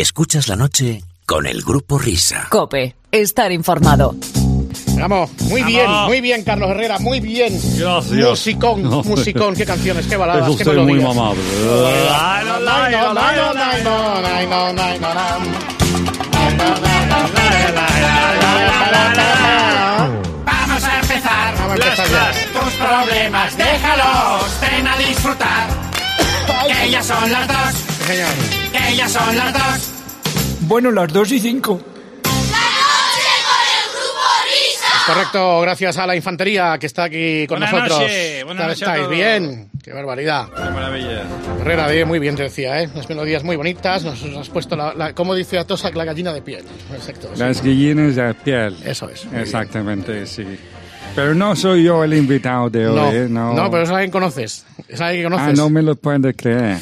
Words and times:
Escuchas 0.00 0.48
la 0.48 0.56
noche 0.56 1.02
con 1.24 1.46
el 1.46 1.62
grupo 1.62 1.98
Risa. 1.98 2.48
Cope, 2.50 2.96
estar 3.10 3.50
informado. 3.50 4.14
Vamos, 4.98 5.30
muy 5.44 5.62
bien, 5.62 5.90
muy 6.06 6.20
bien, 6.20 6.44
Carlos 6.44 6.68
Herrera, 6.70 6.98
muy 6.98 7.18
bien. 7.18 7.58
Gracias. 7.78 8.12
Musicón, 8.28 8.82
No, 8.82 9.02
musicón, 9.02 9.54
qué 9.54 9.64
canciones, 9.64 10.06
qué 10.06 10.16
baladas, 10.18 10.50
Es 10.50 10.56
qué 10.58 10.62
usted 10.64 10.76
muy 10.82 11.00
melodías. 11.00 11.14
mamable. 11.16 11.42
Vamos 20.44 20.84
a 20.84 21.00
empezar. 21.00 21.54
Vamos 21.58 21.72
a 21.72 21.74
empezar 21.74 22.08
ya. 22.08 22.60
Tus 22.60 22.72
problemas, 22.74 23.56
déjalos, 23.56 24.60
ven 24.60 24.88
a 24.88 24.96
disfrutar. 24.98 25.68
Que 26.66 26.90
ya 26.90 27.02
son 27.02 27.30
las 27.30 27.46
dos, 27.48 27.95
Señor. 28.06 28.28
que 28.72 28.96
ya 28.96 29.08
son 29.08 29.36
las 29.36 29.52
dos. 29.52 29.90
Bueno, 30.62 30.90
las 30.90 31.12
dos 31.12 31.30
y 31.32 31.40
cinco. 31.40 31.80
Correcto, 35.06 35.60
gracias 35.60 35.98
a 35.98 36.06
la 36.06 36.16
infantería 36.16 36.76
que 36.80 36.86
está 36.86 37.04
aquí 37.04 37.46
con 37.46 37.60
Buenas 37.60 37.72
nosotros. 37.72 38.00
noches, 38.00 38.44
buenas 38.44 38.60
¿Tal 38.60 38.68
noches 38.70 38.82
estáis? 38.88 39.08
Bien, 39.08 39.70
qué 39.84 39.92
barbaridad. 39.92 40.48
Qué 40.48 40.62
maravilla. 40.70 41.22
Herrera, 41.60 41.86
bien, 41.88 42.08
muy 42.08 42.18
bien 42.18 42.34
te 42.34 42.42
decía, 42.42 42.82
¿eh? 42.82 42.88
Las 42.92 43.08
melodías 43.08 43.44
muy 43.44 43.54
bonitas, 43.54 44.02
nos 44.02 44.20
has 44.36 44.48
puesto 44.48 44.74
la, 44.74 44.94
la 44.94 45.12
como 45.14 45.32
dice 45.36 45.58
Atosa, 45.60 45.90
la 45.92 46.04
gallina 46.04 46.32
de 46.32 46.42
piel. 46.42 46.64
Exacto. 46.92 47.28
sí. 47.32 47.38
Las 47.38 47.62
gallinas 47.62 48.16
de 48.16 48.34
piel. 48.34 48.76
Eso 48.84 49.08
es. 49.08 49.24
muy 49.26 49.30
bien. 49.34 49.42
Exactamente, 49.42 50.26
sí. 50.26 50.44
Pero 51.14 51.36
no 51.36 51.54
soy 51.54 51.84
yo 51.84 52.02
el 52.02 52.12
invitado 52.14 52.68
de 52.68 52.88
hoy, 52.88 52.96
No, 52.96 53.12
¿eh? 53.12 53.26
No, 53.28 53.54
no, 53.54 53.70
pero 53.70 53.84
es 53.84 53.90
alguien 53.90 54.08
que 54.10 54.12
conoces. 54.12 54.66
Es 54.88 55.00
alguien 55.00 55.22
que 55.28 55.34
Ah, 55.36 55.38
conoces. 55.38 55.56
no 55.56 55.70
me 55.70 55.82
lo 55.82 55.94
puede 55.94 56.34
creer. 56.34 56.78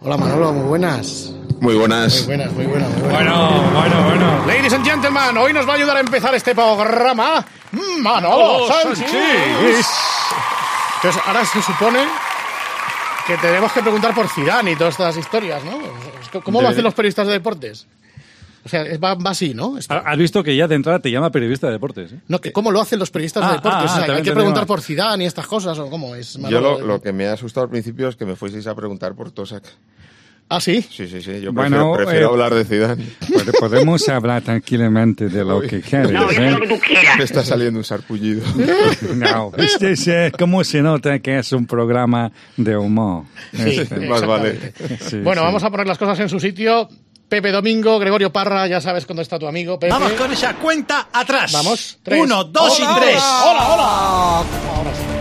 Hola 0.00 0.16
Manolo, 0.16 0.52
muy 0.52 0.68
buenas. 0.68 1.32
Muy 1.60 1.74
buenas. 1.74 2.18
Muy 2.18 2.36
buenas, 2.36 2.52
muy 2.52 2.66
buenas, 2.66 2.90
muy 2.90 3.00
buenas. 3.00 3.36
Bueno, 3.36 3.70
bueno, 3.72 4.04
bueno. 4.04 4.46
Ladies 4.46 4.72
and 4.72 4.86
gentlemen, 4.86 5.36
hoy 5.36 5.52
nos 5.52 5.66
va 5.66 5.72
a 5.72 5.76
ayudar 5.76 5.96
a 5.96 6.00
empezar 6.00 6.32
este 6.36 6.54
programa 6.54 7.44
Manolo 7.98 8.68
Sánchez. 8.68 9.12
Entonces, 10.96 11.22
ahora 11.26 11.44
se 11.44 11.60
supone 11.62 12.06
que 13.26 13.36
tenemos 13.38 13.72
que 13.72 13.82
preguntar 13.82 14.14
por 14.14 14.28
Zidane 14.28 14.70
y 14.72 14.76
todas 14.76 14.92
estas 14.94 15.16
historias, 15.16 15.64
¿no? 15.64 16.40
¿Cómo 16.42 16.62
lo 16.62 16.68
hacen 16.68 16.84
los 16.84 16.94
periodistas 16.94 17.26
de 17.26 17.32
deportes? 17.32 17.86
O 18.68 18.70
sea, 18.70 18.84
va, 19.02 19.14
va 19.14 19.30
así, 19.30 19.54
¿no? 19.54 19.78
Esto. 19.78 19.94
Has 20.04 20.18
visto 20.18 20.42
que 20.44 20.54
ya 20.54 20.68
de 20.68 20.74
entrada 20.74 20.98
te 21.00 21.10
llama 21.10 21.30
periodista 21.32 21.66
de 21.68 21.72
deportes. 21.72 22.12
¿eh? 22.12 22.20
No, 22.28 22.38
que 22.40 22.52
¿Cómo 22.52 22.70
lo 22.70 22.80
hacen 22.80 22.98
los 22.98 23.10
periodistas 23.10 23.42
de 23.44 23.48
Ah, 23.48 23.52
deportes? 23.54 23.80
ah, 23.80 23.84
O 23.84 23.88
sea, 23.88 23.96
también 24.00 24.16
hay 24.18 24.22
que 24.22 24.32
preguntar 24.32 24.66
por 24.66 24.80
Zidane 24.82 25.24
y 25.24 25.26
estas 25.26 25.46
cosas, 25.46 25.78
¿o 25.78 25.88
cómo 25.88 26.14
es? 26.14 26.34
Yo 26.50 26.60
lo, 26.60 26.80
lo 26.80 27.00
que 27.00 27.12
me 27.12 27.26
ha 27.26 27.32
asustado 27.32 27.64
al 27.64 27.70
principio 27.70 28.08
es 28.08 28.16
que 28.16 28.26
me 28.26 28.36
fueseis 28.36 28.66
a 28.66 28.74
preguntar 28.74 29.14
por 29.14 29.30
Tosak. 29.30 29.64
Ah, 30.50 30.62
¿sí? 30.62 30.80
Sí, 30.80 31.06
sí, 31.06 31.20
sí. 31.20 31.42
Yo 31.42 31.52
Bueno, 31.52 31.92
prefiero, 31.92 31.94
prefiero 31.94 32.26
eh, 32.28 32.30
hablar 32.32 32.54
de 32.54 32.64
Zidane. 32.64 33.04
Pod- 33.20 33.58
Podemos 33.60 34.08
hablar 34.08 34.40
tranquilamente 34.40 35.28
de 35.28 35.44
lo 35.44 35.60
que 35.60 35.82
quieres, 35.82 36.10
¿eh? 36.38 36.56
Me 37.18 37.24
está 37.24 37.44
saliendo 37.44 37.78
un 37.80 37.84
sarpullido. 37.84 38.42
No, 39.14 39.52
este 39.58 39.92
es 39.92 40.08
eh, 40.08 40.32
cómo 40.38 40.64
se 40.64 40.80
nota 40.80 41.18
que 41.18 41.38
es 41.38 41.52
un 41.52 41.66
programa 41.66 42.32
de 42.56 42.78
humor. 42.78 43.24
Sí, 43.52 43.80
Este, 43.80 44.08
Más 44.08 44.24
vale. 44.26 44.72
sí, 45.00 45.18
Bueno, 45.18 45.42
sí. 45.42 45.46
vamos 45.46 45.62
a 45.64 45.70
poner 45.70 45.86
las 45.86 45.98
cosas 45.98 46.18
en 46.20 46.30
su 46.30 46.40
sitio. 46.40 46.88
Pepe 47.28 47.52
Domingo, 47.52 47.98
Gregorio 47.98 48.32
Parra, 48.32 48.66
ya 48.66 48.80
sabes 48.80 49.06
dónde 49.06 49.22
está 49.22 49.38
tu 49.38 49.46
amigo. 49.46 49.78
Pepe. 49.78 49.92
Vamos 49.92 50.12
con 50.12 50.32
esa 50.32 50.54
cuenta 50.54 51.08
atrás. 51.12 51.52
Vamos, 51.52 51.98
tres. 52.02 52.22
Uno, 52.22 52.44
dos 52.44 52.80
Hola, 52.80 52.90
y 52.90 53.00
tres. 53.00 53.22
Hola, 53.22 53.68
hola. 53.74 54.44
Sí. 54.94 55.18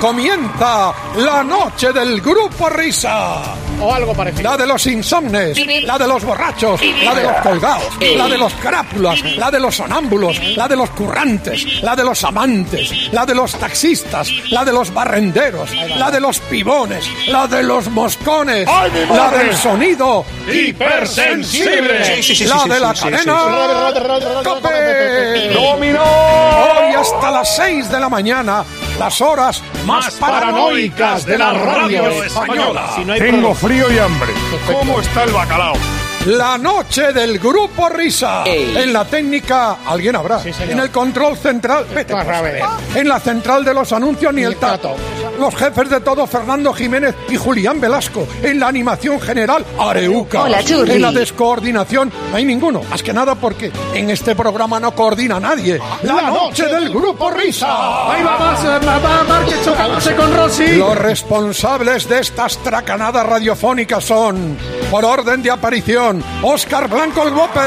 Comienza 0.00 0.92
la 1.16 1.42
noche 1.44 1.92
del 1.92 2.20
grupo 2.20 2.68
Risa. 2.68 3.65
O 3.80 3.94
algo 3.94 4.14
parecido. 4.14 4.50
La 4.50 4.56
de 4.56 4.66
los 4.66 4.86
insomnes, 4.86 5.58
la 5.82 5.98
de 5.98 6.06
los 6.06 6.24
borrachos, 6.24 6.80
la 7.04 7.14
de 7.14 7.22
los 7.22 7.36
colgados, 7.42 7.98
la 8.16 8.28
de 8.28 8.38
los 8.38 8.52
crápulas, 8.54 9.22
la 9.36 9.50
de 9.50 9.60
los 9.60 9.76
sonámbulos, 9.76 10.40
la 10.56 10.66
de 10.68 10.76
los 10.76 10.90
currantes, 10.90 11.82
la 11.82 11.94
de 11.94 12.04
los 12.04 12.24
amantes, 12.24 13.12
la 13.12 13.26
de 13.26 13.34
los 13.34 13.54
taxistas, 13.56 14.30
la 14.50 14.64
de 14.64 14.72
los 14.72 14.92
barrenderos, 14.92 15.70
la 15.96 16.10
de 16.10 16.20
los 16.20 16.40
pibones, 16.40 17.06
la 17.28 17.46
de 17.46 17.62
los 17.62 17.88
moscones, 17.90 18.66
la 18.66 19.30
del 19.30 19.54
sonido 19.54 20.24
Hipersensible. 20.50 22.22
La 22.46 22.74
de 22.74 22.80
la 22.80 22.94
cadena 22.94 24.42
Cope. 24.42 25.50
Dominó. 25.52 26.02
Hoy 26.02 26.94
hasta 26.94 27.30
las 27.30 27.56
6 27.56 27.90
de 27.90 28.00
la 28.00 28.08
mañana, 28.08 28.64
las 28.98 29.20
horas 29.20 29.62
más 29.84 30.14
paranoicas 30.14 31.26
de 31.26 31.38
la 31.38 31.52
radio 31.52 32.22
española. 32.22 32.92
Si 32.94 33.04
no 33.04 33.12
hay 33.12 33.20
Tengo. 33.20 33.54
Frío 33.66 33.90
y 33.90 33.98
hambre. 33.98 34.32
¿Cómo 34.72 35.00
está 35.00 35.24
el 35.24 35.32
bacalao? 35.32 35.74
La 36.26 36.56
noche 36.56 37.12
del 37.12 37.40
grupo 37.40 37.88
Risa. 37.88 38.44
En 38.46 38.92
la 38.92 39.04
técnica, 39.04 39.78
alguien 39.84 40.14
habrá. 40.14 40.40
Sí, 40.40 40.50
en 40.60 40.78
el 40.78 40.90
control 40.90 41.36
central, 41.36 41.84
vete, 41.92 42.12
pues. 42.14 42.42
ver. 42.42 42.62
En 42.94 43.08
la 43.08 43.18
central 43.18 43.64
de 43.64 43.74
los 43.74 43.92
anuncios, 43.92 44.32
ni 44.32 44.42
el 44.42 44.54
tato. 44.56 44.90
tato. 44.90 45.25
Los 45.38 45.54
jefes 45.54 45.90
de 45.90 46.00
todo, 46.00 46.26
Fernando 46.26 46.72
Jiménez 46.72 47.14
y 47.28 47.36
Julián 47.36 47.80
Velasco. 47.80 48.26
En 48.42 48.60
la 48.60 48.68
animación 48.68 49.20
general, 49.20 49.64
Areuca. 49.78 50.42
Hola, 50.42 50.62
Churri. 50.62 50.92
En 50.92 51.02
la 51.02 51.12
descoordinación, 51.12 52.12
no 52.30 52.36
hay 52.36 52.44
ninguno. 52.44 52.82
Más 52.90 53.02
que 53.02 53.12
nada 53.12 53.34
porque 53.34 53.70
en 53.94 54.10
este 54.10 54.34
programa 54.34 54.80
no 54.80 54.92
coordina 54.92 55.38
nadie. 55.40 55.80
La, 56.02 56.22
noche 56.22 56.66
del 56.66 56.90
grupo 56.90 57.30
Risa. 57.30 57.66
Ahí 58.12 58.22
va, 58.22 58.38
más, 58.38 58.64
va, 58.64 58.98
va, 58.98 59.24
Márquez 59.24 59.64
chocándose 59.64 60.14
con 60.14 60.34
Rossi. 60.34 60.76
Los 60.76 60.96
responsables 60.96 62.08
de 62.08 62.20
estas 62.20 62.58
tracanadas 62.58 63.26
radiofónicas 63.26 64.04
son, 64.04 64.56
por 64.90 65.04
orden 65.04 65.42
de 65.42 65.50
aparición, 65.50 66.22
Óscar 66.42 66.88
Blanco 66.88 67.22
el 67.26 67.34
Bope, 67.34 67.60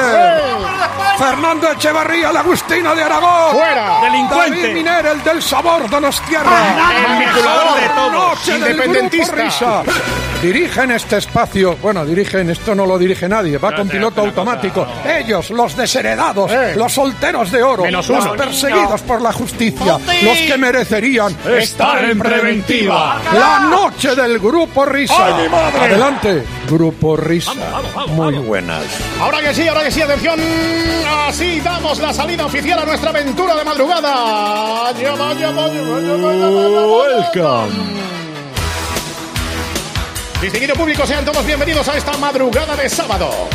Fernando 1.18 1.72
Echevarría, 1.72 2.30
el 2.30 2.38
Agustino 2.38 2.96
de 2.96 3.04
Aragón, 3.04 3.52
Fuera. 3.52 4.02
Delincuente. 4.04 4.62
David 4.62 4.74
Miner, 4.74 5.06
el 5.06 5.24
del 5.24 5.42
sabor 5.42 5.90
de 5.90 6.02
los 6.02 6.22
tierras, 6.22 6.76
de 7.76 7.90
todos. 7.96 8.48
Independentista. 8.48 9.84
Dirigen 10.42 10.92
este 10.92 11.18
espacio, 11.18 11.76
bueno, 11.82 12.06
dirigen, 12.06 12.50
esto 12.50 12.74
no 12.74 12.86
lo 12.86 12.98
dirige 12.98 13.28
nadie, 13.28 13.58
va 13.58 13.76
con 13.76 13.90
piloto 13.90 14.22
automático. 14.22 14.88
Ellos, 15.06 15.50
los 15.50 15.76
desheredados, 15.76 16.50
Eh. 16.50 16.76
los 16.78 16.94
solteros 16.94 17.52
de 17.52 17.62
oro, 17.62 17.84
Menos 17.84 18.08
los 18.08 18.24
uno. 18.24 18.36
perseguidos 18.38 19.02
por 19.02 19.22
la 19.22 19.34
justicia, 19.34 20.00
los 20.24 20.38
que 20.38 20.58
merecerían 20.58 21.36
Estar 21.46 22.06
en 22.06 22.18
preventiva. 22.20 23.20
la 23.34 23.60
noche 23.70 24.16
del 24.16 24.40
Grupo 24.40 24.86
Risa. 24.86 25.28
Adelante, 25.82 26.44
Grupo 26.70 27.18
Risa. 27.18 27.52
Muy 28.08 28.36
buenas. 28.36 28.86
Ahora 29.20 29.42
que 29.42 29.54
sí, 29.54 29.68
ahora 29.68 29.84
que 29.84 29.92
sí, 29.92 30.02
atención. 30.02 30.40
Así 31.28 31.60
damos 31.60 32.00
la 32.00 32.14
salida 32.14 32.46
oficial 32.46 32.80
a 32.80 32.86
nuestra 32.86 33.10
aventura 33.10 33.56
de 33.58 33.66
madrugada. 33.66 34.94
Llama, 34.94 35.34
Distinguido 40.42 40.74
público, 40.74 41.06
sean 41.06 41.26
todos 41.26 41.46
bienvenidos 41.46 41.86
a 41.90 41.98
esta 41.98 42.16
madrugada 42.18 42.74
de 42.78 42.88
sábado. 42.88 43.50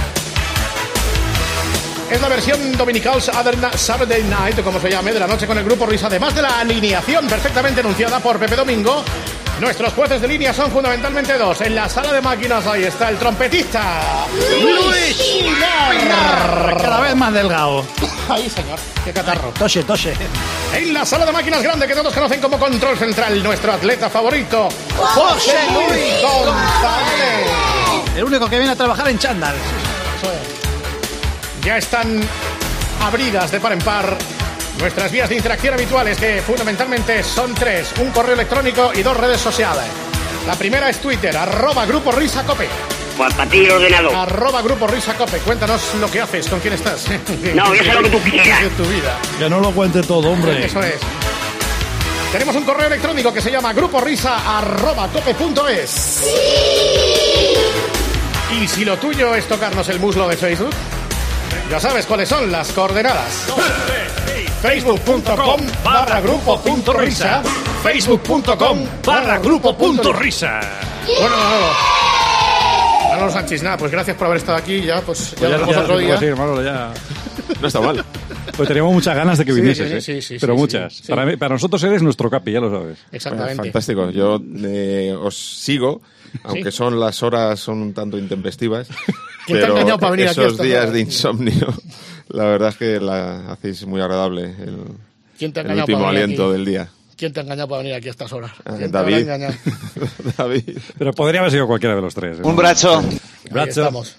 Es 2.11 2.21
la 2.21 2.29
versión 2.29 2.77
dominical 2.77 3.23
Saturday 3.23 4.23
Night, 4.25 4.63
como 4.63 4.79
se 4.79 4.91
llame, 4.91 5.11
de 5.11 5.19
la 5.19 5.27
noche 5.27 5.47
con 5.47 5.57
el 5.57 5.65
grupo 5.65 5.87
Risa. 5.87 6.09
Además 6.09 6.35
de 6.35 6.43
la 6.43 6.61
alineación 6.61 7.27
perfectamente 7.27 7.81
enunciada 7.81 8.21
por 8.21 8.39
Pepe 8.39 8.55
Domingo, 8.55 9.03
nuestros 9.61 9.93
jueces 9.93 10.21
de 10.21 10.29
línea 10.29 10.53
son 10.53 10.71
fundamentalmente 10.71 11.37
dos. 11.39 11.61
En 11.61 11.75
la 11.75 11.89
sala 11.89 12.13
de 12.13 12.21
máquinas 12.21 12.67
ahí 12.67 12.85
está 12.85 13.09
el 13.11 13.19
trompetista 13.19 14.27
Luis. 14.61 15.17
Cada 16.81 17.01
vez 17.01 17.15
más 17.17 17.33
delgado. 17.33 17.85
Ahí, 18.29 18.49
señor, 18.49 18.79
qué 19.05 19.13
catarro. 19.13 19.51
Tose, 19.59 19.83
tose. 19.85 20.15
En 20.75 20.95
la 20.95 21.05
sala 21.05 21.27
de 21.27 21.33
máquinas 21.33 21.63
grande 21.63 21.87
que 21.87 21.95
todos 21.95 22.13
conocen 22.13 22.41
como 22.41 22.59
control 22.59 22.97
central, 22.97 23.43
nuestro 23.43 23.73
atleta 23.73 24.09
favorito, 24.09 24.69
José 24.97 25.59
Luis 25.73 26.23
González. 26.23 27.51
El 28.17 28.25
único 28.25 28.49
que 28.49 28.57
viene 28.57 28.73
a 28.73 28.77
trabajar 28.77 29.09
en 29.09 29.19
chándal. 29.19 29.55
Ya 31.63 31.79
están 31.79 32.23
abridas 33.03 33.51
de 33.51 33.61
par 33.61 33.73
en 33.73 33.79
par 33.81 34.17
nuestras 34.79 35.11
vías 35.13 35.29
de 35.29 35.37
interacción 35.37 35.75
habituales, 35.75 36.19
que 36.19 36.41
fundamentalmente 36.43 37.23
son 37.23 37.55
tres: 37.55 37.93
un 38.01 38.11
correo 38.11 38.35
electrónico 38.35 38.91
y 38.95 39.03
dos 39.03 39.17
redes 39.17 39.41
sociales. 39.41 39.85
La 40.47 40.55
primera 40.57 40.89
es 40.91 41.01
Twitter, 41.01 41.35
arroba 41.37 41.87
Grupo 41.87 42.11
Risa 42.13 42.43
Cope. 42.45 42.69
Pues 43.17 43.33
para 43.35 43.49
ti 43.49 43.65
el 43.65 43.71
ordenador. 43.71 44.13
Arroba 44.15 44.61
Grupo 44.63 44.87
Risa 44.89 45.15
Cope. 45.15 45.39
Cuéntanos 45.39 45.95
lo 46.01 46.11
que 46.11 46.21
haces, 46.21 46.49
con 46.49 46.59
quién 46.61 46.75
estás. 46.75 47.07
No, 47.55 47.73
yo 47.75 47.83
sé 47.85 47.93
lo 47.95 48.03
que 48.03 48.11
tú 48.11 48.19
quieras. 48.31 48.61
De 48.63 48.69
tu 48.71 48.83
vida. 48.85 49.17
Que 49.39 49.49
no 49.49 49.61
lo 49.61 49.71
cuente 49.71 50.03
todo, 50.03 50.31
hombre. 50.31 50.67
Eso 50.67 50.83
es. 50.83 50.97
Tenemos 52.33 52.57
un 52.57 52.65
correo 52.65 52.89
electrónico 52.89 53.33
que 53.33 53.41
se 53.41 53.53
llama 53.53 53.73
gruporisa.cope.es. 53.73 56.23
Y 58.61 58.67
si 58.69 58.85
lo 58.85 58.97
tuyo 58.99 59.35
es 59.37 59.47
tocarnos 59.47 59.89
el 59.89 60.01
muslo 60.01 60.27
de 60.29 60.37
Facebook, 60.37 60.73
ya 61.71 61.79
sabes 61.79 62.07
cuáles 62.07 62.29
son 62.29 62.51
las 62.51 62.73
coordenadas. 62.73 63.47
Facebook.com 64.65 65.61
barra 65.85 66.23
grupo 66.23 66.57
punto 66.59 66.95
risa. 66.95 67.43
Facebook.com 67.83 68.79
barra 69.05 69.39
grupo 69.39 69.77
punto 69.77 70.11
risa. 70.11 70.59
Bueno, 71.05 71.37
Manolo. 71.37 71.67
Manolo 73.11 73.31
Sánchez, 73.31 73.63
nada, 73.63 73.77
pues 73.77 73.93
gracias 73.93 74.17
por 74.17 74.27
haber 74.29 74.39
estado 74.39 74.57
aquí. 74.57 74.81
Ya, 74.81 75.03
pues, 75.03 75.33
ya 75.33 75.37
Pues 75.37 75.51
nos 75.51 75.61
vemos 75.61 75.77
otro 75.77 75.95
pues 75.97 76.07
día. 76.07 76.19
sí, 76.19 76.27
Manolo, 76.41 76.65
ya. 76.65 76.95
No 77.61 77.67
está 77.69 77.81
mal. 77.83 78.03
Pues 78.57 78.67
teníamos 78.67 78.95
muchas 78.95 79.15
ganas 79.15 79.37
de 79.37 79.45
que 79.45 79.53
Sí, 79.53 79.61
vinieses, 79.61 80.03
sí, 80.03 80.13
¿eh? 80.13 80.21
sí, 80.23 80.23
sí, 80.23 80.37
Pero 80.41 80.55
sí, 80.55 80.61
muchas. 80.61 80.95
sí. 80.95 81.09
Para, 81.09 81.27
mí- 81.27 81.37
para 81.37 81.55
nosotros 81.57 81.83
eres 81.85 82.01
nuestro 82.03 82.31
capi, 82.31 82.53
ya 82.53 82.61
lo 82.61 82.71
sabes. 82.71 82.99
Exactamente. 83.13 83.65
Fantástico. 83.65 84.09
Yo 84.13 84.41
eh, 84.65 85.15
os 85.21 85.37
sigo, 85.37 86.01
aunque 86.43 86.71
son 86.73 86.99
las 86.99 87.23
horas 87.23 87.61
son 87.61 87.83
un 87.83 87.93
tanto 87.93 88.17
intempestivas. 88.17 88.89
¿Quién 89.45 89.59
te 89.59 89.65
ha 89.65 89.67
pero 89.67 89.73
engañado 89.75 89.99
para 89.99 90.13
venir 90.13 90.29
aquí 90.29 90.41
a 90.41 90.45
esos 90.47 90.59
días 90.59 90.91
de 90.91 91.01
insomnio, 91.01 91.67
la 92.29 92.45
verdad 92.45 92.71
es 92.71 92.77
que 92.77 93.01
la 93.01 93.53
hacéis 93.53 93.87
muy 93.87 94.01
agradable 94.01 94.45
el, 94.45 94.79
¿Quién 95.39 95.53
te 95.53 95.61
el 95.61 95.79
último 95.79 96.07
aliento 96.09 96.45
aquí? 96.45 96.53
del 96.53 96.65
día. 96.65 96.89
¿Quién 97.17 97.33
te 97.33 97.41
ha 97.41 97.43
engañado 97.45 97.69
para 97.69 97.83
venir 97.83 97.95
aquí 97.95 98.09
a 98.09 98.11
estas 98.11 98.33
horas? 98.33 98.51
Ah, 98.65 98.75
¿Quién 98.77 98.91
te 98.91 98.99
David. 98.99 99.15
engañado? 99.19 99.55
David. 100.39 100.79
Pero 100.99 101.13
podría 101.13 101.41
haber 101.41 101.53
sido 101.53 101.67
cualquiera 101.67 101.95
de 101.95 102.03
los 102.03 102.15
tres. 102.15 102.39
¿eh? 102.39 102.43
Un 102.43 102.57
brazo. 102.57 103.03
Brazo. 103.51 103.81
estamos. 103.83 104.17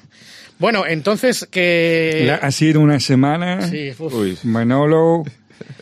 Bueno, 0.60 0.86
entonces 0.88 1.46
que... 1.52 2.24
La- 2.26 2.36
ha 2.36 2.52
sido 2.52 2.80
una 2.80 3.00
semana. 3.02 3.68
Sí. 3.68 3.92
Uy, 4.00 4.38
Manolo, 4.44 5.24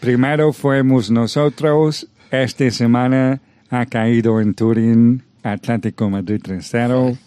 primero 0.01 0.53
fuimos 0.53 1.11
nosotros. 1.11 2.07
Esta 2.31 2.71
semana 2.71 3.39
ha 3.69 3.85
caído 3.85 4.41
en 4.41 4.55
Turín 4.55 5.23
Atlético 5.43 6.09
Madrid 6.09 6.41
3-0. 6.43 7.17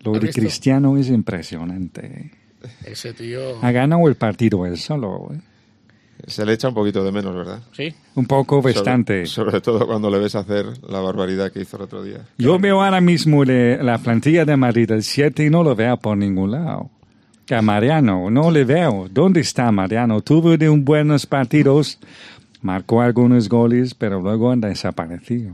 Lo 0.00 0.14
¿Has 0.14 0.20
de 0.20 0.26
visto? 0.26 0.40
Cristiano 0.40 0.96
es 0.96 1.08
impresionante. 1.08 2.30
Ese 2.84 3.12
tío... 3.12 3.62
Ha 3.62 3.72
ganado 3.72 4.08
el 4.08 4.14
partido 4.14 4.66
él 4.66 4.76
solo. 4.76 5.30
¿eh? 5.32 5.38
se 6.26 6.46
le 6.46 6.52
echa 6.52 6.68
un 6.68 6.74
poquito 6.74 7.02
de 7.04 7.12
menos, 7.12 7.34
¿verdad? 7.34 7.60
Sí. 7.72 7.92
Un 8.14 8.26
poco 8.26 8.56
Sobre- 8.62 8.74
bastante. 8.74 9.26
Sobre, 9.26 9.60
todo 9.60 9.86
cuando 9.86 10.10
le 10.10 10.18
ves 10.18 10.34
hacer 10.34 10.66
la 10.88 11.00
barbaridad 11.00 11.50
que 11.50 11.60
hizo 11.60 11.76
el 11.76 11.82
otro 11.82 12.02
día. 12.02 12.26
Yo 12.38 12.58
veo 12.58 12.82
ahora 12.82 13.00
mismo 13.00 13.44
de 13.44 13.78
la 13.82 13.98
plantilla 13.98 14.44
de 14.44 14.56
Madrid 14.56 14.90
el 14.90 15.02
7 15.02 15.46
y 15.46 15.50
no 15.50 15.62
lo 15.62 15.74
veo 15.74 15.96
por 15.96 16.16
ningún 16.16 16.52
lado. 16.52 16.90
Que 17.46 17.54
a 17.56 17.62
Mariano 17.62 18.30
no 18.30 18.50
le 18.50 18.64
veo. 18.64 19.08
¿Dónde 19.10 19.40
está 19.40 19.70
Mariano? 19.72 20.20
Tuvo 20.20 20.56
de 20.56 20.68
un 20.68 20.84
buenos 20.84 21.26
partidos, 21.26 21.98
marcó 22.60 23.02
algunos 23.02 23.48
goles, 23.48 23.94
pero 23.94 24.20
luego 24.20 24.52
han 24.52 24.60
desaparecido. 24.60 25.52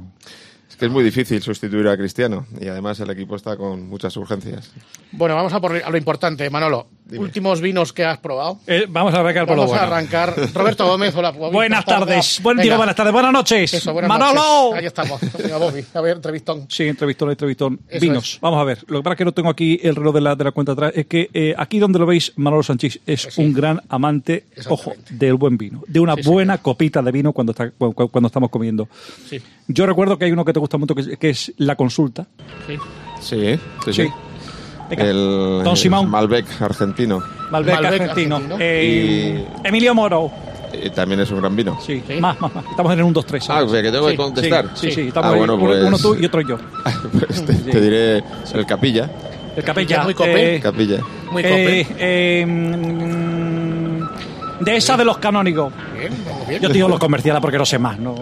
Es 0.68 0.76
que 0.76 0.84
es 0.84 0.92
muy 0.92 1.02
difícil 1.02 1.40
sustituir 1.40 1.88
a 1.88 1.96
Cristiano 1.96 2.46
y 2.60 2.68
además 2.68 3.00
el 3.00 3.08
equipo 3.10 3.36
está 3.36 3.56
con 3.56 3.88
muchas 3.88 4.14
urgencias. 4.18 4.70
Bueno, 5.12 5.34
vamos 5.34 5.52
a 5.54 5.60
por 5.60 5.74
a 5.82 5.90
lo 5.90 5.96
importante, 5.96 6.50
Manolo. 6.50 6.88
Últimos 7.16 7.60
vinos 7.60 7.92
que 7.92 8.04
has 8.04 8.18
probado. 8.18 8.58
Eh, 8.66 8.84
vamos 8.88 9.14
a 9.14 9.20
arrancar 9.20 9.46
por 9.46 9.56
lo 9.56 9.62
Vamos 9.62 9.76
a 9.78 9.80
bueno. 9.80 9.94
arrancar. 9.94 10.34
Roberto 10.54 10.86
Gómez, 10.86 11.14
hola. 11.16 11.30
Bobby, 11.30 11.52
Buenas 11.54 11.84
tardes. 11.84 12.40
Buen 12.42 12.56
Venga, 12.58 12.64
día, 12.64 12.76
buenas 12.76 12.94
tardes, 12.96 13.12
buenas 13.12 13.32
noches. 13.32 13.72
Eso, 13.72 13.92
buenas 13.92 14.08
Manolo. 14.08 14.34
noches. 14.70 14.78
Ahí 14.78 14.86
estamos. 14.86 15.20
Venga, 15.38 15.56
Bobby. 15.58 15.84
A 15.94 16.00
ver, 16.02 16.16
entrevistón. 16.16 16.66
Sí, 16.68 16.84
entrevistón, 16.88 17.30
entrevistón. 17.30 17.80
Eso 17.88 18.00
Vinos. 18.00 18.34
es. 18.34 18.40
Vamos 18.40 18.60
a 18.60 18.64
ver. 18.64 18.78
Lo 18.88 18.98
que 18.98 19.02
pasa 19.04 19.12
es 19.14 19.18
que 19.18 19.24
no 19.24 19.32
tengo 19.32 19.48
aquí 19.48 19.80
el 19.82 19.96
reloj 19.96 20.14
de 20.14 20.20
la, 20.20 20.36
de 20.36 20.44
la 20.44 20.52
cuenta 20.52 20.72
atrás. 20.72 20.92
Es 20.94 21.06
que 21.06 21.30
eh, 21.32 21.54
aquí 21.56 21.78
donde 21.78 21.98
lo 21.98 22.04
veis, 22.06 22.32
Manolo 22.36 22.62
Sánchez 22.62 23.00
es 23.06 23.22
Sí. 23.30 23.42
un 23.42 23.52
gran 23.54 23.80
amante, 23.88 24.44
ojo, 24.68 24.92
del 25.10 25.34
buen 25.34 25.56
vino. 25.56 25.82
De 25.86 26.00
una 26.00 26.14
Sí, 26.16 26.22
buena 26.28 26.58
copita 26.58 27.00
de 27.00 27.10
vino 27.12 27.32
cuando, 27.32 27.52
está, 27.52 27.70
cu- 27.70 27.92
cu- 27.94 28.08
cuando 28.08 28.26
estamos 28.26 28.50
comiendo. 28.50 28.88
Sí. 29.28 29.40
Yo 29.66 29.86
recuerdo 29.86 30.18
que 30.18 30.26
hay 30.26 30.32
uno 30.32 30.44
que 30.44 30.52
te 30.52 30.60
gusta 30.60 30.76
mucho, 30.78 30.94
que 30.94 31.00
es, 31.02 31.18
que 31.18 31.30
es 31.30 31.52
la 31.58 31.74
consulta. 31.76 32.26
Sí. 32.66 32.76
Sí, 33.20 33.58
sí, 33.84 33.92
sí. 33.92 34.08
El, 34.90 35.62
Don 35.64 35.68
el 35.68 35.76
Simón. 35.76 36.10
Malbec 36.10 36.46
argentino. 36.62 37.22
Malbec, 37.50 37.74
Malbec 37.74 38.00
argentino. 38.02 38.36
argentino. 38.36 38.56
Eh, 38.60 39.44
Emilio 39.64 39.94
Moro. 39.94 40.30
Y 40.82 40.90
también 40.90 41.20
es 41.20 41.30
un 41.30 41.40
gran 41.40 41.56
vino. 41.56 41.78
Sí, 41.84 42.02
Sí. 42.06 42.20
Más, 42.20 42.40
más, 42.40 42.54
más. 42.54 42.64
Estamos 42.70 42.92
en 42.92 43.02
un 43.02 43.14
2-3. 43.14 43.44
Ah, 43.48 43.62
o 43.64 43.68
sea, 43.68 43.82
que 43.82 43.90
tengo 43.90 44.06
Sí, 44.06 44.10
que 44.12 44.16
contestar. 44.16 44.66
Sí, 44.74 44.88
sí, 44.88 44.94
Sí. 44.94 45.00
estamos 45.08 45.30
Ah, 45.30 45.32
ahí. 45.32 45.38
bueno, 45.38 45.54
uno, 45.54 45.64
pues- 45.66 45.84
uno 45.84 45.98
tú 45.98 46.14
y 46.14 46.24
otro 46.26 46.40
yo. 46.42 46.56
Pues 47.18 47.44
te, 47.46 47.54
te 47.54 47.80
diré 47.80 48.22
el 48.54 48.66
capilla. 48.66 49.10
El 49.56 49.64
capella. 49.64 50.04
Muy 50.04 50.14
copé. 50.14 50.56
eh, 50.56 50.60
Capilla. 50.60 50.98
Muy 51.32 51.42
eh, 51.44 51.84
cope. 51.86 51.96
eh, 51.98 52.46
mm, 52.46 54.64
de 54.64 54.76
esa 54.76 54.96
de 54.96 55.04
los 55.04 55.18
canónigos. 55.18 55.72
Bien, 55.98 56.12
bien. 56.48 56.62
Yo 56.62 56.68
te 56.68 56.74
digo 56.74 56.88
los 56.88 56.98
comerciales 56.98 57.40
porque 57.40 57.58
no 57.58 57.66
sé 57.66 57.78
más. 57.78 57.98
¿no? 57.98 58.14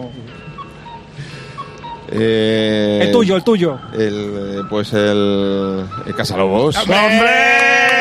Eh, 2.09 2.99
El 3.03 3.11
tuyo, 3.11 3.35
el 3.35 3.43
tuyo. 3.43 3.79
El, 3.93 3.99
eh, 4.59 4.61
pues 4.69 4.93
el, 4.93 5.85
el 6.05 6.15
Casalobos. 6.15 6.77
¡Hombre! 6.77 6.97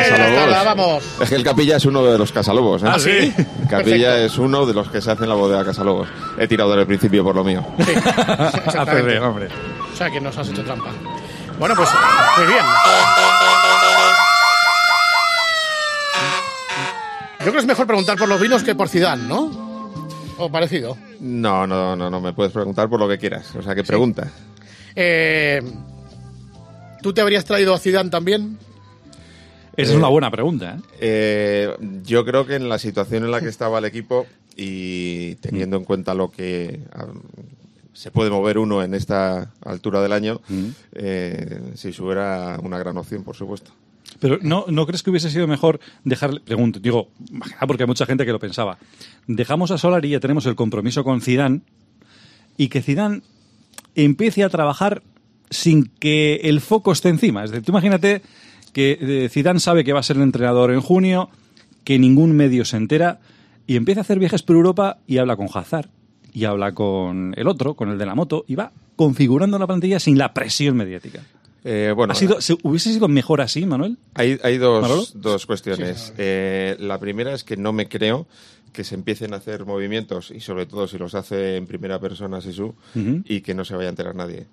Casalobos. 0.08 0.64
Vamos. 0.64 1.05
Es 1.20 1.29
que 1.29 1.35
el 1.35 1.43
Capilla 1.44 1.76
es 1.76 1.85
uno 1.87 2.05
de 2.05 2.17
los 2.19 2.31
Casalobos. 2.31 2.82
¿eh? 2.82 2.87
¿Ah, 2.88 2.99
sí? 2.99 3.35
El 3.62 3.69
Capilla 3.69 4.19
es 4.19 4.38
uno 4.38 4.64
de 4.64 4.75
los 4.75 4.88
que 4.91 5.00
se 5.00 5.11
hace 5.11 5.25
en 5.25 5.29
la 5.31 5.35
bodega 5.35 5.64
Casalobos. 5.64 6.08
He 6.38 6.47
tirado 6.47 6.70
desde 6.70 6.82
el 6.82 6.87
principio 6.87 7.25
por 7.25 7.35
lo 7.35 7.43
mío. 7.43 7.64
Exactamente. 7.79 9.19
hombre. 9.19 9.49
O 9.93 9.97
sea, 9.97 10.11
que 10.11 10.20
nos 10.20 10.37
has 10.38 10.49
hecho 10.49 10.62
trampa. 10.62 10.91
Bueno, 11.59 11.75
pues 11.75 11.88
muy 12.38 12.47
bien. 12.47 12.64
Yo 17.38 17.43
creo 17.43 17.52
que 17.52 17.59
es 17.61 17.67
mejor 17.67 17.87
preguntar 17.87 18.17
por 18.17 18.29
los 18.29 18.41
vinos 18.41 18.62
que 18.62 18.75
por 18.75 18.88
Zidane, 18.88 19.25
¿no? 19.25 19.65
O 20.38 20.50
parecido. 20.50 20.97
No, 21.21 21.67
no, 21.67 21.97
no, 21.97 22.11
no. 22.11 22.21
Me 22.21 22.33
puedes 22.33 22.53
preguntar 22.53 22.88
por 22.88 23.00
lo 23.00 23.09
que 23.09 23.19
quieras. 23.19 23.55
O 23.56 23.62
sea, 23.62 23.75
que 23.75 23.85
pregunta. 23.85 24.31
Eh, 24.94 25.62
¿Tú 27.03 27.12
te 27.12 27.21
habrías 27.21 27.44
traído 27.44 27.75
a 27.75 27.79
Zidane 27.79 28.11
también? 28.11 28.59
Esa 29.77 29.93
es 29.93 29.99
una 29.99 30.09
buena 30.09 30.31
pregunta. 30.31 30.77
¿eh? 30.77 30.83
Eh, 31.00 31.77
yo 32.03 32.25
creo 32.25 32.47
que 32.47 32.56
en 32.56 32.69
la 32.69 32.79
situación 32.79 33.25
en 33.25 33.31
la 33.31 33.41
que 33.41 33.49
estaba 33.49 33.79
el 33.79 33.85
equipo 33.85 34.27
y 34.56 35.35
teniendo 35.37 35.77
en 35.77 35.85
cuenta 35.85 36.15
lo 36.15 36.31
que 36.31 36.81
se 37.93 38.11
puede 38.11 38.31
mover 38.31 38.59
uno 38.59 38.83
en 38.83 38.94
esta 38.94 39.53
altura 39.62 40.00
del 40.00 40.12
año, 40.12 40.41
eh, 40.93 41.61
si 41.75 41.93
fuera 41.93 42.59
una 42.62 42.79
gran 42.79 42.97
opción, 42.97 43.23
por 43.23 43.37
supuesto. 43.37 43.71
Pero 44.20 44.38
¿no, 44.43 44.64
¿no 44.69 44.87
crees 44.87 45.03
que 45.03 45.11
hubiese 45.11 45.31
sido 45.31 45.47
mejor 45.47 45.81
dejarle, 46.05 46.41
pregunto, 46.41 46.81
digo, 46.81 47.11
porque 47.67 47.82
hay 47.82 47.87
mucha 47.87 48.06
gente 48.06 48.25
que 48.25 48.32
lo 48.32 48.38
pensaba, 48.38 48.79
dejamos 49.26 49.70
a 49.70 49.79
Solari 49.79 50.08
y 50.08 50.12
ya 50.12 50.20
tenemos 50.20 50.47
el 50.47 50.55
compromiso 50.55 51.05
con 51.05 51.20
Zidane 51.20 51.61
y 52.56 52.69
que 52.69 52.82
Zidane 52.82 53.23
empiece 53.94 54.44
a 54.44 54.49
trabajar 54.49 55.03
sin 55.50 55.87
que 55.87 56.37
el 56.44 56.61
foco 56.61 56.93
esté 56.93 57.08
encima. 57.08 57.44
Es 57.44 57.50
decir, 57.50 57.64
tú 57.64 57.73
imagínate 57.73 58.23
que 58.73 58.99
eh, 59.00 59.29
Zidane 59.31 59.61
sabe 59.61 59.85
que 59.85 59.93
va 59.93 60.00
a 60.00 60.03
ser 60.03 60.17
el 60.17 60.23
entrenador 60.23 60.73
en 60.73 60.81
junio, 60.81 61.31
que 61.85 61.99
ningún 61.99 62.32
medio 62.32 62.64
se 62.64 62.76
entera 62.76 63.20
y 63.67 63.76
empieza 63.76 64.00
a 64.00 64.02
hacer 64.02 64.19
viajes 64.19 64.43
por 64.43 64.56
Europa 64.56 64.99
y 65.06 65.19
habla 65.19 65.37
con 65.37 65.49
Hazard 65.52 65.88
y 66.32 66.44
habla 66.44 66.73
con 66.73 67.35
el 67.37 67.49
otro, 67.49 67.75
con 67.75 67.91
el 67.91 67.99
de 67.99 68.06
la 68.06 68.14
moto 68.14 68.44
y 68.47 68.55
va 68.55 68.73
configurando 68.97 69.59
la 69.59 69.67
plantilla 69.67 70.00
sin 70.00 70.19
la 70.19 70.35
presión 70.35 70.76
mediática. 70.76 71.20
Eh, 71.68 71.92
bueno, 71.96 72.12
¿Ha 72.12 72.14
sido, 72.14 72.40
se- 72.40 72.56
¿Hubiese 72.62 72.92
sido 72.92 73.08
mejor 73.08 73.40
así, 73.40 73.66
Manuel? 73.66 73.98
Hay, 74.14 74.36
dos, 74.58 75.12
dos 75.20 75.46
cuestiones. 75.46 76.12
Eh, 76.16 76.76
la 76.78 77.00
primera 77.00 77.35
es 77.35 77.42
que 77.42 77.56
no 77.56 77.73
me 77.73 77.88
creo 77.88 78.28
que 78.73 78.85
se 78.85 78.94
empiecen 78.94 79.35
a 79.35 79.38
hacer 79.38 79.64
movimientos, 79.66 80.30
y 80.30 80.38
sobre 80.40 80.66
todo 80.66 80.87
si 80.87 80.96
los 80.96 81.14
hace 81.16 81.56
en 81.56 81.66
primera 81.66 81.99
persona 81.99 82.40
Sisu, 82.40 82.75
Ujú. 82.94 83.23
y 83.25 83.40
que 83.40 83.54
no 83.54 83.64
se 83.64 83.75
vaya 83.75 83.88
a 83.88 83.90
enterar 83.90 84.14
nadie. 84.14 84.46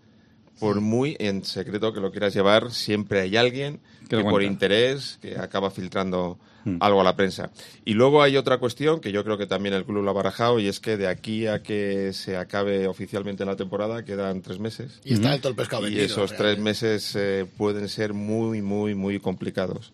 Por 0.60 0.81
muy 0.81 1.15
en 1.19 1.43
secreto 1.43 1.93
que 1.93 2.00
lo 2.00 2.12
quieras 2.12 2.33
llevar, 2.33 2.72
siempre 2.72 3.22
hay 3.22 3.38
alguien 3.38 3.79
Que 4.07 4.22
por 4.24 4.43
interés 4.43 5.17
que 5.22 5.38
acaba 5.38 5.72
filtrando 5.72 6.38
Mm. 6.65 6.77
algo 6.79 7.01
a 7.01 7.03
la 7.03 7.15
prensa. 7.15 7.51
Y 7.83 7.93
luego 7.93 8.24
hay 8.24 8.38
otra 8.38 8.57
cuestión 8.57 9.00
que 9.01 9.12
yo 9.12 9.24
creo 9.24 9.38
que 9.38 9.48
también 9.48 9.75
el 9.75 9.83
club 9.86 10.03
lo 10.03 10.10
ha 10.10 10.13
barajado 10.13 10.60
y 10.60 10.67
es 10.67 10.79
que 10.79 10.98
de 10.98 11.07
aquí 11.07 11.48
a 11.48 11.62
que 11.62 12.13
se 12.13 12.38
acabe 12.38 12.88
oficialmente 12.88 13.43
la 13.45 13.55
temporada 13.55 14.05
quedan 14.05 14.41
tres 14.41 14.60
meses. 14.60 15.01
Y 15.03 15.13
está 15.13 15.38
todo 15.39 15.50
el 15.50 15.55
pescado 15.55 15.81
Y 15.83 15.86
vendido, 15.86 16.05
esos 16.05 16.36
tres 16.36 16.57
meses 16.60 17.15
eh, 17.15 17.45
pueden 17.57 17.89
ser 17.89 18.13
muy, 18.13 18.62
muy, 18.62 18.95
muy 18.95 19.19
complicados. 19.19 19.91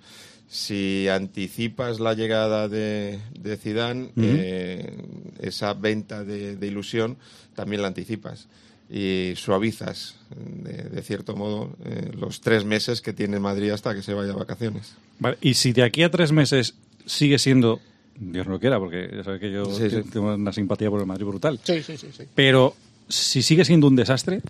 Si 0.48 1.08
anticipas 1.08 2.00
la 2.00 2.14
llegada 2.14 2.68
de, 2.68 3.20
de 3.40 3.58
Zidane, 3.58 4.12
eh, 4.18 4.96
esa 5.40 5.74
venta 5.74 6.24
de, 6.24 6.56
de 6.56 6.68
ilusión 6.68 7.18
también 7.56 7.82
la 7.82 7.88
anticipas 7.88 8.48
y 8.90 9.34
suavizas, 9.36 10.16
de, 10.36 10.74
de 10.90 11.02
cierto 11.04 11.36
modo, 11.36 11.72
eh, 11.86 12.12
los 12.20 12.42
tres 12.42 12.66
meses 12.66 13.02
que 13.02 13.14
tiene 13.14 13.40
Madrid 13.40 13.70
hasta 13.70 13.94
que 13.94 14.02
se 14.02 14.14
vaya 14.14 14.32
a 14.34 14.36
vacaciones. 14.36 14.94
Vale, 15.20 15.38
y 15.42 15.54
si 15.54 15.74
de 15.74 15.84
aquí 15.84 16.02
a 16.04 16.10
tres 16.10 16.32
meses 16.32 16.74
sigue 17.06 17.38
siendo, 17.38 17.80
Dios 18.20 18.48
no 18.48 18.54
lo 18.54 18.60
quiera, 18.60 18.80
porque 18.80 19.10
ya 19.16 19.24
sabes 19.24 19.40
que 19.40 19.52
yo 19.52 19.66
Sí, 19.66 19.90
sí. 19.90 20.02
tengo 20.12 20.34
una 20.34 20.52
simpatía 20.54 20.90
por 20.90 21.00
el 21.00 21.06
Madrid 21.06 21.26
brutal, 21.26 21.60
Sí, 21.64 21.84
sí, 21.84 21.98
sí. 21.98 22.08
sí. 22.16 22.24
pero 22.34 22.76
si 23.08 23.44
sigue 23.44 23.64
siendo 23.64 23.88
un 23.88 23.96
desastre, 23.96 24.42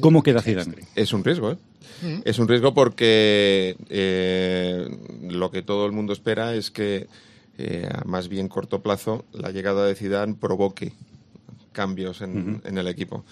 ¿cómo 0.00 0.22
queda 0.22 0.40
Zidane? 0.42 0.74
Es 0.94 1.12
un 1.12 1.24
riesgo, 1.24 1.52
¿eh? 1.52 1.56
Es 2.24 2.38
un 2.38 2.48
riesgo 2.48 2.72
porque 2.72 3.76
eh, 3.90 4.88
lo 5.28 5.50
que 5.50 5.60
todo 5.60 5.84
el 5.84 5.92
mundo 5.92 6.14
espera 6.14 6.54
es 6.54 6.70
que 6.70 7.08
eh, 7.58 7.86
a 7.92 8.04
más 8.04 8.28
bien 8.28 8.48
corto 8.48 8.80
plazo 8.80 9.26
la 9.32 9.50
llegada 9.50 9.84
de 9.86 9.94
Zidane 9.94 10.34
provoque 10.34 10.92
cambios 11.72 12.20
en, 12.20 12.60
en 12.64 12.78
el 12.78 12.88
equipo. 12.88 13.24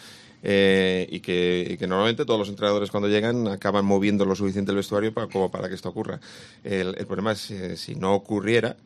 Eh, 0.42 1.09
y, 1.11 1.18
que, 1.18 1.66
y 1.68 1.76
que 1.76 1.88
normalmente 1.88 2.25
todos 2.25 2.38
los 2.38 2.49
entrenadores 2.49 2.92
cuando 2.92 3.09
llegan 3.09 3.49
acaban 3.49 3.85
moviendo 3.85 4.25
lo 4.25 4.37
suficiente 4.37 4.71
el 4.71 4.76
vestuario 4.76 5.12
para, 5.12 5.26
como 5.26 5.50
para 5.50 5.68
que 5.68 5.75
esto 5.75 5.88
ocurra. 5.88 6.21
El, 6.62 6.95
el 6.97 7.07
problema 7.07 7.33
es 7.33 7.50
eh, 7.50 7.76
si 7.76 7.97
no 7.97 8.14
ocurriera, 8.14 8.76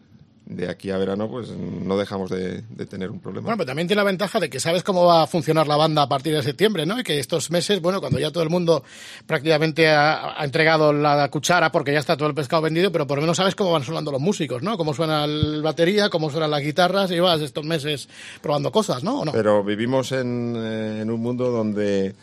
de 0.44 0.68
aquí 0.68 0.90
a 0.90 0.99
verano, 0.99 1.28
pues 1.28 1.50
no 1.50 1.96
dejamos 1.96 2.30
de, 2.30 2.62
de, 2.62 2.87
tener 2.87 3.11
un 3.11 3.20
problema. 3.20 3.44
Bueno, 3.44 3.58
pero 3.58 3.66
también 3.66 3.87
tiene 3.87 4.00
la 4.00 4.04
ventaja 4.04 4.40
de 4.40 4.50
que 4.50 4.61
sabes 4.61 4.82
cómo 4.82 5.04
va 5.04 5.22
a 5.22 5.26
funcionar 5.26 5.66
la 5.66 5.76
banda 5.76 6.02
a 6.02 6.08
partir 6.08 6.34
de 6.34 6.42
septiembre, 6.42 6.84
¿no? 6.84 6.99
Y 6.99 7.04
que 7.04 7.18
estos 7.18 7.50
meses, 7.50 7.80
bueno, 7.80 8.00
cuando 8.00 8.18
ya 8.18 8.30
todo 8.30 8.42
el 8.42 8.50
mundo 8.50 8.82
prácticamente 9.26 9.88
ha, 9.88 10.40
ha, 10.40 10.44
entregado 10.44 10.92
la 10.92 11.28
cuchara 11.30 11.70
porque 11.70 11.92
ya 11.92 12.00
está 12.00 12.16
todo 12.16 12.28
el 12.28 12.34
pescado 12.34 12.62
vendido, 12.62 12.90
pero 12.90 13.06
por 13.06 13.18
lo 13.18 13.22
menos 13.22 13.37
sabes 13.37 13.54
cómo 13.54 13.72
van 13.72 13.84
sonando 13.84 14.11
los 14.11 14.20
músicos, 14.20 14.62
¿no? 14.62 14.76
Cómo 14.76 14.94
suena 14.94 15.26
la 15.26 15.62
batería, 15.62 16.11
cómo 16.11 16.30
suenan 16.30 16.50
las 16.50 16.62
guitarras, 16.62 17.11
y 17.12 17.20
vas 17.20 17.40
estos 17.40 17.64
meses 17.64 18.08
probando 18.40 18.72
cosas, 18.72 19.04
¿no? 19.04 19.20
¿O 19.20 19.25
no? 19.25 19.32
Pero 19.32 19.62
vivimos 19.62 20.12
en, 20.12 20.54
eh, 20.56 21.00
en 21.02 21.11
un 21.11 21.20
mundo 21.20 21.50
donde 21.50 22.14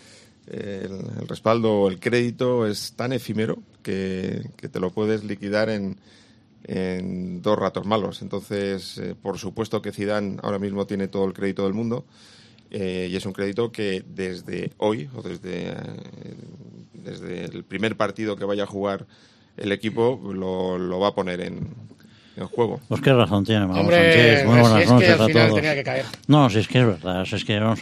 el, 0.47 0.91
el 1.21 1.27
respaldo 1.27 1.71
o 1.71 1.87
el 1.87 1.99
crédito 1.99 2.67
es 2.67 2.93
tan 2.93 3.13
efímero 3.13 3.59
que, 3.81 4.49
que 4.57 4.67
te 4.67 4.79
lo 4.79 4.91
puedes 4.91 5.23
liquidar 5.23 5.69
en 5.69 5.97
en 6.63 7.41
dos 7.41 7.57
ratos 7.57 7.85
malos. 7.85 8.21
Entonces, 8.21 8.97
eh, 8.97 9.15
por 9.19 9.37
supuesto 9.37 9.81
que 9.81 9.91
Zidane 9.91 10.37
ahora 10.43 10.59
mismo 10.59 10.85
tiene 10.85 11.07
todo 11.07 11.25
el 11.25 11.33
crédito 11.33 11.63
del 11.63 11.73
mundo 11.73 12.05
eh, 12.71 13.07
y 13.09 13.15
es 13.15 13.25
un 13.25 13.33
crédito 13.33 13.71
que 13.71 14.03
desde 14.07 14.71
hoy 14.77 15.09
o 15.15 15.21
desde, 15.21 15.69
eh, 15.69 15.75
desde 16.93 17.45
el 17.45 17.63
primer 17.63 17.95
partido 17.97 18.35
que 18.35 18.45
vaya 18.45 18.63
a 18.63 18.67
jugar 18.67 19.05
el 19.57 19.71
equipo 19.71 20.21
lo, 20.33 20.77
lo 20.77 20.99
va 20.99 21.09
a 21.09 21.15
poner 21.15 21.41
en, 21.41 21.67
en 22.37 22.47
juego. 22.47 22.79
Pues 22.87 23.01
qué 23.01 23.11
razón 23.13 23.43
tiene, 23.43 23.65
Hombre, 23.65 23.95
Sánchez. 24.13 24.45
Muy 24.45 24.59
buenas 24.59 24.77
si 24.77 24.83
es 24.83 24.89
noches 24.89 25.07
que 25.07 25.13
al 25.13 25.21
a 25.21 25.25
final 25.27 25.47
todos. 25.47 25.55
tenía 25.55 25.75
que 25.75 25.83
caer. 25.83 26.05
No, 26.27 26.49
si 26.49 26.59
es 26.59 26.67
que 26.67 26.79
es 26.79 26.85
verdad, 26.85 27.25
si 27.25 27.35
es 27.35 27.43
que 27.45 27.59
vamos, 27.59 27.79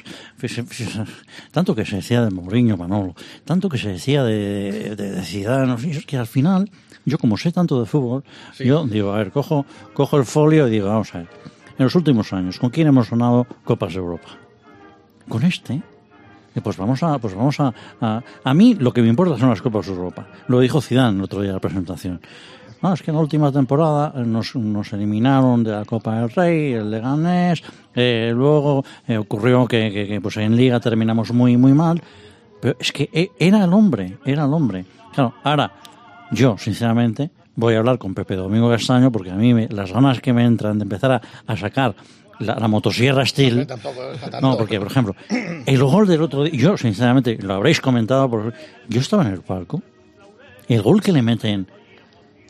tanto 1.52 1.76
que 1.76 1.86
se 1.86 1.98
decía 1.98 2.24
de 2.24 2.32
Mourinho, 2.32 2.78
Manolo, 2.78 3.14
tanto 3.46 3.70
que 3.70 3.78
se 3.78 3.90
decía 3.90 4.24
de, 4.24 4.96
de, 4.96 5.12
de 5.12 5.22
Zidane, 5.24 5.76
es 5.92 6.06
que 6.06 6.18
al 6.18 6.28
final, 6.28 6.72
yo 7.08 7.18
como 7.18 7.38
sé 7.38 7.52
tanto 7.52 7.80
de 7.80 7.86
fútbol, 7.88 8.24
yo 8.60 8.86
digo, 8.86 9.12
a 9.14 9.18
ver, 9.18 9.32
cojo, 9.32 9.66
cojo 9.94 10.18
el 10.18 10.26
folio 10.26 10.68
y 10.68 10.72
digo, 10.72 10.88
vamos 10.90 11.16
a 11.16 11.20
ver, 11.20 11.28
en 11.78 11.84
los 11.86 11.96
últimos 11.96 12.32
años, 12.34 12.60
¿con 12.60 12.70
quién 12.70 12.88
hemos 12.88 13.10
ganado 13.10 13.48
Copas 13.64 13.94
de 13.94 14.00
Europa? 14.00 14.28
Con 15.28 15.44
este. 15.44 15.82
Pues 16.64 16.76
vamos 16.76 17.04
a, 17.04 17.20
pues 17.20 17.36
vamos 17.36 17.60
a, 17.60 17.72
a, 18.02 18.24
a 18.44 18.54
mí 18.56 18.74
lo 18.74 18.92
que 18.92 19.04
me 19.04 19.10
importa 19.10 19.38
son 19.38 19.50
las 19.50 19.62
Copas 19.62 19.86
de 19.86 19.94
Europa. 19.94 20.28
Lo 20.48 20.60
dijo 20.60 20.82
Zidane 20.82 21.18
el 21.20 21.24
otro 21.24 21.42
día 21.42 21.50
en 21.52 21.56
la 21.56 21.60
presentación. 21.62 22.20
No, 22.82 22.94
es 22.94 23.02
que 23.04 23.12
en 23.12 23.16
la 23.18 23.22
última 23.22 23.52
temporada 23.52 24.14
nos, 24.26 24.56
nos 24.56 24.92
eliminaron 24.94 25.64
de 25.64 25.72
la 25.72 25.86
Copa 25.86 26.20
del 26.20 26.30
Rey, 26.32 26.74
el 26.74 26.90
Leganés, 26.90 27.62
eh, 27.94 28.32
luego 28.36 28.84
eh, 29.08 29.18
ocurrió 29.18 29.68
que, 29.68 29.92
que- 29.92 30.08
que, 30.08 30.22
pues 30.22 30.38
en 30.38 30.56
Liga 30.56 30.80
terminamos 30.80 31.32
muy, 31.32 31.58
muy 31.58 31.74
mal, 31.74 32.02
pero 32.62 32.76
es 32.80 32.92
que 32.92 33.10
e- 33.14 33.32
era 33.40 33.64
el 33.64 33.74
hombre, 33.74 34.18
era 34.26 34.46
el 34.46 34.54
hombre. 34.54 34.86
Claro, 35.14 35.34
ahora, 35.44 35.72
yo, 36.32 36.58
sinceramente, 36.58 37.30
voy 37.56 37.76
a 37.76 37.80
hablar 37.80 37.98
con 37.98 38.14
Pepe 38.14 38.36
Domingo 38.36 38.70
Castaño 38.70 39.12
porque 39.12 39.32
a 39.32 39.36
mí 39.36 39.54
me- 39.54 39.68
las 39.70 39.92
ganas 39.92 40.20
que 40.22 40.34
me 40.34 40.44
entran 40.46 40.78
de 40.80 40.84
empezar 40.84 41.12
a, 41.12 41.22
a 41.46 41.58
sacar 41.58 41.96
la, 42.40 42.56
la 42.56 42.68
motosierra 42.68 43.26
Steel... 43.26 43.66
No, 44.42 44.58
porque, 44.58 44.78
por 44.80 44.88
ejemplo, 44.92 45.16
el 45.66 45.84
gol 45.84 46.08
del 46.08 46.22
otro 46.22 46.44
día, 46.44 46.54
yo, 46.60 46.78
sinceramente, 46.78 47.38
lo 47.42 47.56
habréis 47.56 47.82
comentado, 47.82 48.30
por, 48.30 48.54
yo 48.88 49.00
estaba 49.00 49.26
en 49.26 49.34
el 49.34 49.42
palco, 49.42 49.82
el 50.68 50.82
gol 50.82 51.02
que 51.02 51.12
le 51.12 51.22
meten 51.22 51.66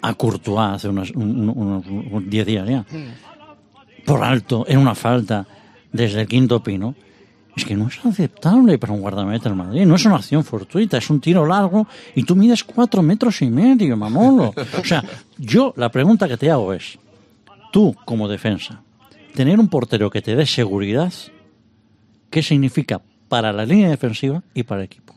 a 0.01 0.13
Courtois 0.13 0.75
hace 0.75 0.89
unos, 0.89 1.11
un- 1.11 1.49
un- 1.49 1.57
unos- 1.57 1.85
unos 1.87 2.29
10 2.29 2.45
días 2.45 2.67
ya, 2.67 2.85
por 4.05 4.23
alto, 4.23 4.65
en 4.67 4.77
una 4.79 4.95
falta, 4.95 5.45
desde 5.91 6.21
el 6.21 6.27
quinto 6.27 6.61
pino, 6.61 6.95
es 7.57 7.65
que 7.65 7.75
no 7.75 7.87
es 7.87 7.99
aceptable 8.05 8.77
para 8.77 8.93
un 8.93 9.01
guardameta 9.01 9.49
en 9.49 9.57
Madrid, 9.57 9.85
no 9.85 9.95
es 9.95 10.05
una 10.05 10.17
acción 10.17 10.43
fortuita, 10.43 10.97
es 10.97 11.09
un 11.09 11.19
tiro 11.19 11.45
largo 11.45 11.87
y 12.13 12.23
tú 12.23 12.35
mides 12.35 12.63
cuatro 12.63 13.01
metros 13.01 13.41
y 13.41 13.49
medio, 13.49 13.97
mamolo. 13.97 14.53
O 14.79 14.85
sea, 14.85 15.03
yo 15.37 15.73
la 15.75 15.89
pregunta 15.89 16.27
que 16.27 16.37
te 16.37 16.51
hago 16.51 16.71
es, 16.73 16.99
tú 17.71 17.95
como 18.05 18.27
defensa, 18.27 18.81
tener 19.33 19.59
un 19.59 19.69
portero 19.69 20.11
que 20.11 20.21
te 20.21 20.35
dé 20.35 20.45
seguridad, 20.45 21.11
¿qué 22.29 22.43
significa 22.43 23.01
para 23.27 23.51
la 23.51 23.65
línea 23.65 23.89
defensiva 23.89 24.43
y 24.53 24.61
para 24.61 24.81
el 24.81 24.85
equipo? 24.85 25.15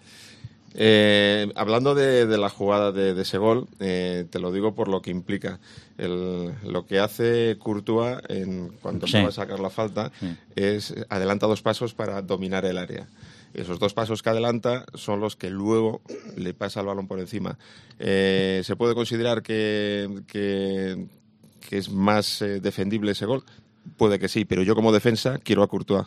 Eh, 0.75 1.51
hablando 1.57 1.95
de, 1.97 2.27
de 2.27 2.39
la 2.39 2.49
jugada 2.49 2.93
de, 2.93 3.13
de 3.15 3.23
ese 3.23 3.39
gol, 3.39 3.67
eh, 3.81 4.25
te 4.31 4.39
lo 4.39 4.53
digo 4.53 4.75
por 4.75 4.89
lo 4.89 5.03
que 5.03 5.11
implica. 5.11 5.59
El- 5.99 6.53
lo 6.65 6.87
que 6.87 7.01
hace 7.01 7.57
Courtois 7.59 8.19
en, 8.29 8.69
cuando 8.81 9.07
Sí. 9.07 9.21
va 9.21 9.29
a 9.29 9.33
sacar 9.33 9.59
la 9.61 9.71
falta 9.71 10.13
es 10.55 10.95
adelanta 11.09 11.47
dos 11.47 11.63
pasos 11.63 11.93
para 11.95 12.23
dominar 12.23 12.65
el 12.65 12.79
área. 12.79 13.09
Esos 13.53 13.81
dos 13.81 13.95
pasos 13.95 14.23
que 14.23 14.31
adelanta 14.31 14.85
son 14.95 15.19
los 15.21 15.35
que 15.35 15.51
luego 15.51 16.03
le 16.37 16.55
pasa 16.55 16.81
el 16.81 16.87
balón 16.87 17.09
por 17.09 17.19
encima. 17.19 17.59
Eh, 17.99 18.63
¿Se 18.65 18.77
puede 18.77 18.95
considerar 18.95 19.43
que, 19.43 20.23
que, 20.29 21.07
que 21.69 21.79
es 21.79 21.91
más 21.91 22.39
defendible 22.63 23.11
ese 23.11 23.27
gol? 23.27 23.43
Puede 23.97 24.21
que 24.21 24.29
sí, 24.29 24.45
pero 24.45 24.63
yo 24.63 24.77
como 24.77 24.93
defensa 24.93 25.39
quiero 25.43 25.65
a 25.65 25.69
Courtois. 25.69 26.07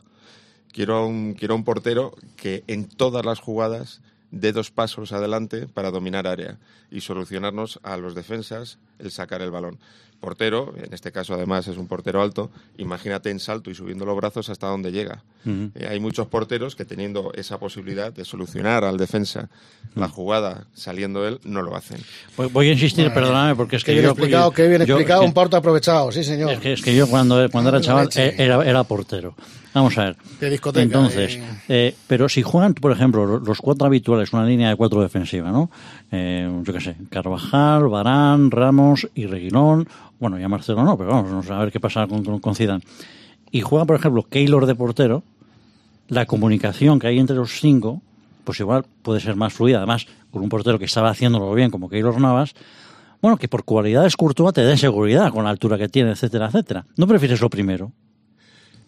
Quiero 0.71 0.95
a 0.95 1.05
un, 1.05 1.33
quiero 1.33 1.53
a 1.53 1.57
un 1.57 1.65
portero 1.65 2.15
que 2.37 2.63
en 2.67 2.87
todas 2.87 3.25
las 3.25 3.39
jugadas 3.39 3.99
dé 4.33 4.51
dos 4.51 4.71
pasos 4.71 5.11
adelante 5.11 5.67
para 5.67 5.91
dominar 5.91 6.25
área 6.25 6.57
y 6.89 7.01
solucionarnos 7.01 7.79
a 7.83 7.97
los 7.97 8.15
defensas 8.15 8.79
el 8.97 9.11
sacar 9.11 9.43
el 9.43 9.51
balón. 9.51 9.79
Portero, 10.27 10.73
en 10.81 10.93
este 10.93 11.11
caso 11.11 11.33
además 11.33 11.67
es 11.67 11.75
un 11.75 11.85
portero 11.87 12.21
alto, 12.21 12.49
imagínate 12.77 13.29
en 13.29 13.39
salto 13.41 13.69
y 13.69 13.75
subiendo 13.75 14.05
los 14.05 14.15
brazos 14.15 14.47
hasta 14.47 14.67
donde 14.67 14.93
llega. 14.93 15.21
Eh, 15.45 15.85
hay 15.89 15.99
muchos 15.99 16.27
porteros 16.27 16.77
que 16.77 16.85
teniendo 16.85 17.33
esa 17.35 17.59
posibilidad 17.59 18.13
de 18.13 18.23
solucionar 18.23 18.85
al 18.85 18.95
defensa 18.97 19.49
la 19.95 20.07
jugada 20.07 20.63
saliendo 20.73 21.27
él, 21.27 21.41
no 21.43 21.61
lo 21.61 21.75
hacen. 21.75 21.97
Voy, 22.37 22.47
voy 22.47 22.69
a 22.69 22.71
insistir, 22.71 23.11
perdóname, 23.13 23.53
porque 23.57 23.75
es 23.75 23.83
Qué 23.83 23.87
que 23.91 23.95
bien 23.95 24.05
yo... 24.05 24.11
explicado, 24.11 24.51
qué 24.51 24.67
bien 24.69 24.85
yo- 24.85 24.95
explicado, 24.95 25.21
que- 25.23 25.27
un 25.27 25.33
porto 25.33 25.57
aprovechado, 25.57 26.09
sí 26.13 26.23
señor. 26.23 26.51
Es 26.53 26.59
que, 26.59 26.71
es 26.71 26.81
que 26.81 26.95
yo 26.95 27.07
cuando, 27.09 27.45
cuando 27.51 27.69
era 27.71 27.81
chaval 27.81 28.07
eh, 28.15 28.33
era, 28.37 28.63
era 28.63 28.85
portero. 28.85 29.35
Vamos 29.73 29.97
a 29.97 30.03
ver. 30.05 30.15
De 30.39 30.51
discoteca, 30.51 30.83
Entonces, 30.83 31.35
eh. 31.35 31.43
eh, 31.67 31.95
pero 32.07 32.29
si 32.29 32.43
juegan, 32.43 32.75
por 32.75 32.91
ejemplo, 32.91 33.25
lo- 33.25 33.39
los 33.39 33.59
cuatro 33.59 33.87
habituales, 33.87 34.31
una 34.31 34.45
línea 34.45 34.69
de 34.69 34.75
cuatro 34.75 35.01
defensiva, 35.01 35.51
¿no? 35.51 35.69
Eh, 36.11 36.47
yo 36.63 36.73
qué 36.73 36.79
sé, 36.79 36.95
Carvajal, 37.09 37.87
Barán, 37.89 38.51
Ramos 38.51 39.07
y 39.15 39.25
Reguilón. 39.25 39.89
Bueno, 40.23 40.39
ya 40.39 40.47
Marcelo 40.47 40.85
no, 40.85 40.97
pero 40.97 41.09
vamos, 41.09 41.29
vamos 41.29 41.49
a 41.51 41.59
ver 41.59 41.69
qué 41.69 41.81
pasa 41.81 42.07
con, 42.07 42.23
con, 42.23 42.39
con 42.39 42.55
Zidane. 42.55 42.81
Y 43.51 43.59
juega, 43.59 43.83
por 43.83 43.97
ejemplo, 43.97 44.23
Keylor 44.23 44.65
de 44.65 44.73
portero. 44.73 45.21
La 46.07 46.25
comunicación 46.25 46.97
que 46.97 47.07
hay 47.07 47.19
entre 47.19 47.35
los 47.35 47.59
cinco, 47.59 48.01
pues 48.45 48.57
igual 48.61 48.85
puede 49.01 49.19
ser 49.19 49.35
más 49.35 49.51
fluida. 49.51 49.79
Además, 49.79 50.05
con 50.31 50.41
un 50.41 50.47
portero 50.47 50.79
que 50.79 50.85
estaba 50.85 51.09
haciéndolo 51.09 51.53
bien, 51.53 51.69
como 51.71 51.89
Keylor 51.89 52.21
Navas, 52.21 52.53
bueno, 53.21 53.35
que 53.35 53.49
por 53.49 53.65
cualidades 53.65 54.15
Courtois 54.15 54.53
te 54.53 54.61
dé 54.63 54.77
seguridad 54.77 55.29
con 55.31 55.43
la 55.43 55.49
altura 55.49 55.77
que 55.77 55.89
tiene, 55.89 56.11
etcétera, 56.11 56.45
etcétera. 56.47 56.85
¿No 56.95 57.05
prefieres 57.05 57.41
lo 57.41 57.49
primero? 57.49 57.91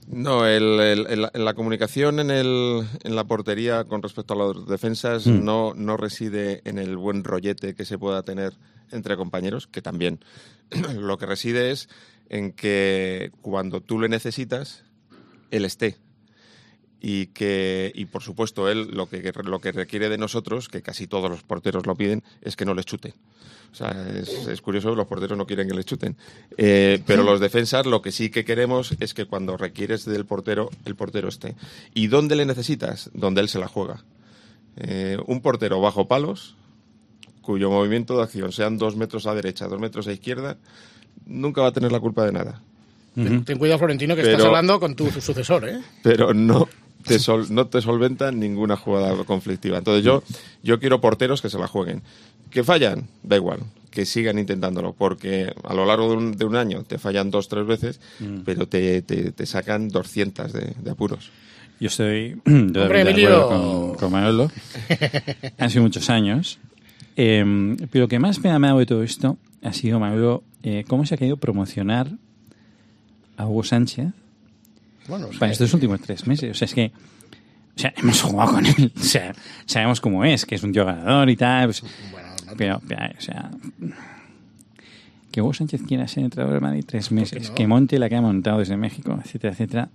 No, 0.08 0.46
el- 0.46 0.80
el- 0.80 1.08
el- 1.34 1.44
la- 1.46 1.54
comunicación 1.54 2.22
en, 2.22 2.32
el, 2.32 2.82
en 3.04 3.16
la 3.16 3.26
portería 3.26 3.84
con 3.84 4.02
respecto 4.02 4.34
a 4.36 4.38
las 4.38 4.66
defensas 4.68 5.28
Mm. 5.28 5.44
no, 5.44 5.74
no 5.76 5.98
reside 5.98 6.62
en 6.64 6.78
el 6.78 6.96
buen 6.96 7.26
rollete 7.26 7.76
que 7.76 7.84
se 7.84 7.98
pueda 7.98 8.24
tener 8.24 8.54
entre 8.92 9.18
compañeros, 9.18 9.68
que 9.68 9.82
también. 9.82 10.20
Lo 10.96 11.18
que 11.18 11.26
reside 11.26 11.72
es 11.72 11.90
en 12.30 12.52
que 12.52 13.32
cuando 13.42 13.82
tú 13.82 14.00
le 14.00 14.10
necesitas, 14.10 14.84
él 15.52 15.66
esté. 15.66 15.98
Y 17.02 17.28
que, 17.28 17.92
y 17.94 18.06
por 18.06 18.24
supuesto, 18.24 18.68
él 18.68 18.90
lo 18.92 19.08
que, 19.08 19.32
lo 19.44 19.60
que 19.60 19.72
requiere 19.72 20.10
de 20.10 20.18
nosotros, 20.18 20.70
que 20.70 20.82
casi 20.82 21.06
todos 21.06 21.30
los 21.30 21.44
porteros 21.44 21.86
lo 21.86 21.96
piden, 21.96 22.24
es 22.42 22.56
que 22.56 22.66
no 22.66 22.74
les 22.74 22.86
chuten. 22.86 23.14
O 23.72 23.76
sea, 23.76 23.92
es, 24.16 24.48
es 24.48 24.62
curioso, 24.62 24.96
los 24.96 25.06
porteros 25.06 25.38
no 25.38 25.46
quieren 25.46 25.68
que 25.68 25.76
les 25.76 25.86
chuten. 25.86 26.16
Eh, 26.58 27.04
pero 27.06 27.24
los 27.24 27.40
defensas 27.40 27.86
lo 27.86 28.02
que 28.02 28.12
sí 28.12 28.30
que 28.30 28.46
queremos 28.46 28.96
es 29.02 29.14
que 29.14 29.26
cuando 29.26 29.58
requieres 29.58 30.06
del 30.06 30.26
portero, 30.26 30.72
el 30.86 30.96
portero 30.96 31.28
esté. 31.28 31.56
¿Y 31.94 32.08
dónde 32.08 32.36
le 32.36 32.46
necesitas? 32.46 33.12
Donde 33.14 33.42
él 33.42 33.50
se 33.50 33.60
la 33.60 33.68
juega. 33.68 34.04
Eh, 34.78 35.18
un 35.28 35.42
portero 35.42 35.82
bajo 35.82 36.08
palos, 36.08 36.56
cuyo 37.46 37.70
movimiento 37.70 38.18
de 38.18 38.24
acción 38.24 38.52
sean 38.52 38.78
dos 38.78 38.96
metros 38.96 39.28
a 39.28 39.36
derecha, 39.36 39.68
dos 39.68 39.80
metros 39.80 40.08
a 40.08 40.12
izquierda, 40.14 40.58
nunca 41.26 41.62
va 41.62 41.68
a 41.68 41.72
tener 41.72 41.92
la 41.92 42.00
culpa 42.00 42.26
de 42.26 42.32
nada. 42.32 42.62
Ten 43.16 43.58
cuidado, 43.58 43.80
Florentino, 43.80 44.16
que 44.16 44.22
Pero- 44.24 44.34
estás 44.34 44.48
hablando 44.48 44.80
con 44.80 44.96
tu 44.96 45.10
sucesor, 45.10 45.70
¿eh? 45.70 45.80
pero 46.04 46.34
no 46.34 46.68
te, 47.06 47.18
sol- 47.20 47.48
no 47.50 47.68
te 47.68 47.82
solventa 47.82 48.32
ninguna 48.32 48.76
jugada 48.76 49.16
conflictiva. 49.24 49.78
Entonces 49.78 50.04
yo, 50.04 50.22
yo 50.64 50.80
quiero 50.80 51.00
porteros 51.00 51.42
que 51.42 51.50
se 51.50 51.58
la 51.58 51.68
jueguen. 51.68 52.02
Que 52.50 52.64
fallan, 52.64 53.08
da 53.24 53.36
igual, 53.38 53.60
que 53.92 54.06
sigan 54.06 54.38
intentándolo, 54.40 54.94
porque 54.94 55.54
a 55.64 55.74
lo 55.74 55.86
largo 55.86 56.10
de 56.12 56.18
un, 56.18 56.32
de 56.38 56.46
un 56.46 56.56
año 56.56 56.84
te 56.84 56.98
fallan 56.98 57.32
dos, 57.32 57.48
tres 57.48 57.66
veces, 57.66 58.00
pero 58.44 58.68
te, 58.68 59.02
te- 59.02 59.32
te 59.32 59.46
sacan 59.46 59.88
200 59.90 60.52
de, 60.52 60.74
de 60.82 60.92
apuros. 60.92 61.32
Yo 61.80 61.88
estoy 61.88 62.40
de, 62.46 62.52
Hombre, 62.82 63.04
de 63.04 63.12
Emilio. 63.12 63.44
acuerdo 63.44 63.48
con, 63.50 63.96
con 63.96 64.12
Manolo. 64.12 64.52
Han 65.58 65.70
sido 65.70 65.84
muchos 65.84 66.10
años. 66.10 66.60
Eh, 67.16 67.76
pero 67.92 68.04
lo 68.04 68.08
que 68.08 68.20
más 68.20 68.40
me 68.44 68.50
ha 68.50 68.60
dado 68.60 68.80
de 68.80 68.86
todo 68.86 69.04
esto 69.04 69.38
ha 69.64 69.74
sido, 69.74 70.00
Manolo, 70.00 70.44
eh, 70.64 70.84
cómo 70.88 71.06
se 71.06 71.16
ha 71.16 71.18
querido 71.18 71.38
promocionar 71.38 72.10
a 73.38 73.48
Hugo 73.48 73.64
Sánchez 73.64 74.08
Bueno, 75.08 75.30
para 75.40 75.52
estos 75.52 75.74
últimos 75.74 76.02
tres 76.02 76.28
meses. 76.28 76.52
O 76.52 76.54
sea, 76.54 76.66
es 76.66 76.74
que 76.74 76.92
o 77.76 77.80
sea, 77.80 77.94
hemos 77.98 78.22
jugado 78.22 78.54
con 78.54 78.66
él. 78.66 78.92
O 78.96 79.04
sea, 79.04 79.34
sabemos 79.66 80.00
cómo 80.00 80.24
es, 80.24 80.46
que 80.46 80.56
es 80.56 80.64
un 80.64 80.72
tío 80.72 80.86
ganador 80.86 81.30
y 81.30 81.36
tal. 81.36 81.68
pues, 81.68 81.84
pero, 82.58 82.82
pero, 82.88 83.02
o 83.18 83.22
sea, 83.22 83.52
que 85.32 85.42
Hugo 85.42 85.54
Sánchez 85.54 85.82
quiera 85.86 86.08
ser 86.08 86.24
entrenador 86.24 86.54
del 86.54 86.62
Madrid 86.62 86.86
tres 86.88 87.12
meses, 87.12 87.50
que 87.52 87.68
monte 87.68 88.00
la 88.00 88.08
que 88.08 88.16
ha 88.16 88.22
montado 88.22 88.60
desde 88.60 88.78
México, 88.78 89.20
etcétera, 89.22 89.54
etcétera, 89.54 89.90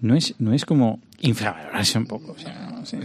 no 0.00 0.16
es, 0.16 0.34
no 0.38 0.52
es 0.52 0.64
como 0.64 1.00
infravalorarse 1.20 1.98
un 1.98 2.06
poco. 2.06 2.32
O 2.32 2.38
sea, 2.38 2.70
no 2.72 2.84
sé. 2.84 2.98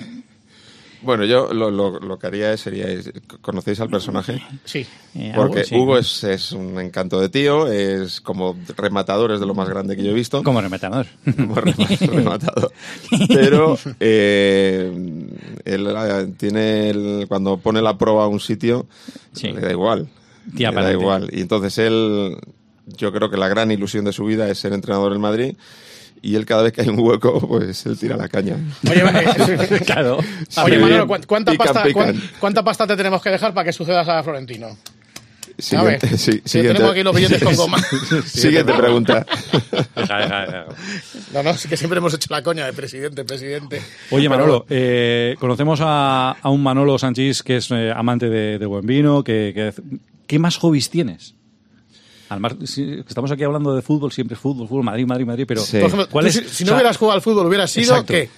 Bueno, 1.05 1.23
yo 1.25 1.53
lo, 1.53 1.69
lo, 1.71 1.99
lo 1.99 2.17
que 2.19 2.27
haría 2.27 2.57
sería... 2.57 2.87
¿Conocéis 3.41 3.79
al 3.79 3.89
personaje? 3.89 4.41
Sí. 4.65 4.85
Eh, 5.13 5.31
Porque 5.35 5.63
sí. 5.63 5.75
Hugo 5.75 5.97
es, 5.97 6.23
es 6.23 6.51
un 6.51 6.79
encanto 6.79 7.19
de 7.21 7.29
tío, 7.29 7.67
es 7.71 8.19
como 8.21 8.57
rematador, 8.75 9.31
es 9.31 9.39
de 9.39 9.45
lo 9.45 9.53
más 9.53 9.69
grande 9.69 9.95
que 9.95 10.03
yo 10.03 10.11
he 10.11 10.13
visto. 10.13 10.41
Como 10.43 10.59
rematador. 10.61 11.05
Como 11.35 11.55
rema- 11.55 11.99
rematador. 12.11 12.71
Pero 13.29 13.77
eh, 13.99 14.91
él 15.65 15.87
eh, 15.95 16.33
tiene 16.37 16.89
el- 16.89 17.25
cuando 17.27 17.57
pone 17.57 17.81
la 17.81 17.97
prueba 17.97 18.23
a 18.23 18.27
un 18.27 18.39
sitio, 18.39 18.87
Sí. 19.33 19.49
le 19.49 19.61
da 19.61 19.71
igual. 19.71 20.07
Tía, 20.55 20.71
le 20.71 20.81
da 20.81 20.91
igual. 20.91 21.29
Y 21.31 21.41
entonces 21.41 21.77
él, 21.77 22.37
yo 22.97 23.11
creo 23.11 23.29
que 23.29 23.37
la 23.37 23.47
gran 23.47 23.71
ilusión 23.71 24.05
de 24.05 24.13
su 24.13 24.25
vida 24.25 24.49
es 24.49 24.59
ser 24.59 24.73
entrenador 24.73 25.13
en 25.13 25.21
Madrid. 25.21 25.55
Y 26.21 26.35
él 26.35 26.45
cada 26.45 26.63
vez 26.63 26.73
que 26.73 26.81
hay 26.81 26.87
un 26.89 26.99
hueco, 26.99 27.39
pues 27.47 27.85
él 27.85 27.97
tira 27.99 28.17
la 28.17 28.27
caña. 28.27 28.55
Oye, 28.89 29.03
eh, 29.03 29.79
claro. 29.85 30.17
Oye. 30.63 30.79
Manolo, 30.79 31.07
¿cuán- 31.07 31.23
¿cuánta, 31.27 31.51
Pican, 31.51 31.67
pasta, 31.67 31.83
pican. 31.83 32.21
¿cuánta 32.39 32.63
pasta 32.63 32.87
te 32.87 32.95
tenemos 32.97 33.21
que 33.21 33.29
dejar 33.29 33.53
para 33.53 33.65
que 33.65 33.73
sucedas 33.73 34.07
a 34.07 34.23
Florentino? 34.23 34.75
Siguiente, 35.57 36.17
sí, 36.17 36.41
siguiente. 36.43 36.73
tenemos 36.73 36.91
aquí 36.91 37.03
los 37.03 37.15
billetes 37.15 37.41
con 37.43 37.55
goma. 37.55 37.77
Siguiente 38.25 38.73
pregunta. 38.73 39.25
No, 41.33 41.43
no, 41.43 41.49
es 41.51 41.65
que 41.67 41.77
siempre 41.77 41.99
hemos 41.99 42.13
hecho 42.13 42.27
la 42.29 42.41
coña 42.43 42.65
de 42.65 42.73
presidente, 42.73 43.23
presidente. 43.23 43.81
Oye, 44.11 44.27
Manolo, 44.27 44.65
eh, 44.69 45.35
conocemos 45.39 45.79
a, 45.81 46.31
a 46.41 46.49
un 46.49 46.61
Manolo 46.63 46.97
Sánchez 46.97 47.43
que 47.43 47.57
es 47.57 47.69
eh, 47.71 47.91
amante 47.95 48.29
de, 48.29 48.57
de 48.59 48.65
buen 48.65 48.85
vino. 48.85 49.23
Que, 49.23 49.51
que- 49.55 49.73
¿Qué 50.27 50.39
más 50.39 50.57
hobbies 50.57 50.89
tienes? 50.89 51.35
Al 52.35 52.41
mar- 52.41 52.57
si- 52.65 53.03
estamos 53.07 53.31
aquí 53.31 53.43
hablando 53.43 53.73
de 53.75 53.81
fútbol, 53.81 54.11
siempre 54.11 54.35
fútbol, 54.35 54.67
fútbol, 54.67 54.83
Madrid, 54.83 55.05
Madrid, 55.07 55.25
Madrid, 55.25 55.45
pero 55.47 55.61
Sí. 55.61 55.77
Por 55.77 55.87
ejemplo, 55.87 56.07
¿cuál 56.11 56.25
tú 56.25 56.29
es? 56.29 56.35
si, 56.51 56.63
no 56.63 56.67
sea, 56.69 56.75
hubieras 56.77 56.97
jugado 56.97 57.15
al 57.15 57.21
fútbol, 57.21 57.47
hubieras 57.47 57.71
sido 57.71 57.91
Exacto. 57.93 58.13
¿qué? 58.13 58.29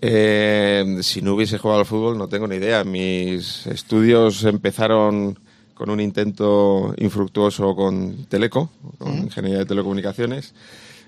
Eh, 0.00 0.98
si 1.02 1.20
no 1.20 1.34
hubiese 1.34 1.58
jugado 1.58 1.80
al 1.80 1.86
fútbol, 1.86 2.16
no 2.16 2.28
tengo 2.28 2.46
ni 2.46 2.56
idea. 2.56 2.84
Mis 2.84 3.66
estudios 3.66 4.44
empezaron 4.44 5.38
con 5.74 5.90
un 5.90 6.00
intento 6.00 6.94
infructuoso 6.98 7.74
con 7.74 8.24
Teleco, 8.26 8.70
con 8.98 9.16
Ingeniería 9.18 9.58
de 9.60 9.66
Telecomunicaciones, 9.66 10.54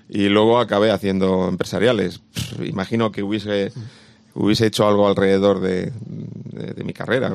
y 0.09 0.27
luego 0.29 0.59
acabé 0.59 0.91
haciendo 0.91 1.47
empresariales. 1.47 2.19
Pff, 2.33 2.65
imagino 2.65 3.11
que 3.11 3.23
hubiese, 3.23 3.71
hubiese 4.35 4.67
hecho 4.67 4.87
algo 4.87 5.07
alrededor 5.07 5.59
de, 5.61 5.91
de- 5.95 6.73
de 6.73 6.83
mi 6.83 6.93
carrera. 6.93 7.33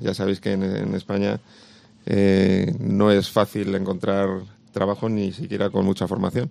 Ya 0.00 0.14
sabéis 0.14 0.40
que 0.40 0.52
en, 0.52 0.62
en 0.64 0.94
España 0.94 1.38
eh, 2.10 2.74
no 2.80 3.10
es 3.10 3.30
fácil 3.30 3.74
encontrar 3.74 4.40
trabajo 4.72 5.08
ni 5.08 5.32
siquiera 5.32 5.70
con 5.70 5.84
mucha 5.84 6.06
formación. 6.06 6.50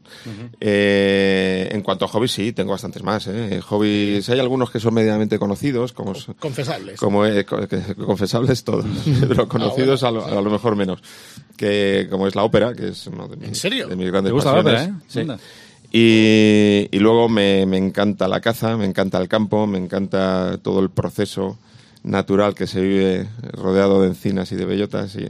Eh, 0.59 1.69
en 1.71 1.81
cuanto 1.81 2.05
a 2.05 2.07
hobbies, 2.07 2.31
sí, 2.31 2.51
tengo 2.51 2.71
bastantes 2.71 3.01
más. 3.01 3.27
¿eh? 3.27 3.59
Hobbies, 3.61 4.29
hay 4.29 4.39
algunos 4.39 4.69
que 4.69 4.79
son 4.79 4.93
medianamente 4.93 5.39
conocidos, 5.39 5.93
como, 5.93 6.13
Confesables. 6.39 6.99
como 6.99 7.25
eh, 7.25 7.45
confesables 8.05 8.63
todos, 8.63 8.85
pero 9.27 9.47
conocidos 9.47 10.03
a, 10.03 10.11
lo, 10.11 10.25
a 10.25 10.41
lo 10.41 10.49
mejor 10.49 10.75
menos. 10.75 11.01
Que 11.55 12.07
como 12.11 12.27
es 12.27 12.35
la 12.35 12.43
ópera, 12.43 12.73
que 12.73 12.89
es 12.89 13.07
uno 13.07 13.27
de 13.27 13.37
mis, 13.37 13.47
¿En 13.47 13.55
serio? 13.55 13.87
de 13.87 13.95
mis 13.95 14.11
grandes 14.11 14.29
¿Te 14.29 14.33
gusta 14.35 14.53
la 14.53 14.59
ópera, 14.59 14.83
eh? 14.83 14.93
Sí. 15.07 15.21
Y, 15.91 16.89
y 16.91 16.99
luego 16.99 17.29
me, 17.29 17.65
me 17.65 17.77
encanta 17.77 18.27
la 18.27 18.41
caza, 18.41 18.77
me 18.77 18.85
encanta 18.85 19.17
el 19.19 19.27
campo, 19.27 19.65
me 19.65 19.77
encanta 19.77 20.59
todo 20.61 20.81
el 20.81 20.89
proceso 20.89 21.57
natural 22.07 22.55
que 22.55 22.67
se 22.67 22.81
vive 22.81 23.27
rodeado 23.51 24.01
de 24.01 24.09
encinas 24.09 24.51
y 24.51 24.55
de 24.55 24.65
bellotas 24.65 25.15
y 25.15 25.27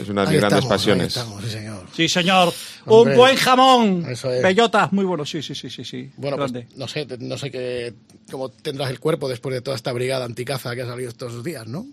es 0.00 0.08
una 0.08 0.24
de 0.24 0.32
mis 0.32 0.40
grandes 0.40 0.66
pasiones. 0.66 1.08
estamos, 1.08 1.42
sí, 1.42 1.50
señor. 1.50 1.86
Sí, 1.94 2.08
señor. 2.08 2.52
Hombre. 2.84 3.14
Un 3.14 3.18
buen 3.18 3.36
jamón. 3.36 4.06
Eso 4.08 4.30
es. 4.30 4.42
Bellota, 4.42 4.88
muy 4.92 5.04
bueno. 5.04 5.24
Sí, 5.24 5.42
sí, 5.42 5.54
sí, 5.54 5.70
sí. 5.70 5.84
sí. 5.84 6.10
Bueno, 6.16 6.36
pues 6.36 6.52
no 6.76 6.86
sé, 6.86 7.06
no 7.18 7.38
sé 7.38 7.50
qué, 7.50 7.94
cómo 8.30 8.50
tendrás 8.50 8.90
el 8.90 9.00
cuerpo 9.00 9.28
después 9.28 9.54
de 9.54 9.62
toda 9.62 9.76
esta 9.76 9.92
brigada 9.92 10.24
anticaza 10.24 10.74
que 10.74 10.82
ha 10.82 10.86
salido 10.86 11.08
estos 11.08 11.42
días, 11.42 11.66
¿no? 11.66 11.86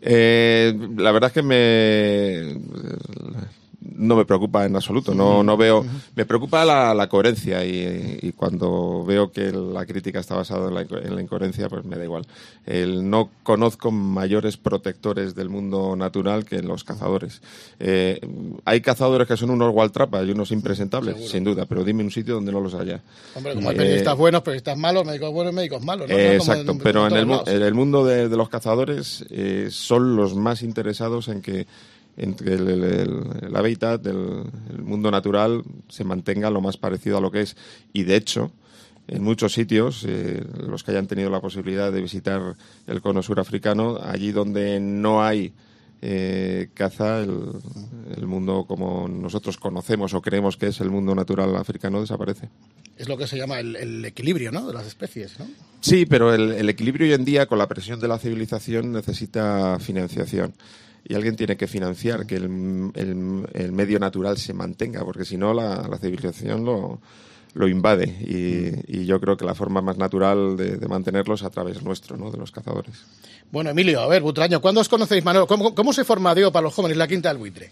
Eh, 0.00 0.76
la 0.96 1.12
verdad 1.12 1.28
es 1.28 1.34
que 1.34 1.42
me 1.42 2.60
no 3.96 4.16
me 4.16 4.24
preocupa 4.24 4.64
en 4.64 4.74
absoluto. 4.76 5.14
No, 5.14 5.42
no 5.42 5.56
veo. 5.56 5.84
Me 6.16 6.24
preocupa 6.24 6.64
la, 6.64 6.94
la 6.94 7.08
coherencia 7.08 7.64
y, 7.64 8.18
y 8.22 8.32
cuando 8.32 9.04
veo 9.04 9.30
que 9.30 9.52
la 9.52 9.84
crítica 9.86 10.20
está 10.20 10.34
basada 10.36 10.68
en 10.68 10.74
la, 10.74 10.80
en 10.82 11.14
la 11.14 11.20
incoherencia, 11.22 11.68
pues 11.68 11.84
me 11.84 11.96
da 11.96 12.04
igual. 12.04 12.26
El, 12.66 13.08
no 13.10 13.30
conozco 13.42 13.90
mayores 13.90 14.56
protectores 14.56 15.34
del 15.34 15.48
mundo 15.48 15.96
natural 15.96 16.44
que 16.44 16.62
los 16.62 16.84
cazadores. 16.84 17.42
Eh, 17.78 18.20
hay 18.64 18.80
cazadores 18.80 19.28
que 19.28 19.36
son 19.36 19.50
unos 19.50 19.72
gualtrapas 19.72 20.26
y 20.26 20.30
unos 20.30 20.50
impresentables, 20.50 21.28
sin 21.30 21.44
duda, 21.44 21.66
pero 21.66 21.84
dime 21.84 22.02
un 22.02 22.10
sitio 22.10 22.34
donde 22.34 22.52
no 22.52 22.60
los 22.60 22.74
haya. 22.74 23.00
Hombre, 23.34 23.54
como 23.54 23.68
hay 23.68 23.74
Eh, 23.74 23.78
periodistas 23.78 24.16
buenos, 24.16 24.42
periodistas 24.42 24.78
malos, 24.78 25.04
médicos 25.04 25.32
buenos, 25.32 25.52
médicos 25.52 25.82
malos, 25.84 26.08
¿no? 26.08 26.14
Eh, 26.16 26.36
exacto, 26.36 26.76
pero 26.82 27.02
en 27.04 27.08
todos 27.10 27.20
el, 27.20 27.26
mu- 27.26 27.32
lados. 27.34 27.48
en 27.48 27.62
el 27.62 27.74
mundo 27.74 28.04
de, 28.04 28.28
de 28.28 28.36
los 28.36 28.48
cazadores 28.48 29.24
eh, 29.30 29.68
son 29.70 30.16
los 30.16 30.34
más 30.34 30.62
interesados 30.62 31.28
en 31.28 31.42
que, 31.42 31.66
en 32.16 32.34
que 32.34 32.52
el, 32.54 32.68
el- 32.68 32.84
el- 32.84 33.22
el 33.48 33.56
hábitat, 33.56 34.06
el, 34.06 34.44
mundo 34.82 35.10
natural, 35.10 35.62
se 35.88 36.04
mantenga 36.04 36.50
lo 36.50 36.60
más 36.60 36.76
parecido 36.76 37.18
a 37.18 37.20
lo 37.20 37.30
que 37.30 37.40
es. 37.42 37.56
Y 37.92 38.04
de 38.04 38.16
hecho, 38.16 38.52
en 39.08 39.22
muchos 39.22 39.52
sitios, 39.52 40.04
eh, 40.08 40.42
los 40.66 40.82
que 40.84 40.92
hayan 40.92 41.06
tenido 41.06 41.30
la 41.30 41.40
posibilidad 41.40 41.90
de 41.92 42.00
visitar 42.00 42.54
el 42.86 43.00
cono 43.02 43.22
surafricano, 43.22 43.98
allí 44.02 44.32
donde 44.32 44.80
no 44.80 45.22
hay 45.24 45.52
eh, 46.06 46.68
caza, 46.74 47.20
el, 47.20 47.38
el 48.16 48.26
mundo 48.26 48.64
como 48.68 49.08
nosotros 49.08 49.56
conocemos 49.56 50.12
o 50.12 50.20
creemos 50.20 50.56
que 50.58 50.66
es 50.66 50.80
el 50.80 50.90
mundo 50.90 51.14
natural 51.14 51.56
africano 51.56 52.00
desaparece. 52.00 52.50
Es 52.98 53.08
lo 53.08 53.16
que 53.16 53.26
se 53.26 53.36
llama 53.38 53.58
el, 53.58 53.74
el 53.76 54.04
equilibrio, 54.04 54.52
¿no? 54.52 54.66
De 54.68 54.74
las 54.74 54.86
especies, 54.86 55.38
¿no? 55.40 55.46
Sí, 55.80 56.04
pero 56.06 56.32
el, 56.34 56.52
el 56.52 56.68
equilibrio 56.68 57.06
hoy 57.06 57.14
en 57.14 57.24
día 57.24 57.46
con 57.46 57.58
la 57.58 57.66
presión 57.68 58.00
de 58.00 58.08
la 58.08 58.18
civilización 58.18 58.92
necesita 58.92 59.78
financiación. 59.80 60.52
Y 61.06 61.14
alguien 61.14 61.36
tiene 61.36 61.56
que 61.56 61.66
financiar 61.66 62.26
que 62.26 62.36
el, 62.36 62.90
el- 62.94 63.72
medio 63.72 63.98
natural 63.98 64.38
se 64.38 64.54
mantenga, 64.54 65.04
porque 65.04 65.24
si 65.24 65.36
no 65.36 65.52
la, 65.52 65.86
la 65.88 65.98
civilización 65.98 66.64
lo, 66.64 67.00
lo 67.54 67.68
invade. 67.68 68.06
Y, 68.86 69.00
y 69.00 69.04
yo 69.04 69.20
creo 69.20 69.36
que 69.36 69.44
la 69.44 69.54
forma 69.54 69.82
más 69.82 69.98
natural 69.98 70.56
de, 70.56 70.76
de 70.76 70.88
mantenerlo 70.88 71.34
es 71.34 71.42
a 71.42 71.50
través 71.50 71.82
nuestro, 71.82 72.16
¿no? 72.16 72.30
de 72.30 72.38
los 72.38 72.50
cazadores. 72.50 73.04
Bueno, 73.52 73.70
Emilio, 73.70 74.00
a 74.00 74.06
ver, 74.08 74.22
Butraño, 74.22 74.60
¿cuándo 74.60 74.80
os 74.80 74.88
conocéis, 74.88 75.24
Manolo? 75.24 75.46
¿Cómo, 75.46 75.74
cómo 75.74 75.92
se 75.92 76.04
forma, 76.04 76.34
digo, 76.34 76.50
para 76.50 76.64
los 76.64 76.74
jóvenes 76.74 76.96
la 76.96 77.06
quinta 77.06 77.28
del 77.28 77.38
buitre? 77.38 77.70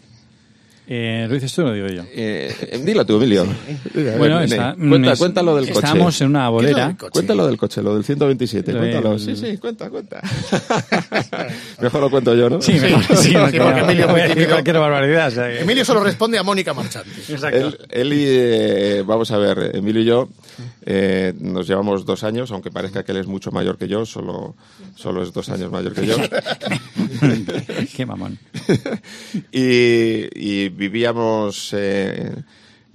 Eh, 0.88 1.26
¿Lo 1.28 1.34
dices 1.34 1.54
tú 1.54 1.62
o 1.62 1.66
lo 1.66 1.72
digo 1.74 1.86
yo? 1.88 2.02
Eh, 2.12 2.82
dilo 2.84 3.06
tú, 3.06 3.16
Emilio. 3.16 3.46
Diga, 3.94 4.16
Bueno, 4.16 4.40
está- 4.40 4.74
cuenta, 4.76 5.12
es- 5.12 5.18
cuéntalo 5.18 5.54
del 5.56 5.66
coche. 5.66 5.78
estábamos 5.78 6.20
en 6.20 6.26
una 6.28 6.48
bolera. 6.48 6.96
Cuéntalo 7.10 7.46
del 7.46 7.56
coche, 7.56 7.82
lo 7.82 7.94
del 7.94 8.04
127. 8.04 8.72
Lo 8.72 8.78
Cuéntalo. 8.80 9.10
del- 9.10 9.20
Sí, 9.20 9.36
sí, 9.36 9.56
cuenta, 9.58 9.88
cuenta. 9.88 10.20
Mejor 11.80 12.00
lo 12.00 12.10
cuento 12.10 12.34
yo, 12.34 12.50
¿no? 12.50 12.60
Sí, 12.60 12.72
mejor, 12.72 13.16
sí, 13.16 13.28
sí, 13.28 13.34
porque 13.36 13.56
Emilio 13.58 14.16
es 14.16 14.28
típico. 14.34 14.50
cualquier 14.50 14.78
barbaridad. 14.78 15.28
o 15.28 15.30
sea 15.30 15.48
que- 15.48 15.60
Emilio 15.60 15.84
solo 15.84 16.02
responde 16.02 16.38
a 16.38 16.42
Mónica 16.42 16.74
Marchante. 16.74 17.10
Exacto. 17.28 17.56
Él, 17.58 17.78
él 17.88 18.12
y, 18.12 18.24
eh, 18.26 19.04
vamos 19.06 19.30
a 19.30 19.38
ver, 19.38 19.70
Emilio 19.74 20.02
y 20.02 20.04
yo 20.04 20.28
eh, 20.84 21.32
nos 21.40 21.66
llevamos 21.68 22.04
dos 22.04 22.24
años, 22.24 22.50
aunque 22.50 22.70
parezca 22.72 23.04
que 23.04 23.12
él 23.12 23.18
es 23.18 23.26
mucho 23.28 23.52
mayor 23.52 23.78
que 23.78 23.86
yo, 23.88 24.04
solo, 24.04 24.56
solo 24.96 25.22
es 25.22 25.32
dos 25.32 25.48
años 25.48 25.70
mayor 25.70 25.94
que 25.94 26.06
yo. 26.06 26.16
Qué 27.96 28.06
mamón. 28.06 28.38
y, 29.52 30.28
y 30.34 30.68
vivíamos, 30.68 31.70
eh, 31.76 32.32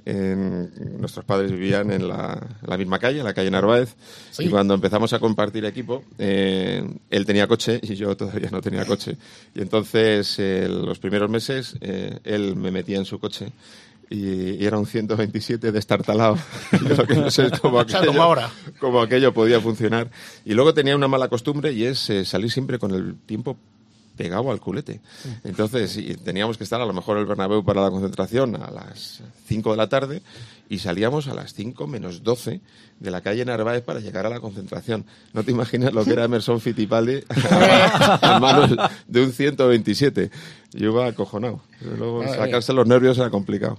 en- 0.06 0.72
nuestros 1.00 1.26
padres 1.26 1.52
vivían 1.52 1.92
en 1.92 2.08
la, 2.08 2.34
en 2.64 2.70
la 2.70 2.78
misma 2.78 3.00
calle, 3.00 3.20
en 3.20 3.26
la 3.26 3.34
calle 3.34 3.52
Narváez, 3.52 3.96
Sí. 4.32 4.46
y 4.46 4.50
cuando 4.50 4.74
empezamos 4.74 5.12
a 5.14 5.20
compartir 5.20 5.66
equipo, 5.66 6.04
eh, 6.18 6.84
él 7.10 7.26
tenía 7.26 7.48
coche 7.48 7.80
y 7.82 7.96
yo 7.96 8.16
todavía 8.16 8.50
no 8.52 8.62
tenía 8.62 8.86
coche. 8.86 9.18
Y 9.56 9.62
entonces, 9.62 10.36
eh, 10.40 10.68
los 10.70 11.00
primeros 11.00 11.30
meses, 11.30 11.76
eh, 11.82 12.20
él 12.24 12.56
me 12.56 12.72
metía 12.72 12.98
en 12.98 13.06
su 13.06 13.20
coche. 13.20 13.52
Y, 14.10 14.52
y 14.52 14.66
era 14.66 14.78
un 14.78 14.86
127 14.86 15.74
destartalado. 15.74 16.38
Yo 16.72 16.96
lo 16.96 17.06
que 17.06 17.16
no 17.16 17.30
sé 17.30 17.48
es 17.48 17.60
cómo 17.60 17.80
O 17.80 17.86
sea, 17.90 17.98
aquello, 18.00 18.14
como 18.14 18.24
ahora. 18.24 18.50
cómo 18.80 19.02
aquello 19.02 19.34
podía 19.34 19.60
funcionar. 19.60 20.10
Y 20.46 20.54
luego 20.54 20.74
tenía 20.74 20.96
una 20.96 21.10
mala 21.10 21.28
costumbre 21.28 21.74
y 21.74 21.84
es 21.84 22.10
eh, 22.10 22.24
salir 22.24 22.50
siempre 22.50 22.80
con 22.80 22.92
el 22.94 23.16
tiempo 23.26 23.58
pegado 24.18 24.52
al 24.52 24.60
culete. 24.60 25.00
Entonces, 25.44 25.98
teníamos 26.24 26.58
que 26.58 26.64
estar 26.64 26.82
a 26.82 26.86
lo 26.86 26.94
mejor 26.94 27.18
el 27.18 27.26
Bernabéu 27.26 27.64
para 27.64 27.82
la 27.82 27.92
concentración 27.92 28.56
a 28.56 28.70
las 28.72 29.22
5 29.48 29.72
de 29.72 29.78
la 29.78 29.88
tarde 29.88 30.22
y 30.70 30.80
salíamos 30.80 31.28
a 31.28 31.34
las 31.34 31.54
5 31.54 31.88
menos 31.88 32.24
12 32.24 32.60
de 33.00 33.12
la 33.12 33.22
calle 33.22 33.46
Narváez 33.46 33.84
para 33.84 34.00
llegar 34.00 34.26
a 34.26 34.30
la 34.30 34.40
concentración. 34.40 35.06
No 35.34 35.44
te 35.44 35.52
imaginas 35.52 35.94
lo 35.94 36.04
que 36.04 36.12
era 36.12 36.26
Emerson 36.26 36.60
Fittipaldi 36.60 37.24
a 37.52 38.40
manos 38.42 38.76
de 39.08 39.24
un 39.24 39.32
127. 39.32 40.32
Yo 40.74 40.92
iba 40.92 41.08
acojonado. 41.08 41.62
Luego 41.82 42.24
sacarse 42.28 42.74
los 42.74 42.88
nervios 42.88 43.18
era 43.18 43.30
complicado. 43.30 43.78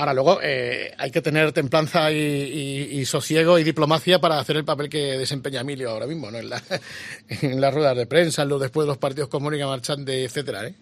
Ahora, 0.00 0.14
luego, 0.14 0.40
eh, 0.42 0.94
hay 0.96 1.10
que 1.10 1.20
tener 1.20 1.52
templanza 1.52 2.10
y, 2.10 2.16
y- 2.16 3.00
y 3.00 3.04
sosiego 3.04 3.58
y 3.58 3.64
diplomacia 3.64 4.18
para 4.18 4.38
hacer 4.38 4.56
el 4.56 4.64
papel 4.64 4.88
que 4.88 5.18
desempeña 5.18 5.60
Emilio 5.60 5.90
ahora 5.90 6.06
mismo, 6.06 6.30
¿no? 6.30 6.38
En, 6.38 6.48
la- 6.48 6.62
en 7.42 7.60
las 7.60 7.74
ruedas 7.74 7.94
de 7.96 8.06
prensa, 8.06 8.42
en 8.42 8.48
lo 8.48 8.58
después 8.58 8.86
de 8.86 8.88
los 8.88 8.98
partidos 8.98 9.28
con 9.28 9.42
Mónica 9.42 9.66
Marchante, 9.66 10.24
etcétera, 10.24 10.66
¿eh? 10.66 10.74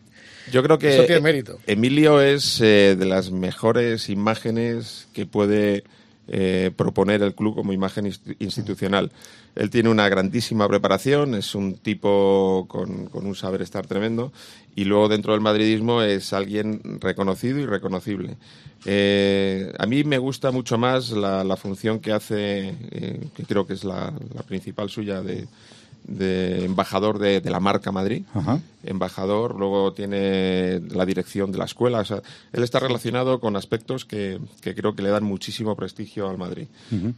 Yo 0.52 0.62
creo 0.62 0.78
que 0.78 0.94
Eso 0.94 1.04
tiene 1.04 1.20
mérito. 1.20 1.58
Emilio 1.66 2.20
es 2.22 2.60
eh, 2.60 2.94
de 2.96 3.04
las 3.06 3.30
mejores 3.32 4.08
imágenes 4.08 5.08
que 5.12 5.26
puede 5.26 5.82
eh, 6.28 6.70
proponer 6.76 7.22
el 7.22 7.34
club 7.34 7.54
como 7.54 7.72
imagen 7.72 8.06
inst- 8.06 8.36
institucional. 8.38 9.10
Él 9.54 9.70
tiene 9.70 9.88
una 9.88 10.08
grandísima 10.08 10.68
preparación, 10.68 11.34
es 11.34 11.54
un 11.54 11.74
tipo 11.74 12.66
con, 12.68 13.08
un 13.12 13.34
saber 13.34 13.62
estar 13.62 13.86
tremendo 13.86 14.32
y 14.76 14.84
luego 14.84 15.08
dentro 15.08 15.32
del 15.32 15.40
madridismo 15.40 16.02
es 16.02 16.32
alguien 16.32 17.00
reconocido 17.00 17.58
y 17.58 17.66
reconocible. 17.66 18.36
Eh, 18.84 19.72
a 19.78 19.86
mí 19.86 20.04
me 20.04 20.18
gusta 20.18 20.52
mucho 20.52 20.78
más 20.78 21.10
la, 21.10 21.42
la 21.42 21.56
función 21.56 21.98
que 21.98 22.12
hace, 22.12 22.74
eh, 22.92 23.20
que 23.34 23.42
creo 23.42 23.66
que 23.66 23.72
es 23.72 23.82
la, 23.82 24.12
la 24.34 24.42
principal 24.42 24.88
suya 24.88 25.20
de, 25.20 25.48
de 26.08 26.64
embajador 26.64 27.18
de, 27.18 27.40
de 27.40 27.50
la 27.50 27.60
marca 27.60 27.92
Madrid 27.92 28.22
Ajá. 28.34 28.60
embajador, 28.82 29.54
luego 29.58 29.92
tiene 29.92 30.80
la 30.90 31.04
dirección 31.04 31.52
de 31.52 31.58
la 31.58 31.66
escuela. 31.66 32.00
O 32.00 32.04
sea, 32.04 32.22
él 32.52 32.62
está 32.62 32.80
relacionado 32.80 33.38
con 33.40 33.54
aspectos 33.56 34.04
que, 34.06 34.38
que 34.62 34.74
creo 34.74 34.94
que 34.96 35.02
le 35.02 35.10
dan 35.10 35.24
muchísimo 35.24 35.76
prestigio 35.76 36.28
al 36.28 36.38
Madrid. 36.38 36.66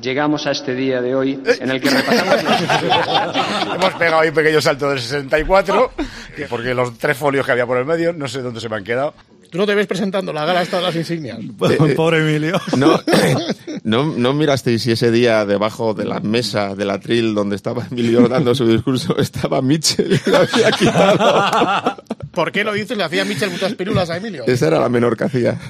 llegamos 0.00 0.46
a 0.46 0.52
este 0.52 0.74
día 0.74 1.02
de 1.02 1.14
hoy 1.14 1.42
en 1.60 1.70
el 1.70 1.80
que 1.80 1.90
repasamos 1.90 2.36
Hemos 3.74 3.94
pegado 3.94 4.20
ahí 4.20 4.28
un 4.28 4.34
pequeño 4.34 4.60
salto 4.60 4.88
del 4.88 5.00
64, 5.00 5.92
que 6.34 6.46
porque 6.46 6.74
los 6.74 6.96
tres 6.98 7.16
folios 7.16 7.44
que 7.44 7.52
había 7.52 7.66
por 7.66 7.76
el 7.76 7.84
medio, 7.84 8.12
no 8.12 8.28
sé 8.28 8.40
dónde 8.40 8.60
se 8.60 8.68
me 8.68 8.76
han 8.76 8.84
quedado. 8.84 9.14
Tú 9.52 9.58
no 9.58 9.66
te 9.66 9.74
ves 9.74 9.86
presentando 9.86 10.32
la 10.32 10.46
gala 10.46 10.62
esta 10.62 10.78
de 10.78 10.82
las 10.84 10.96
insignias. 10.96 11.38
Pobre 11.96 12.20
Emilio. 12.20 12.58
No, 12.78 12.98
no, 13.84 14.04
no 14.16 14.32
mirasteis 14.32 14.82
si 14.82 14.92
ese 14.92 15.10
día 15.10 15.44
debajo 15.44 15.92
de 15.92 16.06
la 16.06 16.20
mesa 16.20 16.74
del 16.74 16.88
atril 16.88 17.34
donde 17.34 17.56
estaba 17.56 17.86
Emilio 17.90 18.26
dando 18.28 18.54
su 18.54 18.66
discurso 18.66 19.18
estaba 19.18 19.60
Mitchell 19.60 20.18
y 20.26 20.30
lo 20.30 20.38
había 20.38 20.70
quitado. 20.72 21.96
¿Por 22.30 22.50
qué 22.50 22.64
lo 22.64 22.72
dices? 22.72 22.96
Le 22.96 23.04
hacía 23.04 23.26
Michel 23.26 23.50
muchas 23.50 23.74
pílulas 23.74 24.08
a 24.08 24.16
Emilio. 24.16 24.44
Esa 24.46 24.68
era 24.68 24.80
la 24.80 24.88
menor 24.88 25.18
que 25.18 25.24
hacía. 25.24 25.60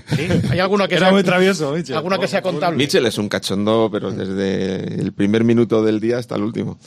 ¿Hay 0.49 0.61
alguna 0.61 0.87
que 0.87 0.95
Era 0.95 1.07
sea, 1.07 1.13
muy 1.13 1.25
travieso, 1.25 1.73
Michel. 1.73 1.97
alguna 1.97 2.19
que 2.19 2.29
sea 2.29 2.41
contable? 2.41 2.79
Mitchell 2.79 3.05
es 3.05 3.19
un 3.19 3.29
cachondo, 3.29 3.89
pero 3.91 4.13
desde 4.13 5.01
el 5.01 5.13
primer 5.13 5.43
minuto 5.43 5.83
del 5.83 5.99
día 5.99 6.19
hasta 6.19 6.37
el 6.37 6.43
último. 6.43 6.79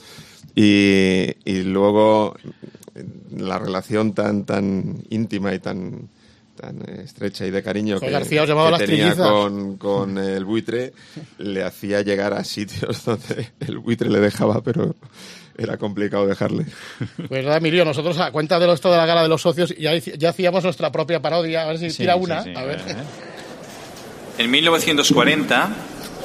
Y, 0.54 1.26
y 1.44 1.62
luego 1.62 2.36
la 3.36 3.58
relación 3.58 4.14
tan 4.14 4.46
tan 4.46 5.02
íntima 5.10 5.52
y 5.52 5.58
tan 5.58 6.08
tan 6.56 6.80
estrecha 7.00 7.46
y 7.46 7.50
de 7.52 7.62
cariño 7.62 8.00
que, 8.00 8.10
García 8.10 8.42
os 8.42 8.48
llamaba 8.48 8.66
que 8.68 8.72
las 8.72 8.80
tenía 8.80 9.04
trillizas. 9.12 9.28
con, 9.30 9.76
con 9.76 10.18
el 10.18 10.44
buitre 10.44 10.92
le 11.38 11.62
hacía 11.62 12.02
llegar 12.02 12.32
a 12.32 12.42
sitios 12.42 13.04
donde 13.04 13.50
el 13.60 13.78
buitre 13.78 14.08
le 14.10 14.18
dejaba, 14.20 14.60
pero 14.62 14.96
era 15.58 15.76
complicado 15.78 16.26
dejarle. 16.26 16.66
Pues 17.16 17.30
verdad, 17.30 17.58
Emilio, 17.58 17.84
nosotros 17.84 18.18
a 18.18 18.30
cuenta 18.32 18.58
de 18.58 18.66
lo 18.66 18.72
esto 18.72 18.90
de 18.90 18.96
la 18.96 19.06
gala 19.06 19.22
de 19.22 19.28
los 19.28 19.40
socios 19.42 19.74
ya, 19.78 19.94
ya 19.96 20.28
hacíamos 20.30 20.64
nuestra 20.64 20.90
propia 20.90 21.22
parodia. 21.22 21.62
A 21.62 21.66
ver 21.66 21.78
si 21.78 21.90
Sí, 21.90 21.98
tira 21.98 22.14
sí, 22.14 22.20
una. 22.20 22.42
sí, 22.42 22.52
a 22.54 22.62
ver. 22.64 22.80
En 24.38 24.50
1940, 24.50 25.68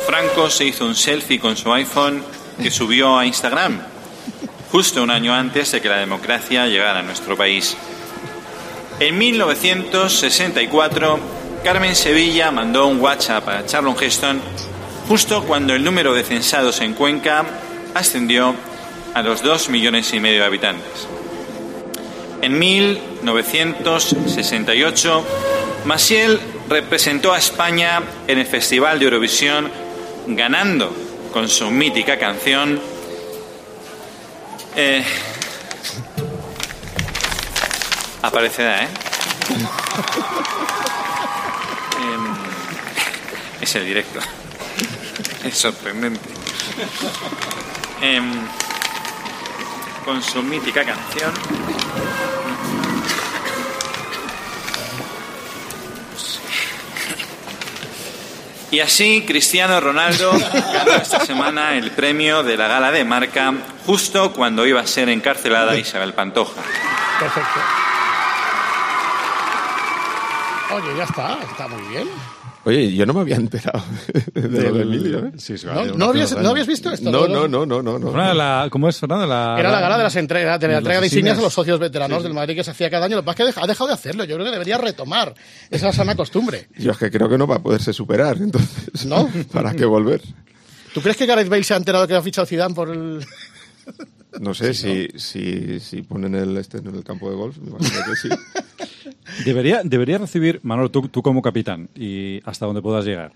Franco 0.06 0.50
se 0.50 0.66
hizo 0.66 0.86
un 0.86 0.96
selfie 0.96 1.40
con 1.40 1.56
su 1.56 1.72
iPhone 1.74 2.22
que 2.62 2.70
subió 2.70 3.18
a 3.18 3.26
Instagram, 3.26 3.80
justo 4.72 5.02
un 5.02 5.10
año 5.12 5.34
antes 5.34 5.72
de 5.72 5.80
que 5.82 5.88
la 5.90 5.98
democracia 5.98 6.68
llegara 6.68 7.00
a 7.00 7.04
nuestro 7.04 7.38
país. 7.38 7.78
En 9.02 9.18
1964, 9.18 11.20
Carmen 11.64 11.96
Sevilla 11.96 12.52
mandó 12.52 12.86
un 12.86 13.02
WhatsApp 13.02 13.50
a 13.50 13.66
Charlon 13.66 13.96
Heston 14.00 14.40
justo 15.08 15.44
cuando 15.44 15.74
el 15.74 15.84
número 15.84 16.14
de 16.14 16.24
censados 16.24 16.82
en 16.82 16.94
Cuenca 16.94 17.44
ascendió 17.96 18.54
a 19.16 19.24
los 19.24 19.42
2 19.42 19.70
millones 19.70 20.14
y 20.14 20.20
medio 20.20 20.42
de 20.42 20.46
habitantes. 20.46 21.08
En 22.44 22.60
1968, 22.60 25.26
Maciel 25.86 26.40
representó 26.70 27.34
a 27.34 27.40
España 27.40 28.04
en 28.28 28.38
el 28.38 28.46
Festival 28.46 29.00
de 29.00 29.06
Eurovisión, 29.06 29.72
ganando 30.28 30.96
con 31.34 31.50
su 31.50 31.72
mítica 31.72 32.20
canción. 32.20 32.80
eh, 34.76 35.04
aparecerá, 38.22 38.84
¿eh? 38.84 38.88
Em, 42.00 42.36
es 43.62 43.76
el 43.76 43.86
directo. 43.86 44.20
Es 45.44 45.58
sorprendente. 45.58 46.30
Em, 48.02 48.32
con 50.06 50.22
su 50.22 50.42
mítica 50.42 50.84
canción. 50.84 51.32
Y 58.72 58.80
así 58.80 59.26
Cristiano 59.28 59.82
Ronaldo 59.82 60.32
ganó 60.32 60.94
esta 60.94 61.20
semana 61.26 61.76
el 61.76 61.92
premio 61.92 62.42
de 62.42 62.56
la 62.56 62.70
gala 62.70 62.92
de 62.92 63.04
marca 63.04 63.54
justo 63.86 64.32
cuando 64.32 64.66
iba 64.66 64.80
a 64.80 64.88
ser 64.88 65.10
encarcelada 65.10 65.78
Isabel 65.78 66.14
Pantoja. 66.14 66.62
Perfecto. 67.20 67.60
Oye, 70.76 70.98
ya 70.98 71.04
está, 71.04 71.40
está 71.44 71.68
muy 71.68 71.82
bien. 71.90 72.08
Oye, 72.64 72.94
yo 72.94 73.08
no 73.08 73.14
me 73.14 73.22
había 73.22 73.38
enterado 73.38 73.84
de 74.36 74.42
lo 74.70 74.74
de 74.74 74.82
Emilio. 74.84 75.26
¿eh? 75.26 75.32
Sí, 75.38 75.58
sí, 75.58 75.66
¿No, 75.66 75.74
vale, 75.74 75.94
no 75.96 76.06
habías. 76.06 76.38
¿No 76.38 76.50
habías 76.50 76.68
visto 76.68 76.92
esto? 76.92 77.10
No, 77.12 77.28
no, 77.28 77.48
no, 77.48 77.66
no, 77.66 77.82
no, 77.82 77.98
no. 77.98 78.34
La- 78.34 78.68
¿Cómo 78.70 78.88
es, 78.88 79.00
Fernando? 79.00 79.26
La, 79.26 79.56
Era 79.60 79.72
la 79.72 79.80
gala 79.82 79.98
de 79.98 80.04
las 80.04 80.16
entregas, 80.16 80.60
de 80.60 80.68
la 80.68 80.78
entrega 80.78 81.00
de 81.00 81.08
insignias 81.08 81.40
a 81.40 81.42
los 81.42 81.54
socios 81.54 81.80
veteranos 81.80 82.22
del 82.22 82.36
Madrid 82.36 82.56
que 82.56 82.64
se 82.64 82.70
hacía 82.70 82.90
cada 82.92 83.06
año. 83.08 83.16
Lo 83.16 83.24
que 83.24 83.26
pasa 83.26 83.50
es 83.50 83.56
que 83.56 83.62
ha 83.62 83.66
dejado 83.66 83.88
de 83.88 83.94
hacerlo. 83.96 84.26
Yo 84.26 84.36
creo 84.36 84.46
que 84.46 84.52
debería 84.52 84.78
retomar 84.78 85.34
esa 85.72 85.92
sana 85.92 86.16
costumbre. 86.16 86.68
Yo 86.78 86.92
es 86.92 86.98
que 87.00 87.10
creo 87.10 87.28
que 87.28 87.38
no 87.40 87.48
va 87.48 87.56
a 87.56 87.64
poderse 87.64 87.94
superar, 87.94 88.38
entonces. 88.38 89.08
¿No? 89.08 89.28
¿Para 89.52 89.74
qué 89.74 89.86
volver? 89.86 90.22
¿Tú 90.94 91.02
crees 91.02 91.18
que 91.18 91.26
Gareth 91.26 91.50
Bale 91.50 91.64
se 91.64 91.74
ha 91.74 91.78
enterado 91.78 92.08
que 92.08 92.14
ha 92.16 92.22
fichado 92.22 92.46
Zidane 92.46 92.76
por 92.76 92.90
el...? 92.92 93.26
No 94.40 94.54
sé 94.54 94.74
si, 94.76 95.08
si, 95.16 95.80
si 95.80 96.04
ponen 96.04 96.36
el 96.36 96.56
este 96.58 96.78
en 96.78 96.94
el 96.94 97.04
campo 97.04 97.28
de 97.32 97.36
golf, 97.38 97.58
me 97.58 97.72
imagino 97.72 98.02
que 98.06 98.16
sí. 98.18 98.30
Debería, 99.46 99.82
debería 99.84 100.18
recibir, 100.18 100.60
Manolo, 100.64 100.90
tú, 100.92 101.08
tú 101.08 101.22
como 101.22 101.42
capitán 101.42 101.90
y 101.96 102.40
hasta 102.46 102.66
donde 102.66 102.82
puedas 102.82 103.06
llegar. 103.06 103.32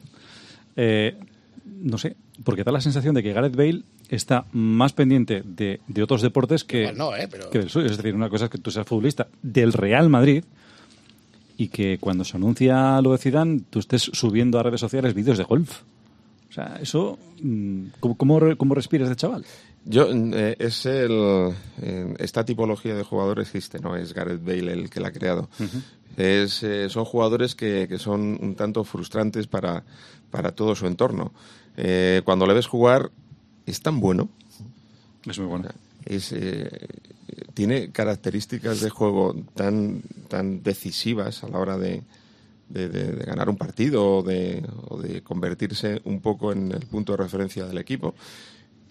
Eh, 0.75 1.15
no 1.81 1.97
sé, 1.97 2.15
porque 2.43 2.63
da 2.63 2.71
la 2.71 2.81
sensación 2.81 3.15
de 3.15 3.23
que 3.23 3.33
Gareth 3.33 3.55
Bale 3.55 3.83
está 4.09 4.45
más 4.51 4.93
pendiente 4.93 5.41
de, 5.43 5.79
de 5.87 6.03
otros 6.03 6.21
deportes 6.21 6.63
que, 6.63 6.81
Igual 6.81 6.97
no, 6.97 7.15
¿eh? 7.15 7.27
Pero- 7.29 7.49
que 7.49 7.59
del 7.59 7.69
suyo. 7.69 7.87
Es 7.87 7.97
decir, 7.97 8.13
una 8.13 8.29
cosa 8.29 8.45
es 8.45 8.51
que 8.51 8.57
tú 8.57 8.71
seas 8.71 8.85
futbolista 8.85 9.27
del 9.41 9.73
Real 9.73 10.09
Madrid 10.09 10.43
y 11.57 11.69
que 11.69 11.97
cuando 11.99 12.23
se 12.25 12.37
anuncia 12.37 13.01
lo 13.01 13.13
de 13.13 13.17
Zidane 13.17 13.61
tú 13.69 13.79
estés 13.79 14.01
subiendo 14.03 14.59
a 14.59 14.63
redes 14.63 14.81
sociales 14.81 15.13
vídeos 15.13 15.37
de 15.37 15.43
golf. 15.45 15.81
O 16.49 16.53
sea, 16.53 16.77
eso, 16.81 17.17
mm, 17.41 17.85
¿cómo, 17.99 18.15
cómo, 18.15 18.39
cómo 18.57 18.75
respiras 18.75 19.09
de 19.09 19.15
chaval? 19.15 19.45
Yo, 19.85 20.07
eh, 20.11 20.55
es 20.59 20.85
el, 20.87 21.53
eh, 21.81 22.13
esta 22.17 22.43
tipología 22.43 22.95
de 22.95 23.03
jugador 23.03 23.39
existe, 23.39 23.79
no 23.79 23.95
es 23.95 24.13
Gareth 24.13 24.43
Bale 24.43 24.73
el 24.73 24.89
que 24.89 24.99
la 24.99 25.09
ha 25.09 25.11
creado. 25.11 25.47
Es, 26.17 26.63
eh, 26.63 26.89
son 26.89 27.05
jugadores 27.05 27.53
que, 27.55 27.87
que 27.87 27.99
son 27.99 28.37
un 28.41 28.55
tanto 28.55 28.83
frustrantes 28.83 29.45
para, 29.47 29.83
para 30.31 30.53
todo 30.53 30.75
su 30.75 30.87
entorno. 30.87 31.31
Cuando 32.23 32.47
le 32.47 32.53
ves 32.53 32.67
jugar, 32.67 33.11
es 33.65 33.81
tan 33.81 33.99
bueno. 33.99 34.29
Es 35.27 35.37
muy 35.39 35.47
bueno. 35.47 35.69
Es, 36.05 36.31
eh, 36.31 36.69
tiene 37.53 37.91
características 37.91 38.79
de 38.81 38.89
juego 38.89 39.35
tan, 39.55 40.01
tan 40.29 40.63
decisivas 40.63 41.43
a 41.43 41.49
la 41.49 41.59
hora 41.59 41.77
de, 41.77 42.01
de- 42.69 42.89
de- 42.89 43.11
de 43.11 43.25
ganar 43.25 43.49
un 43.49 43.57
partido 43.57 44.17
o 44.17 44.23
de, 44.23 44.63
o 44.87 44.97
de 44.97 45.21
convertirse 45.21 46.01
un 46.05 46.21
poco 46.21 46.51
en 46.51 46.71
el 46.71 46.85
punto 46.87 47.11
de 47.13 47.17
referencia 47.17 47.65
del 47.65 47.77
equipo. 47.77 48.15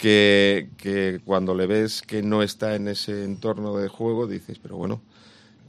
Que, 0.05 0.69
que 0.77 1.21
cuando 1.25 1.55
le 1.55 1.67
ves 1.67 2.03
que 2.03 2.23
no 2.23 2.43
está 2.43 2.75
en 2.75 2.89
ese 2.89 3.25
entorno 3.25 3.75
de 3.79 3.89
juego, 3.89 4.27
dices, 4.27 4.59
pero 4.63 4.77
bueno, 4.77 5.01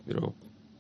pero 0.06 0.34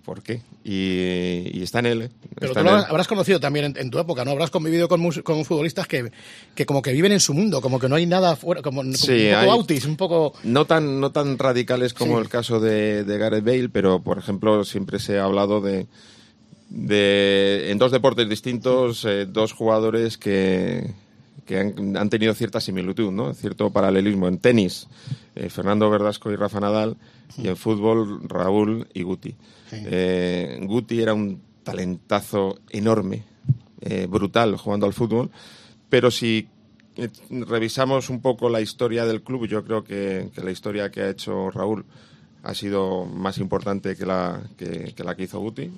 ¿por 0.03 0.21
qué? 0.21 0.41
Y, 0.65 1.57
y 1.57 1.63
está 1.63 1.79
en 1.79 1.85
él. 1.85 2.01
¿eh? 2.01 2.09
Pero 2.37 2.53
tú 2.53 2.61
lo 2.63 2.69
habrás 2.71 3.07
conocido 3.07 3.39
también 3.39 3.67
en, 3.67 3.77
en 3.77 3.89
tu 3.89 3.97
época, 3.97 4.25
¿no? 4.25 4.31
Habrás 4.31 4.49
convivido 4.51 4.89
con, 4.89 5.09
con 5.23 5.45
futbolistas 5.45 5.87
que, 5.87 6.11
que 6.53 6.65
como 6.65 6.81
que 6.81 6.91
viven 6.91 7.13
en 7.13 7.21
su 7.21 7.33
mundo, 7.33 7.61
como 7.61 7.79
que 7.79 7.87
no 7.87 7.95
hay 7.95 8.05
nada 8.05 8.35
fuera, 8.35 8.61
como, 8.61 8.81
como 8.81 8.93
Sí, 8.93 9.11
un 9.13 9.29
poco 9.31 9.39
hay- 9.39 9.49
autis, 9.49 9.85
un 9.85 9.95
poco... 9.95 10.33
No 10.43 10.65
tan, 10.65 10.99
no 10.99 11.11
tan 11.13 11.37
radicales 11.37 11.93
como 11.93 12.17
Sí. 12.17 12.23
el 12.23 12.27
caso 12.29 12.59
de, 12.59 13.05
de 13.05 13.17
Gareth 13.17 13.45
Bale, 13.45 13.69
pero 13.69 14.01
por 14.03 14.17
ejemplo 14.17 14.65
siempre 14.65 14.99
se 14.99 15.17
ha 15.17 15.23
hablado 15.23 15.61
de, 15.61 15.87
de 16.69 17.71
en 17.71 17.77
dos 17.77 17.91
deportes 17.93 18.27
distintos, 18.27 19.05
eh, 19.05 19.25
dos 19.25 19.53
jugadores 19.53 20.17
que, 20.17 20.93
que 21.45 21.59
han, 21.59 21.95
han 21.95 22.09
tenido 22.09 22.33
cierta 22.33 22.59
similitud, 22.59 23.11
¿no? 23.11 23.33
cierto 23.33 23.69
paralelismo. 23.69 24.27
En 24.27 24.39
tenis, 24.39 24.87
eh, 25.35 25.49
Fernando 25.49 25.89
Verdasco 25.89 26.31
y 26.31 26.35
Rafa 26.35 26.59
Nadal, 26.59 26.97
y 27.37 27.47
en 27.47 27.55
fútbol, 27.55 28.27
Raúl 28.27 28.87
y 28.93 29.03
Guti. 29.03 29.35
Eh, 29.71 30.59
Guti 30.63 31.01
era 31.01 31.13
un 31.13 31.41
talentazo 31.63 32.59
enorme, 32.69 33.23
eh, 33.81 34.07
brutal 34.09 34.57
jugando 34.57 34.85
al 34.85 34.93
fútbol, 34.93 35.29
pero 35.89 36.09
si 36.11 36.47
revisamos 37.29 38.09
un 38.09 38.21
poco 38.21 38.49
la 38.49 38.61
historia 38.61 39.05
del 39.05 39.21
club, 39.21 39.47
yo 39.47 39.63
creo 39.63 39.83
que, 39.83 40.29
que 40.33 40.41
la 40.41 40.51
historia 40.51 40.89
que 40.89 41.01
ha 41.01 41.09
hecho 41.09 41.51
Raúl 41.51 41.85
ha 42.43 42.53
sido 42.53 43.05
más 43.05 43.37
importante 43.37 43.95
que 43.95 44.05
la 44.05 44.41
que, 44.55 44.93
que 44.95 45.03
la 45.03 45.15
que 45.15 45.23
hizo 45.23 45.39
Guti. 45.39 45.71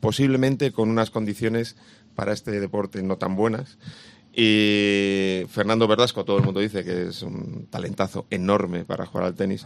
Posiblemente 0.00 0.70
con 0.72 0.88
unas 0.88 1.10
condiciones 1.10 1.76
para 2.18 2.32
este 2.32 2.58
deporte 2.58 3.00
no 3.00 3.16
tan 3.16 3.36
buenas. 3.36 3.78
Y 4.34 5.44
Fernando 5.48 5.86
Verdasco, 5.86 6.24
todo 6.24 6.38
el 6.38 6.42
mundo 6.42 6.58
dice 6.58 6.82
que 6.82 7.06
es 7.06 7.22
un 7.22 7.68
talentazo 7.70 8.26
enorme 8.28 8.84
para 8.84 9.06
jugar 9.06 9.26
al 9.26 9.34
tenis. 9.36 9.62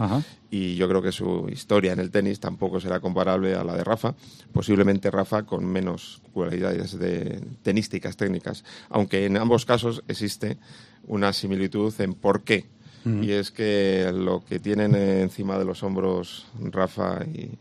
Y 0.51 0.75
yo 0.75 0.87
creo 0.87 1.01
que 1.01 1.12
su 1.12 1.49
historia 1.51 1.95
en 1.95 2.01
el 2.01 2.11
tenis 2.11 2.41
tampoco 2.41 2.79
será 2.79 3.01
comparable 3.01 3.55
a 3.55 3.65
la 3.65 3.75
de 3.75 3.85
Rafa. 3.85 4.15
Posiblemente 4.53 5.11
Rafa 5.11 5.45
con 5.45 5.65
menos 5.65 6.21
cualidades 6.35 6.99
de 6.99 7.41
tenísticas 7.62 8.19
técnicas. 8.19 8.65
Aunque 8.91 9.25
en 9.25 9.38
ambos 9.38 9.65
casos 9.65 10.05
existe 10.09 10.59
una 11.07 11.33
similitud 11.33 11.99
en 12.03 12.12
por 12.12 12.43
qué. 12.43 12.67
Y 13.07 13.31
es 13.31 13.51
que 13.51 14.12
lo 14.15 14.45
que 14.45 14.59
tienen 14.59 14.95
encima 14.95 15.59
de 15.59 15.65
los 15.65 15.83
hombros 15.83 16.47
Rafa 16.61 17.25
y, 17.25 17.59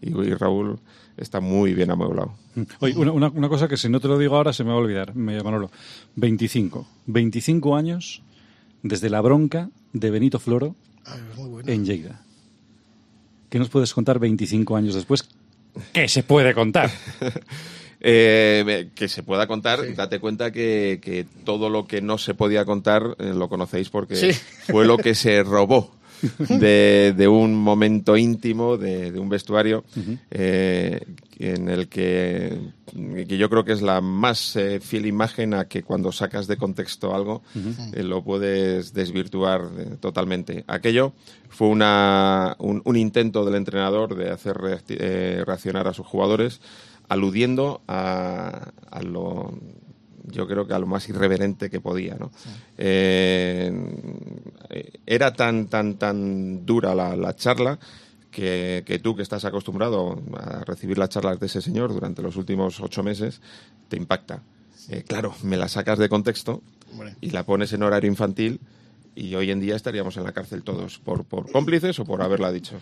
y, 0.00 0.10
y 0.10 0.34
Raúl 0.34 0.80
está 1.16 1.40
muy 1.40 1.74
bien 1.74 1.90
amueblado. 1.90 2.34
Oye, 2.80 2.94
una, 2.96 3.12
una- 3.12 3.28
una 3.30 3.48
cosa 3.48 3.68
que 3.68 3.76
si 3.76 3.88
no 3.88 4.00
te 4.00 4.08
lo 4.08 4.18
digo 4.18 4.36
ahora 4.36 4.52
se 4.52 4.64
me 4.64 4.70
va 4.70 4.76
a 4.76 4.78
olvidar, 4.80 5.14
me 5.14 5.40
Manolo. 5.42 5.70
25. 6.16 6.86
25 7.06 7.76
años 7.76 8.22
desde 8.82 9.10
la 9.10 9.20
bronca 9.20 9.70
de 9.92 10.10
Benito 10.10 10.38
Floro 10.38 10.74
en 11.66 11.84
Lleida. 11.84 12.22
¿Qué 13.50 13.58
nos 13.58 13.68
puedes 13.68 13.92
contar 13.92 14.18
25 14.18 14.76
años 14.76 14.94
después? 14.94 15.28
¿Qué 15.92 16.08
se 16.08 16.22
puede 16.22 16.54
contar? 16.54 16.90
Eh, 18.04 18.88
que 18.96 19.06
se 19.06 19.22
pueda 19.22 19.46
contar, 19.46 19.78
date 19.94 20.18
cuenta 20.18 20.50
que, 20.50 20.98
que 21.00 21.24
todo 21.44 21.70
lo 21.70 21.86
que 21.86 22.02
no 22.02 22.18
se 22.18 22.34
podía 22.34 22.64
contar 22.64 23.14
eh, 23.20 23.32
lo 23.32 23.48
conocéis 23.48 23.90
porque 23.90 24.16
Sí. 24.16 24.32
fue 24.72 24.84
lo 24.84 24.96
que 24.98 25.14
se 25.14 25.44
robó 25.44 25.92
de, 26.48 27.14
de 27.16 27.28
un 27.28 27.54
momento 27.54 28.16
íntimo, 28.16 28.76
de, 28.76 29.12
de 29.12 29.18
un 29.18 29.28
vestuario 29.28 29.84
eh, 30.30 31.00
en 31.38 31.68
el 31.68 31.88
que, 31.88 32.58
que 32.86 33.36
yo 33.36 33.50
creo 33.50 33.64
que 33.64 33.72
es 33.72 33.82
la 33.82 34.00
más 34.00 34.54
eh, 34.56 34.80
fiel 34.80 35.06
imagen 35.06 35.54
a 35.54 35.66
que 35.66 35.82
cuando 35.82 36.12
sacas 36.12 36.46
de 36.46 36.56
contexto 36.56 37.14
algo 37.14 37.42
eh, 37.94 38.02
lo 38.02 38.22
puedes 38.22 38.92
desvirtuar 38.92 39.62
eh, 39.78 39.96
totalmente. 40.00 40.64
Aquello 40.66 41.14
fue 41.48 41.68
una, 41.68 42.56
un, 42.58 42.82
un 42.84 42.96
intento 42.96 43.44
del 43.44 43.56
entrenador 43.56 44.14
de 44.14 44.30
hacer 44.30 44.56
reaccionar 44.56 45.88
a 45.88 45.94
sus 45.94 46.06
jugadores 46.06 46.60
aludiendo 47.08 47.82
a, 47.88 48.70
a 48.90 49.02
lo 49.02 49.52
yo 50.24 50.46
creo 50.46 50.66
que 50.66 50.74
a 50.74 50.78
lo 50.78 50.86
más 50.86 51.08
irreverente 51.08 51.70
que 51.70 51.80
podía 51.80 52.14
¿no? 52.14 52.30
Eh, 52.78 53.72
era 55.06 55.32
tan 55.32 55.66
tan 55.66 55.96
tan 55.96 56.64
dura 56.64 56.94
la, 56.94 57.16
la 57.16 57.34
charla 57.34 57.78
que, 58.30 58.82
que 58.86 58.98
tú 58.98 59.14
que 59.14 59.22
estás 59.22 59.44
acostumbrado 59.44 60.20
a 60.36 60.64
recibir 60.64 60.98
las 60.98 61.10
charlas 61.10 61.38
de 61.38 61.46
ese 61.46 61.60
señor 61.60 61.92
durante 61.92 62.22
los 62.22 62.36
últimos 62.36 62.80
ocho 62.80 63.02
meses 63.02 63.40
te 63.88 63.96
impacta. 63.96 64.42
Eh, 64.88 65.04
claro 65.06 65.34
me 65.42 65.56
la 65.56 65.68
sacas 65.68 65.98
de 65.98 66.08
contexto 66.08 66.62
y 67.20 67.30
la 67.30 67.44
pones 67.44 67.72
en 67.72 67.82
horario 67.82 68.10
infantil 68.10 68.60
y 69.14 69.34
hoy 69.34 69.50
en 69.50 69.60
día 69.60 69.76
estaríamos 69.76 70.16
en 70.16 70.24
la 70.24 70.32
cárcel 70.32 70.62
todos 70.62 70.98
por, 70.98 71.24
por 71.24 71.50
cómplices 71.50 71.98
o 71.98 72.04
por 72.04 72.22
haberla 72.22 72.50
dicho. 72.50 72.78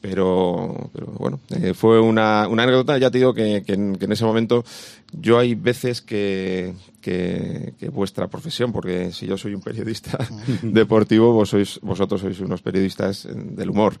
Pero, 0.00 0.90
pero 0.92 1.06
bueno, 1.06 1.40
eh, 1.50 1.74
fue 1.74 2.00
una, 2.00 2.48
una 2.48 2.62
anécdota, 2.62 2.98
ya 2.98 3.10
te 3.10 3.18
digo 3.18 3.34
que, 3.34 3.62
que 3.66 3.74
en, 3.74 3.96
que 3.96 4.04
en 4.06 4.12
ese 4.12 4.24
momento 4.24 4.64
yo 5.12 5.38
hay 5.38 5.54
veces 5.54 6.00
que, 6.00 6.74
que, 7.00 7.74
que 7.78 7.88
vuestra 7.88 8.28
profesión, 8.28 8.72
porque 8.72 9.12
si 9.12 9.26
yo 9.26 9.36
soy 9.36 9.54
un 9.54 9.60
periodista 9.60 10.18
deportivo, 10.62 11.32
vos 11.32 11.50
sois, 11.50 11.80
vosotros 11.82 12.20
sois 12.20 12.40
unos 12.40 12.62
periodistas 12.62 13.24
eh, 13.24 13.32
del 13.34 13.70
humor. 13.70 13.96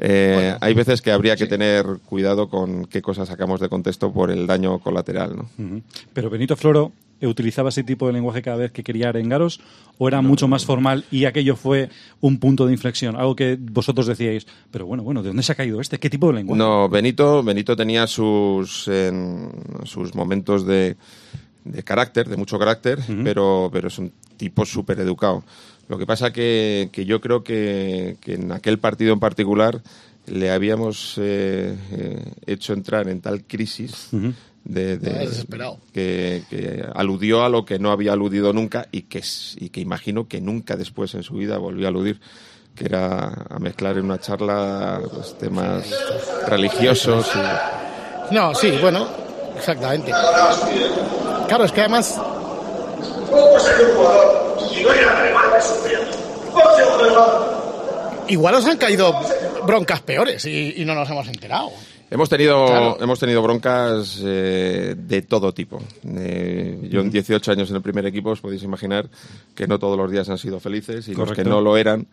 Eh, 0.00 0.54
hay 0.60 0.74
veces 0.74 1.02
que 1.02 1.10
habría 1.10 1.36
que 1.36 1.46
tener 1.46 1.84
cuidado 2.06 2.48
con 2.48 2.84
qué 2.86 3.02
cosas 3.02 3.28
sacamos 3.28 3.60
de 3.60 3.68
contexto 3.68 4.12
por 4.12 4.30
el 4.30 4.46
daño 4.46 4.78
colateral, 4.78 5.36
¿no? 5.36 5.82
Pero 6.12 6.30
Benito 6.30 6.56
Floro 6.56 6.92
eh, 7.20 7.26
utilizaba 7.26 7.70
ese 7.70 7.82
tipo 7.82 8.06
de 8.06 8.12
lenguaje 8.12 8.40
cada 8.42 8.58
vez 8.58 8.70
que 8.70 8.84
quería 8.84 9.08
arengaros 9.08 9.60
o 9.98 10.06
era 10.06 10.22
mucho 10.22 10.46
más 10.46 10.64
formal 10.64 11.04
y 11.10 11.24
aquello 11.24 11.56
fue 11.56 11.88
un 12.20 12.38
punto 12.38 12.66
de 12.66 12.72
inflexión, 12.72 13.16
algo 13.16 13.34
que 13.34 13.58
vosotros 13.60 14.06
decíais, 14.06 14.46
pero 14.70 14.86
bueno, 14.86 15.02
bueno, 15.02 15.22
¿de 15.22 15.30
dónde 15.30 15.42
se 15.42 15.50
ha 15.50 15.56
caído 15.56 15.80
este? 15.80 15.98
¿Qué 15.98 16.08
tipo 16.10 16.28
de 16.28 16.34
lenguaje? 16.34 16.58
No, 16.58 16.88
Benito, 16.88 17.42
Benito 17.42 17.74
tenía 17.74 18.06
sus, 18.06 18.86
en- 18.86 19.50
sus 19.84 20.14
momentos 20.14 20.64
de, 20.64 20.96
de 21.64 21.82
carácter, 21.82 22.28
de 22.28 22.36
mucho 22.36 22.56
carácter, 22.58 23.00
pero, 23.24 23.68
pero 23.72 23.88
es 23.88 23.98
un 23.98 24.12
tipo 24.36 24.64
súper 24.64 25.00
educado. 25.00 25.42
Lo 25.88 25.98
que 25.98 26.06
pasa 26.06 26.32
que, 26.32 26.90
que 26.92 27.04
yo 27.06 27.20
creo 27.20 27.42
que, 27.42 28.16
que 28.20 28.34
en 28.34 28.52
aquel 28.52 28.78
partido 28.78 29.12
en 29.12 29.20
particular 29.20 29.80
le 30.26 30.50
habíamos 30.50 31.14
eh, 31.16 31.74
eh, 31.92 32.32
hecho 32.46 32.74
entrar 32.74 33.08
en 33.08 33.20
tal 33.22 33.44
crisis 33.44 34.08
de, 34.64 34.98
desesperado. 34.98 35.78
que, 35.94 36.42
que 36.50 36.84
aludió 36.94 37.42
a 37.42 37.48
lo 37.48 37.64
que 37.64 37.78
no 37.78 37.90
había 37.90 38.12
aludido 38.12 38.52
nunca 38.52 38.86
y 38.92 39.02
que, 39.02 39.20
es- 39.20 39.56
y 39.58 39.70
que 39.70 39.80
imagino 39.80 40.28
que 40.28 40.42
nunca 40.42 40.76
después 40.76 41.14
en 41.14 41.22
su 41.22 41.34
vida 41.34 41.56
volvió 41.56 41.86
a 41.86 41.88
aludir 41.88 42.20
que 42.74 42.84
era 42.84 43.46
a 43.48 43.58
mezclar 43.58 43.96
en 43.96 44.04
una 44.04 44.18
charla 44.20 45.00
pues, 45.10 45.36
temas 45.38 45.84
religiosos 46.46 47.26
y, 48.30 48.34
No, 48.34 48.54
sí, 48.54 48.72
bueno, 48.82 49.06
exactamente. 49.56 50.12
Claro, 51.48 51.64
es 51.64 51.72
que 51.72 51.80
además 51.80 52.20
igual 58.28 58.54
os 58.54 58.66
han 58.66 58.76
caído 58.76 59.14
broncas 59.66 60.00
peores 60.02 60.44
y, 60.44 60.74
y 60.76 60.84
no 60.84 60.94
nos 60.94 61.08
hemos 61.10 61.26
enterado. 61.28 61.70
Hemos 62.10 62.28
tenido, 62.30 62.64
Claro. 62.66 62.96
hemos 63.00 63.18
tenido 63.20 63.42
broncas 63.42 64.20
eh, 64.24 64.94
de 64.96 65.22
todo 65.22 65.52
tipo. 65.52 65.82
Eh, 66.06 66.88
yo 66.90 67.00
en 67.00 67.10
18 67.10 67.52
años 67.52 67.68
en 67.70 67.76
el 67.76 67.82
primer 67.82 68.06
equipo 68.06 68.30
os 68.30 68.40
podéis 68.40 68.62
imaginar 68.62 69.08
que 69.54 69.66
no 69.66 69.78
todos 69.78 69.96
los 69.98 70.10
días 70.10 70.28
han 70.30 70.38
sido 70.38 70.58
felices 70.58 71.06
y 71.08 71.10
los 71.10 71.20
Correcto. 71.20 71.42
que 71.42 71.48
no 71.48 71.60
lo 71.60 71.76
eran 71.76 72.06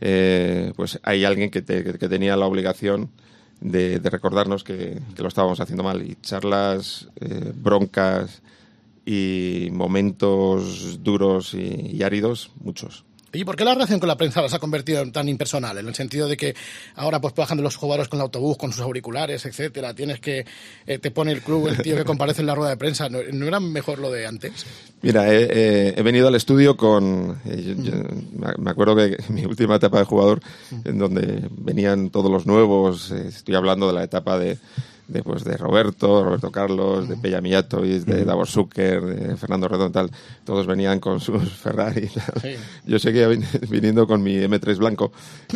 eh, 0.00 0.72
pues 0.76 0.98
hay 1.04 1.24
alguien 1.24 1.50
que, 1.50 1.62
te- 1.62 1.82
que 1.82 2.08
tenía 2.08 2.36
la 2.36 2.46
obligación 2.46 3.08
de, 3.60 3.98
de 4.00 4.10
recordarnos 4.10 4.62
que, 4.64 4.98
que 5.14 5.22
lo 5.22 5.28
estábamos 5.28 5.58
haciendo 5.60 5.82
mal. 5.84 6.02
Y 6.02 6.16
charlas, 6.20 7.08
eh, 7.20 7.52
broncas 7.54 8.42
y 9.06 9.68
momentos 9.72 11.02
duros 11.02 11.54
y, 11.54 11.96
y 11.96 12.02
áridos, 12.02 12.50
muchos. 12.60 13.04
¿Y 13.32 13.44
por 13.44 13.54
qué 13.54 13.64
la 13.66 13.74
relación 13.74 14.00
con 14.00 14.08
la 14.08 14.16
prensa 14.16 14.48
se 14.48 14.56
ha 14.56 14.58
convertido 14.58 15.02
en 15.02 15.12
tan 15.12 15.28
impersonal? 15.28 15.76
En 15.76 15.86
el 15.88 15.94
sentido 15.94 16.26
de 16.26 16.38
que 16.38 16.54
ahora 16.94 17.20
pues 17.20 17.34
bajan 17.34 17.58
de 17.58 17.62
los 17.62 17.76
jugadores 17.76 18.08
con 18.08 18.18
el 18.18 18.22
autobús, 18.22 18.56
con 18.56 18.72
sus 18.72 18.80
auriculares, 18.80 19.44
etcétera. 19.44 19.92
Tienes 19.94 20.20
que 20.20 20.46
eh, 20.86 20.98
te 20.98 21.10
pone 21.10 21.32
el 21.32 21.42
club, 21.42 21.68
el 21.68 21.82
tío 21.82 21.96
que 21.96 22.04
comparece 22.04 22.40
en 22.40 22.46
la 22.46 22.54
rueda 22.54 22.70
de 22.70 22.76
prensa. 22.78 23.10
¿No, 23.10 23.18
no 23.32 23.46
era 23.46 23.60
mejor 23.60 23.98
lo 23.98 24.10
de 24.10 24.26
antes? 24.26 24.64
Mira, 25.02 25.30
he, 25.34 25.88
he 25.98 26.02
venido 26.02 26.28
al 26.28 26.34
estudio 26.34 26.78
con. 26.78 27.38
eh, 27.44 27.74
yo- 27.76 27.82
yo- 27.82 27.92
me- 28.32 28.54
me 28.58 28.70
acuerdo 28.70 28.96
que 28.96 29.18
mi 29.28 29.44
última 29.44 29.76
etapa 29.76 29.98
de 29.98 30.04
jugador, 30.04 30.40
en 30.84 30.96
donde 30.96 31.46
venían 31.58 32.08
todos 32.08 32.30
los 32.30 32.46
nuevos, 32.46 33.10
eh, 33.10 33.26
estoy 33.28 33.54
hablando 33.54 33.86
de 33.88 33.92
la 33.92 34.04
etapa 34.04 34.38
de. 34.38 34.56
De, 35.08 35.22
pues, 35.22 35.44
de 35.44 35.56
Roberto, 35.56 36.24
Roberto 36.24 36.50
Carlos, 36.50 37.08
de 37.08 37.16
Pella 37.16 37.40
Mijatovic, 37.40 38.02
de 38.04 38.24
Davor 38.24 38.48
Zucker, 38.48 39.00
de 39.02 39.36
Fernando 39.36 39.68
Redondo, 39.68 39.92
tal, 39.92 40.10
todos 40.44 40.66
venían 40.66 40.98
con 40.98 41.20
sus 41.20 41.48
Ferrari. 41.62 42.10
Yo 42.84 42.98
seguía 42.98 43.28
vin- 43.28 43.44
viniendo 43.70 44.08
con 44.08 44.20
mi 44.22 44.34
M3 44.36 44.76
blanco, 44.78 45.12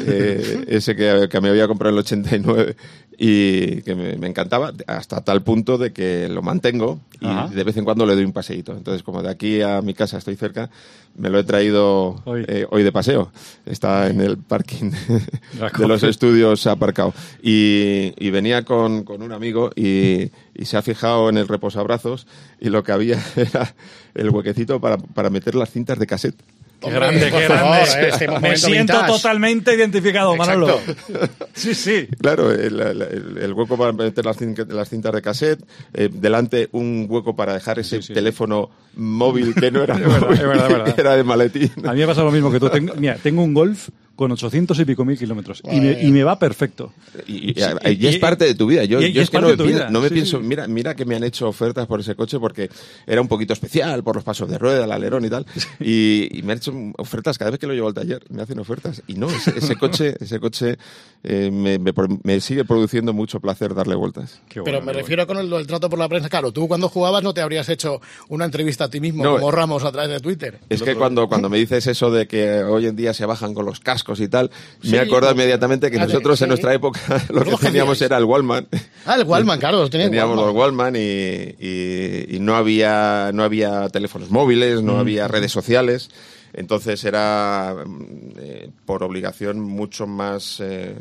eh, 0.06 0.64
ese 0.68 0.94
que, 0.94 1.28
que 1.28 1.40
me 1.40 1.48
había 1.48 1.66
comprado 1.66 1.90
en 1.90 1.96
el 1.96 2.00
89 2.04 2.76
y 3.22 3.82
que 3.82 3.94
me, 3.94 4.16
me 4.16 4.28
encantaba, 4.28 4.72
hasta 4.86 5.20
tal 5.20 5.42
punto 5.42 5.76
de 5.76 5.92
que 5.92 6.26
lo 6.30 6.40
mantengo 6.40 7.00
y 7.20 7.26
Ajá. 7.26 7.48
de 7.48 7.64
vez 7.64 7.76
en 7.76 7.84
cuando 7.84 8.06
le 8.06 8.14
doy 8.14 8.24
un 8.24 8.32
paseíto. 8.32 8.72
Entonces, 8.74 9.02
como 9.02 9.22
de 9.22 9.28
aquí 9.28 9.60
a 9.60 9.82
mi 9.82 9.92
casa 9.92 10.16
estoy 10.16 10.36
cerca, 10.36 10.70
me 11.18 11.28
lo 11.28 11.38
he 11.38 11.44
traído 11.44 12.22
Hoy. 12.24 12.46
eh, 12.48 12.66
hoy 12.70 12.82
de 12.82 12.92
paseo. 12.92 13.30
Está 13.66 14.08
en 14.08 14.22
el 14.22 14.38
parking 14.38 14.90
de 15.78 15.86
los 15.86 16.02
estudios 16.02 16.66
aparcado. 16.66 17.12
Y, 17.42 18.14
y 18.16 18.30
venía 18.30 18.64
con, 18.64 19.04
con 19.04 19.20
un 19.20 19.32
amigo 19.32 19.70
y, 19.76 20.30
y 20.54 20.64
se 20.64 20.78
ha 20.78 20.82
fijado 20.82 21.28
en 21.28 21.36
el 21.36 21.46
reposabrazos 21.46 22.26
y 22.58 22.70
lo 22.70 22.82
que 22.82 22.92
había 22.92 23.22
era 23.36 23.74
el 24.14 24.30
huequecito 24.30 24.80
para, 24.80 24.96
para 24.96 25.28
meter 25.28 25.56
las 25.56 25.70
cintas 25.70 25.98
de 25.98 26.06
cassette. 26.06 26.40
Qué 26.80 26.90
grande, 26.90 27.30
qué 27.30 27.46
favor, 27.46 27.76
grande. 27.86 28.06
eh, 28.06 28.08
este 28.10 28.26
Me 28.28 28.32
momento 28.34 28.58
siento 28.58 28.92
vintage. 28.94 29.12
totalmente 29.12 29.74
identificado, 29.74 30.36
Manolo. 30.36 30.80
Sí, 31.52 31.74
sí. 31.74 32.08
Claro, 32.20 32.50
el, 32.52 32.80
el- 32.80 33.38
el 33.42 33.52
hueco 33.52 33.76
para 33.76 33.92
meter 33.92 34.24
las, 34.24 34.36
las 34.68 34.88
cintas 34.88 35.12
de 35.12 35.20
cassette, 35.22 35.60
eh, 35.92 36.08
delante 36.10 36.68
un 36.72 37.06
hueco 37.08 37.36
para 37.36 37.52
dejar 37.54 37.78
ese 37.78 37.98
teléfono 38.00 38.70
móvil 38.94 39.54
que 39.54 39.70
no 39.70 39.82
era 39.82 39.94
Es 39.94 40.00
verdad, 40.00 40.20
móvil, 40.20 40.38
es 40.40 40.46
verdad, 40.46 40.66
es 40.70 40.72
verdad. 40.78 40.94
que 40.94 41.00
era 41.00 41.16
de 41.16 41.24
maletín. 41.24 41.70
A 41.84 41.92
mí 41.92 42.00
me 42.00 42.06
pasa 42.06 42.22
lo 42.22 42.30
mismo 42.30 42.50
que 42.50 42.58
tú. 42.60 42.70
Tengo, 42.70 42.94
mira, 42.96 43.16
tengo 43.22 43.42
un 43.42 43.52
Golf 43.52 43.88
con 44.20 44.30
800 44.32 44.78
y 44.80 44.84
pico 44.84 45.02
mil 45.06 45.16
kilómetros 45.18 45.62
y 45.72 45.80
me, 45.80 46.02
y 46.02 46.10
me 46.12 46.22
va 46.24 46.38
perfecto. 46.38 46.92
Y, 47.26 47.52
y- 47.52 47.54
Sí, 47.54 47.96
y 47.98 48.06
es 48.06 48.18
parte 48.18 48.44
de 48.44 48.54
tu 48.54 48.66
vida. 48.66 48.84
Yo, 48.84 49.00
y- 49.00 49.06
y 49.06 49.12
yo 49.12 49.22
es 49.22 49.28
es 49.28 49.30
que 49.30 49.40
no 49.40 49.48
me, 49.48 49.56
tu 49.56 49.64
pi- 49.64 49.70
vida. 49.72 49.88
no 49.90 50.02
me 50.02 50.08
Sí, 50.08 50.14
pienso, 50.14 50.38
sí. 50.40 50.44
mira, 50.46 50.66
mira 50.68 50.94
que 50.94 51.06
me 51.06 51.16
han 51.16 51.24
hecho 51.24 51.48
ofertas 51.48 51.86
por 51.86 52.00
ese 52.00 52.14
coche 52.14 52.38
porque 52.38 52.68
era 53.06 53.22
un 53.22 53.28
poquito 53.28 53.54
especial 53.54 54.02
por 54.04 54.14
los 54.16 54.22
pasos 54.24 54.50
de 54.50 54.58
rueda, 54.58 54.84
el 54.84 54.92
alerón 54.92 55.24
y 55.24 55.30
tal. 55.30 55.46
Y, 55.80 56.28
y 56.38 56.42
me 56.42 56.52
han 56.52 56.58
hecho 56.58 56.74
ofertas 56.98 57.38
cada 57.38 57.50
vez 57.50 57.58
que 57.60 57.66
lo 57.66 57.72
llevo 57.72 57.88
al 57.88 57.94
taller, 57.94 58.22
me 58.28 58.42
hacen 58.42 58.58
ofertas. 58.58 59.02
Y 59.06 59.14
no, 59.14 59.28
ese, 59.30 59.54
ese 59.56 59.76
coche, 59.76 60.14
ese 60.20 60.38
coche 60.38 60.76
eh, 61.24 61.50
me, 61.50 61.78
me 61.78 61.92
pro- 61.94 62.08
me 62.22 62.40
sigue 62.40 62.64
produciendo 62.64 63.12
mucho 63.14 63.40
placer 63.40 63.74
darle 63.74 63.94
vueltas. 63.94 64.40
Pero 64.64 64.82
me 64.82 64.92
refiero 64.92 65.26
con 65.26 65.38
el, 65.38 65.50
el 65.52 65.66
trato 65.66 65.88
por 65.88 65.98
la 65.98 66.08
prensa. 66.08 66.28
Claro, 66.28 66.52
tú 66.52 66.68
cuando 66.68 66.88
jugabas 66.90 67.22
no 67.22 67.32
te 67.32 67.40
habrías 67.40 67.68
hecho 67.68 68.00
una 68.28 68.44
entrevista 68.44 68.84
a 68.84 68.90
ti 68.90 69.00
mismo 69.00 69.24
No, 69.24 69.34
como 69.36 69.48
eh, 69.48 69.52
Ramos 69.52 69.84
a 69.84 69.92
través 69.92 70.10
de 70.10 70.20
Twitter. 70.20 70.58
Es 70.68 70.82
que 70.82 70.94
cuando, 70.94 71.28
cuando 71.28 71.48
me 71.48 71.56
dices 71.58 71.86
eso 71.86 72.10
de 72.10 72.26
que 72.26 72.62
hoy 72.64 72.86
en 72.86 72.96
día 72.96 73.14
se 73.14 73.24
bajan 73.26 73.54
con 73.54 73.64
los 73.64 73.80
cascos 73.80 74.09
y 74.18 74.26
tal, 74.28 74.50
Sí, 74.82 74.90
me 74.92 75.06
pues, 75.06 75.32
inmediatamente 75.32 75.90
que 75.90 75.98
vale, 75.98 76.08
nosotros 76.12 76.38
sí. 76.38 76.44
en 76.44 76.48
nuestra 76.48 76.74
época 76.74 77.00
lo 77.08 77.18
que 77.18 77.32
¿Vosotros 77.34 77.60
qué 77.60 77.66
teníamos 77.66 78.02
era 78.02 78.16
el 78.18 78.24
Wallman. 78.24 78.66
Ah, 79.06 79.14
el 79.14 79.24
Wallman, 79.24 79.60
claro, 79.60 79.78
los 79.78 79.90
Teníamos 79.90 80.36
Wallman. 80.36 80.46
los 80.46 80.54
Wallman 80.56 80.96
y, 80.96 81.54
y- 81.60 82.36
y 82.36 82.40
no 82.40 82.56
había 82.56 83.30
no 83.32 83.44
había 83.44 83.88
teléfonos 83.90 84.30
móviles, 84.30 84.82
no 84.82 84.94
Mm. 84.94 85.00
había 85.00 85.28
redes 85.28 85.52
sociales. 85.52 86.08
Entonces 86.52 87.04
era 87.04 87.76
mm, 87.86 88.02
eh, 88.38 88.70
por 88.84 89.04
obligación 89.04 89.60
mucho 89.60 90.08
más 90.08 90.58
eh, 90.60 90.96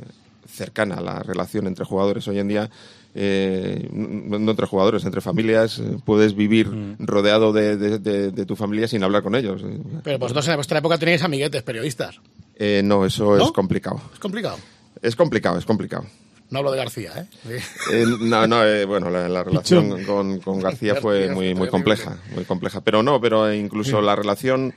cercana 0.47 1.01
la 1.01 1.23
relación 1.23 1.65
entre 1.65 1.85
jugadores. 1.85 2.27
Hoy 2.27 2.37
en 2.37 2.47
día, 2.49 2.69
eh, 3.15 3.87
no 3.91 4.51
entre 4.51 4.67
jugadores, 4.67 5.03
entre 5.05 5.21
familias, 5.21 5.81
puedes 6.05 6.35
vivir 6.35 6.69
rodeado 6.99 7.51
de, 7.53 7.77
de- 7.77 7.97
de- 7.97 8.31
de 8.31 8.45
tu 8.45 8.55
familia 8.55 8.87
sin 8.87 9.03
hablar 9.03 9.23
con 9.23 9.33
ellos. 9.35 9.63
Pero 10.03 10.19
vosotros 10.19 10.47
en 10.47 10.55
vuestra 10.55 10.77
época 10.79 10.97
teníais 10.99 11.23
amiguetes, 11.23 11.63
periodistas. 11.63 12.19
Eh, 12.59 12.81
no, 12.83 13.05
eso 13.05 13.37
¿No? 13.37 13.45
es 13.45 13.51
complicado. 13.51 13.99
Es 14.13 14.19
complicado. 14.19 14.57
Es 15.01 15.15
complicado, 15.15 15.57
es 15.57 15.65
complicado. 15.65 16.05
No 16.51 16.59
hablo 16.59 16.71
de 16.71 16.77
García, 16.77 17.11
¿eh? 17.15 17.25
Sí. 17.43 17.93
Eh, 17.93 18.05
no, 18.21 18.47
no, 18.47 18.65
eh, 18.65 18.83
bueno, 18.85 19.09
la, 19.09 19.29
la 19.29 19.43
relación 19.43 20.03
con, 20.03 20.39
con 20.39 20.59
García 20.59 20.95
fue 20.95 21.29
muy, 21.33 21.53
muy 21.55 21.69
compleja, 21.69 22.17
muy 22.35 22.43
compleja. 22.43 22.81
Pero 22.81 23.01
no, 23.03 23.21
pero 23.21 23.53
incluso 23.53 24.01
la 24.01 24.15
relación 24.15 24.73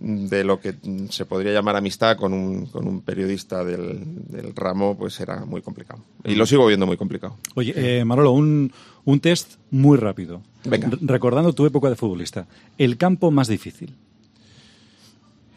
de 0.00 0.44
lo 0.44 0.60
que 0.60 0.74
se 1.08 1.24
podría 1.24 1.52
llamar 1.52 1.76
amistad 1.76 2.16
con 2.18 2.34
un, 2.34 2.66
con 2.66 2.86
un 2.86 3.00
periodista 3.00 3.64
del, 3.64 4.02
del 4.28 4.54
ramo, 4.54 4.98
pues 4.98 5.18
era 5.18 5.46
muy 5.46 5.62
complicado. 5.62 6.02
Y 6.24 6.34
lo 6.34 6.44
sigo 6.46 6.66
viendo 6.66 6.84
muy 6.86 6.98
complicado. 6.98 7.38
Oye, 7.54 7.72
eh, 7.74 8.04
Manolo, 8.04 8.32
un, 8.32 8.70
un 9.06 9.20
test 9.20 9.54
muy 9.70 9.96
rápido. 9.96 10.42
Venga. 10.64 10.88
Re- 10.90 10.98
recordando 11.00 11.54
tu 11.54 11.64
época 11.64 11.88
de 11.88 11.96
futbolista. 11.96 12.46
El 12.76 12.98
campo 12.98 13.30
más 13.30 13.48
difícil. 13.48 13.94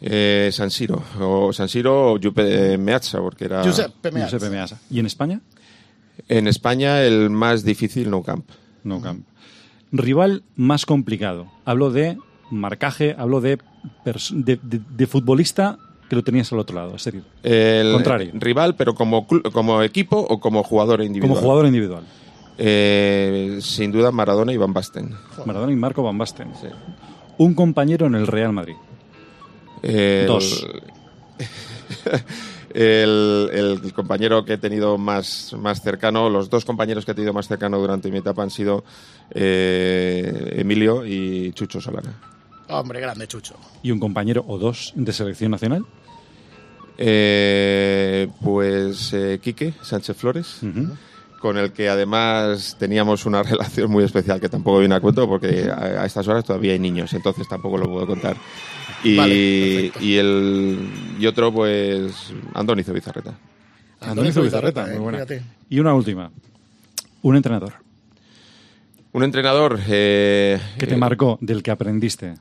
Eh, 0.02 0.50
San 0.54 0.70
Siro, 0.70 1.02
o 1.20 1.52
San 1.54 1.68
Siro 1.68 2.14
o 2.14 2.18
Giuseppe 2.20 2.78
Meazza, 2.78 3.20
porque 3.20 3.46
era... 3.46 3.64
Giuseppe 3.64 4.12
Meazza. 4.12 4.30
Giuseppe 4.38 4.52
Meazza. 4.56 4.78
¿Y 4.92 5.00
en 5.00 5.06
España? 5.08 5.42
En 6.28 6.48
España 6.48 7.02
el 7.04 7.30
más 7.30 7.64
difícil, 7.64 8.10
No 8.10 8.22
Camp. 8.22 8.46
No 8.84 9.02
camp. 9.02 9.26
Rival 9.92 10.44
más 10.56 10.86
complicado. 10.86 11.48
Hablo 11.66 11.92
de 11.92 12.18
marcaje, 12.52 13.16
hablo 13.18 13.42
de, 13.42 13.58
pers- 14.06 14.32
de, 14.34 14.60
de- 14.62 14.82
de 14.90 15.08
futbolista 15.08 15.78
que 16.10 16.16
lo 16.16 16.24
tenías 16.24 16.52
al 16.54 16.60
otro 16.60 16.76
lado. 16.76 16.96
Es 16.96 17.04
decir, 17.04 17.24
El 17.44 17.92
Contrario. 17.94 18.32
rival, 18.36 18.76
pero 18.76 18.94
como, 18.96 19.26
como 19.28 19.82
equipo 19.82 20.18
o 20.18 20.40
como 20.40 20.64
jugador 20.64 21.02
individual. 21.02 21.30
como 21.30 21.42
jugador 21.42 21.66
individual. 21.66 22.04
Eh, 22.58 23.60
sin 23.62 23.92
duda 23.92 24.12
Maradona 24.12 24.52
y 24.54 24.58
Van 24.58 24.74
Basten. 24.74 25.12
Maradona 25.46 25.72
y 25.72 25.76
Marco 25.76 26.02
Van 26.04 26.18
Basten. 26.18 26.50
Un 27.38 27.54
compañero 27.54 28.08
en 28.08 28.16
el 28.16 28.26
Real 28.28 28.52
Madrid. 28.54 28.76
El- 29.84 30.28
Dos. 30.28 30.68
El, 32.74 33.50
el 33.54 33.94
compañero 33.94 34.46
que 34.46 34.54
he 34.54 34.58
tenido 34.58 34.98
más, 35.00 35.56
más 35.58 35.82
cercano, 35.82 36.30
los 36.30 36.50
dos 36.50 36.64
compañeros 36.64 37.06
que 37.06 37.12
he 37.12 37.16
tenido 37.16 37.34
más 37.34 37.48
cercano 37.48 37.80
durante 37.80 38.12
mi 38.12 38.18
etapa 38.20 38.44
han 38.44 38.52
sido 38.52 38.84
eh, 39.32 40.54
Emilio 40.58 41.04
y 41.06 41.54
Chucho 41.54 41.82
Solana. 41.82 42.14
Hombre, 42.68 43.00
grande 43.00 43.28
Chucho. 43.28 43.56
¿Y 43.82 43.90
un 43.90 44.00
compañero 44.00 44.44
o 44.48 44.60
dos 44.60 44.92
de 44.96 45.12
selección 45.12 45.50
nacional? 45.52 45.86
Eh, 47.00 48.28
pues 48.44 49.14
eh, 49.14 49.40
Quique 49.42 49.74
Sánchez 49.82 50.18
Flores, 50.18 50.60
con 51.40 51.58
el 51.58 51.72
que 51.72 51.90
además 51.90 52.76
teníamos 52.78 53.26
una 53.26 53.42
relación 53.44 53.90
muy 53.90 54.04
especial 54.04 54.40
que 54.40 54.50
tampoco 54.50 54.80
viene 54.80 54.96
a 54.96 55.00
cuento 55.00 55.28
porque 55.28 55.70
a, 55.72 56.02
a 56.02 56.06
estas 56.06 56.28
horas 56.28 56.44
todavía 56.44 56.74
hay 56.74 56.80
niños, 56.80 57.14
entonces 57.14 57.48
tampoco 57.48 57.78
lo 57.78 57.86
puedo 57.86 58.06
contar. 58.06 58.36
Y, 59.04 59.16
Vale, 59.16 59.92
y, 60.02 60.16
el, 60.16 60.90
y 61.20 61.26
otro, 61.28 61.54
pues, 61.54 62.34
Andonizo 62.54 62.94
Bizarreta. 62.94 63.38
Andoni 64.02 64.32
Zubizarreta, 64.32 64.88
eh, 64.88 64.92
muy 64.94 65.00
buena. 65.00 65.18
fíjate. 65.20 65.44
Y 65.70 65.80
una 65.80 65.94
última. 65.94 66.32
Un 67.24 67.36
entrenador 67.36 67.74
Un 69.12 69.24
entrenador 69.24 69.80
eh, 69.88 70.60
que 70.78 70.88
te 70.88 70.94
eh, 70.94 70.98
marcó, 70.98 71.38
del 71.42 71.64
que 71.64 71.72
aprendiste. 71.72 72.36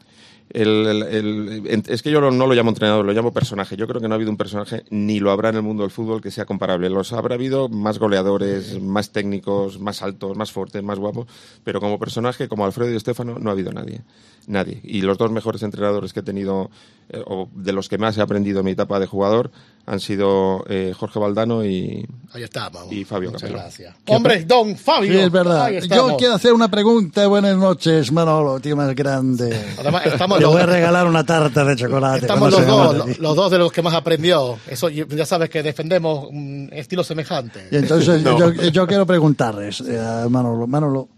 El, 0.50 1.82
es 1.88 2.02
que 2.02 2.10
yo 2.10 2.20
no 2.20 2.46
lo 2.46 2.54
llamo 2.54 2.70
entrenador, 2.70 3.04
lo 3.04 3.12
llamo 3.12 3.32
personaje. 3.32 3.76
Yo 3.76 3.86
creo 3.86 4.00
que 4.00 4.08
no 4.08 4.14
ha 4.14 4.16
habido 4.16 4.30
un 4.30 4.36
personaje, 4.36 4.84
ni 4.90 5.18
lo 5.18 5.30
habrá 5.30 5.50
en 5.50 5.56
el 5.56 5.62
mundo 5.62 5.82
del 5.82 5.90
fútbol, 5.90 6.22
que 6.22 6.30
sea 6.30 6.44
comparable. 6.44 6.88
Los 6.88 7.12
habrá 7.12 7.34
habido 7.34 7.68
más 7.68 7.98
goleadores, 7.98 8.80
más 8.80 9.10
técnicos, 9.10 9.80
más 9.80 10.02
altos, 10.02 10.36
más 10.36 10.52
fuertes, 10.52 10.82
más 10.82 10.98
guapos, 10.98 11.26
pero 11.64 11.80
como 11.80 11.98
personaje, 11.98 12.48
como 12.48 12.64
Alfredo 12.64 12.92
y 12.92 12.96
Estefano, 12.96 13.38
no 13.38 13.50
ha 13.50 13.52
habido 13.52 13.72
nadie. 13.72 14.02
Nadie. 14.46 14.80
Y 14.84 15.00
los 15.00 15.18
dos 15.18 15.32
mejores 15.32 15.62
entrenadores 15.62 16.12
que 16.12 16.20
he 16.20 16.22
tenido, 16.22 16.70
eh, 17.08 17.22
o 17.26 17.48
de 17.52 17.72
los 17.72 17.88
que 17.88 17.98
más 17.98 18.16
he 18.16 18.22
aprendido 18.22 18.60
en 18.60 18.66
mi 18.66 18.70
etapa 18.72 19.00
de 19.00 19.06
jugador, 19.06 19.50
han 19.88 20.00
sido 20.00 20.64
eh, 20.68 20.92
Jorge 20.98 21.18
Valdano 21.20 21.64
y, 21.64 22.04
Ahí 22.32 22.42
estamos. 22.42 22.90
y 22.90 23.04
Fabio 23.04 23.30
Muchas 23.30 23.42
Capello. 23.42 23.60
gracias. 23.62 23.94
Hombre, 24.08 24.44
don 24.44 24.76
Fabio. 24.76 25.12
Sí, 25.12 25.18
es 25.20 25.30
verdad. 25.30 25.62
Ahí 25.66 25.80
Yo 25.88 26.16
quiero 26.16 26.34
hacer 26.34 26.52
una 26.52 26.68
pregunta. 26.68 27.26
Buenas 27.28 27.56
noches, 27.56 28.10
Manolo, 28.10 28.58
tío 28.58 28.74
más 28.76 28.92
grande. 28.96 29.56
Además, 29.78 30.06
estamos 30.06 30.38
Te 30.38 30.44
los- 30.44 30.52
voy 30.52 30.62
a 30.62 30.66
regalar 30.66 31.06
una 31.06 31.24
tarta 31.24 31.64
de 31.64 31.76
chocolate. 31.76 32.18
Estamos 32.22 32.50
los 32.50 32.66
dos, 32.66 33.18
los, 33.20 33.36
dos 33.36 33.50
de 33.50 33.58
los 33.58 33.70
que 33.70 33.82
más 33.82 33.94
aprendió. 33.94 34.58
Eso 34.66 34.90
y- 34.90 35.06
ya 35.08 35.24
sabes 35.24 35.50
que 35.50 35.62
defendemos 35.62 36.28
un 36.30 36.68
estilo 36.72 37.04
semejante. 37.04 37.68
Y 37.70 37.76
entonces 37.76 38.22
No. 38.22 38.36
yo, 38.38 38.50
yo 38.68 38.86
quiero 38.88 39.06
preguntarles, 39.06 39.80
eh, 39.82 40.00
a 40.00 40.28
Manolo, 40.28 40.66
Manolo, 40.66 41.08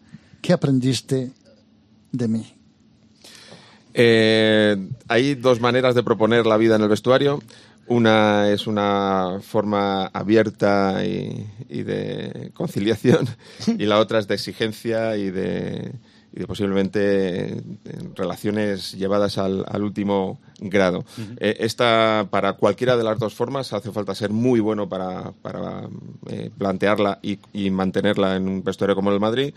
¿qué 0.43 0.53
aprendiste 0.53 1.31
de 2.13 2.29
mí? 2.29 2.55
Eh, 3.95 4.77
hay 5.09 5.35
dos 5.35 5.61
maneras 5.61 5.95
de 5.95 6.03
proponer 6.03 6.47
la 6.47 6.57
vida 6.57 6.77
en 6.77 6.83
el 6.83 6.89
vestuario. 6.89 7.41
Una 7.89 8.51
es 8.51 8.67
una 8.67 9.39
forma 9.41 10.07
abierta 10.07 11.05
y, 11.07 11.47
y 11.69 11.83
de 11.83 12.51
conciliación 12.55 13.27
y 13.79 13.87
la 13.87 13.99
otra 13.99 14.19
es 14.19 14.29
de 14.29 14.35
exigencia 14.35 15.17
y 15.17 15.31
de, 15.31 15.93
y 16.33 16.41
de 16.41 16.47
posiblemente 16.47 17.55
eh, 17.57 17.63
relaciones 18.15 18.93
llevadas 18.93 19.39
al, 19.39 19.65
al 19.69 19.83
último 19.83 20.39
grado. 20.61 21.05
Eh, 21.39 21.57
esta, 21.61 22.27
para 22.31 22.53
cualquiera 22.55 22.97
de 22.97 23.05
las 23.05 23.19
dos 23.19 23.35
formas, 23.35 23.73
hace 23.73 23.91
falta 23.91 24.15
ser 24.15 24.31
muy 24.31 24.61
bueno 24.61 24.89
para, 24.89 25.33
para 25.41 25.89
eh, 26.29 26.51
plantearla 26.59 27.19
y, 27.23 27.39
y 27.53 27.71
mantenerla 27.71 28.37
en 28.37 28.49
un 28.49 28.63
vestuario 28.63 28.95
como 28.97 29.11
el 29.13 29.21
Madrid. 29.21 29.55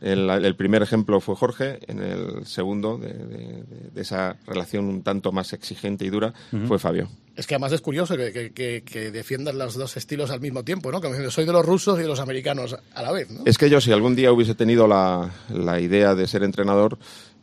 El, 0.00 0.28
el 0.28 0.56
primer 0.56 0.82
ejemplo 0.82 1.20
fue 1.20 1.34
Jorge, 1.36 1.78
en 1.86 2.00
el 2.00 2.46
segundo 2.46 2.98
de, 2.98 3.12
de- 3.12 3.64
de 3.94 4.00
esa 4.02 4.36
relación 4.46 4.86
un 4.86 5.02
tanto 5.02 5.32
más 5.32 5.52
exigente 5.52 6.04
y 6.04 6.10
dura 6.10 6.32
fue 6.66 6.78
Fabio. 6.78 7.08
Es 7.36 7.46
que 7.48 7.54
además 7.54 7.72
es 7.72 7.80
curioso 7.80 8.16
que, 8.16 8.32
que, 8.32 8.52
que, 8.52 8.82
que 8.84 9.10
defiendas 9.10 9.54
los 9.56 9.74
dos 9.74 9.96
estilos 9.96 10.30
al 10.30 10.40
mismo 10.40 10.62
tiempo, 10.62 10.92
¿no? 10.92 11.00
Que 11.00 11.30
soy 11.30 11.44
de 11.44 11.52
los 11.52 11.66
rusos 11.66 11.98
y 11.98 12.02
de 12.02 12.08
los 12.08 12.20
americanos 12.20 12.76
a 12.94 13.02
la 13.02 13.10
vez, 13.10 13.28
¿no? 13.30 13.42
Es 13.44 13.58
que 13.58 13.68
yo, 13.68 13.80
si 13.80 13.90
algún 13.90 14.14
día 14.14 14.30
hubiese 14.30 14.54
tenido 14.54 14.86
la, 14.86 15.30
la 15.48 15.80
idea 15.80 16.14
de 16.14 16.28
ser 16.28 16.44
entrenador, 16.44 16.96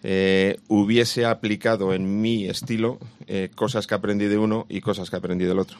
eh, 0.04 0.58
hubiese 0.70 1.26
aplicado 1.26 1.94
en 1.94 2.22
mi 2.22 2.48
estilo 2.48 3.00
eh, 3.28 3.50
cosas 3.54 3.86
que 3.86 3.94
aprendí 3.96 4.26
de 4.28 4.38
uno 4.38 4.66
y 4.70 4.80
cosas 4.80 5.10
que 5.10 5.18
aprendí 5.18 5.44
del 5.46 5.60
otro. 5.60 5.78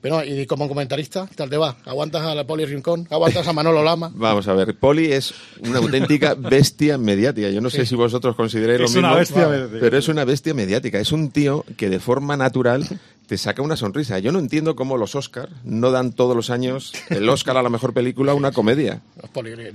Pero, 0.00 0.22
y 0.24 0.46
como 0.46 0.68
comentarista, 0.68 1.26
¿qué 1.28 1.34
tal 1.34 1.50
te 1.50 1.56
va? 1.56 1.76
¿Aguantas 1.84 2.22
a 2.22 2.32
la 2.32 2.46
Poli 2.46 2.64
Rincón? 2.64 3.08
¿Aguantas 3.10 3.46
a 3.48 3.52
Manolo 3.52 3.82
Lama? 3.82 4.12
Vamos 4.14 4.46
a 4.46 4.54
ver, 4.54 4.76
Poli 4.78 5.12
es 5.12 5.34
una 5.60 5.78
auténtica 5.78 6.34
bestia 6.34 6.96
mediática. 6.96 7.50
Yo 7.50 7.60
no 7.60 7.68
sé 7.68 7.80
Sí. 7.80 7.86
si 7.88 7.94
vosotros 7.96 8.36
consideráis 8.36 8.78
lo 8.78 8.86
Es 8.86 8.92
mismo. 8.94 9.08
una 9.08 9.18
bestia 9.18 9.48
mediática. 9.48 9.78
Pero 9.80 9.98
es 9.98 10.08
una 10.08 10.24
bestia 10.24 10.54
mediática. 10.54 11.00
Es 11.00 11.10
un 11.10 11.30
tío 11.32 11.64
que 11.76 11.90
de 11.90 11.98
forma 11.98 12.36
natural 12.36 12.86
te 13.28 13.36
saca 13.36 13.60
una 13.60 13.76
sonrisa. 13.76 14.18
Yo 14.18 14.32
no 14.32 14.38
entiendo 14.38 14.74
cómo 14.74 14.96
los 14.96 15.14
Oscar 15.14 15.50
no 15.62 15.90
dan 15.90 16.12
todos 16.12 16.34
los 16.34 16.48
años 16.48 16.94
el 17.10 17.28
Oscar 17.28 17.58
a 17.58 17.62
la 17.62 17.68
mejor 17.68 17.92
película 17.92 18.32
a 18.32 18.34
una 18.34 18.52
comedia. 18.52 19.02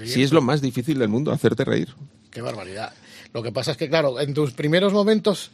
Si 0.06 0.24
es 0.24 0.34
lo 0.34 0.42
más 0.42 0.60
difícil 0.60 0.98
del 0.98 1.08
mundo, 1.08 1.32
hacerte 1.32 1.64
reír. 1.64 1.94
Qué 2.32 2.42
barbaridad. 2.42 2.94
Lo 3.32 3.44
que 3.44 3.52
pasa 3.52 3.72
es 3.72 3.78
que, 3.78 3.90
claro, 3.90 4.20
en 4.20 4.34
tus 4.34 4.54
primeros 4.54 4.92
momentos 4.92 5.52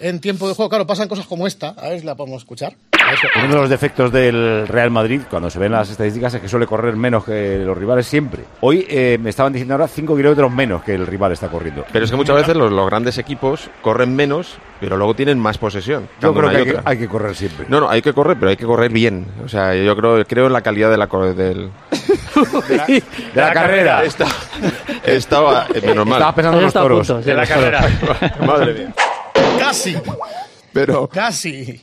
en 0.00 0.20
tiempo 0.20 0.48
de 0.48 0.54
juego, 0.54 0.68
claro, 0.68 0.86
pasan 0.86 1.08
cosas 1.08 1.26
como 1.26 1.46
esta. 1.46 1.70
A 1.70 1.90
ver 1.90 2.00
si 2.00 2.06
la 2.06 2.14
podemos 2.14 2.42
escuchar. 2.42 2.74
Uno 3.44 3.54
de 3.54 3.60
los 3.60 3.70
defectos 3.70 4.12
del 4.12 4.68
Real 4.68 4.90
Madrid, 4.90 5.22
cuando 5.28 5.50
se 5.50 5.58
ven 5.58 5.72
las 5.72 5.90
estadísticas, 5.90 6.34
es 6.34 6.40
que 6.40 6.48
suele 6.48 6.66
correr 6.66 6.94
menos 6.96 7.24
que 7.24 7.58
los 7.58 7.76
rivales 7.76 8.06
siempre. 8.06 8.44
Hoy 8.60 8.86
eh, 8.88 9.18
me 9.20 9.30
estaban 9.30 9.52
diciendo 9.52 9.74
ahora 9.74 9.88
5 9.88 10.16
kilómetros 10.16 10.52
menos 10.52 10.82
que 10.84 10.94
el 10.94 11.06
rival 11.06 11.32
está 11.32 11.48
corriendo. 11.48 11.84
Pero 11.92 12.04
es 12.04 12.10
que 12.10 12.16
muchas 12.16 12.36
veces 12.36 12.56
los, 12.56 12.70
los 12.70 12.86
grandes 12.86 13.18
equipos 13.18 13.68
corren 13.82 14.14
menos, 14.14 14.58
pero 14.78 14.96
luego 14.96 15.14
tienen 15.14 15.38
más 15.40 15.58
posesión. 15.58 16.08
Yo 16.20 16.32
creo 16.32 16.44
no 16.46 16.50
que 16.50 16.56
hay, 16.56 16.64
que 16.64 16.70
otra. 16.70 16.82
hay 16.86 16.98
que 16.98 17.08
correr 17.08 17.34
siempre. 17.34 17.66
No, 17.68 17.80
no, 17.80 17.90
hay 17.90 18.00
que 18.00 18.12
correr, 18.12 18.36
pero 18.38 18.50
hay 18.50 18.56
que 18.56 18.66
correr 18.66 18.92
bien. 18.92 19.26
O 19.44 19.48
sea, 19.48 19.74
yo 19.74 19.96
creo, 19.96 20.24
creo 20.24 20.46
en 20.46 20.52
la 20.52 20.60
calidad 20.62 20.90
de 20.90 20.96
la, 20.98 21.06
del, 21.06 21.70
de 22.68 23.02
la, 23.34 23.52
carrera. 23.52 24.04
Esta- 24.04 24.28
estaba, 25.04 25.66
eh, 25.74 25.80
menos 25.84 26.06
mal. 26.06 26.18
Estaba 26.18 26.34
pensando 26.34 26.58
en 26.58 26.64
los 26.64 26.72
toros. 26.72 27.24
De 27.24 27.34
la 27.34 27.46
carrera. 27.46 27.88
Madre 28.46 28.74
mía. 28.74 28.94
Casi, 29.60 29.94
Pero, 30.72 31.08
casi. 31.08 31.80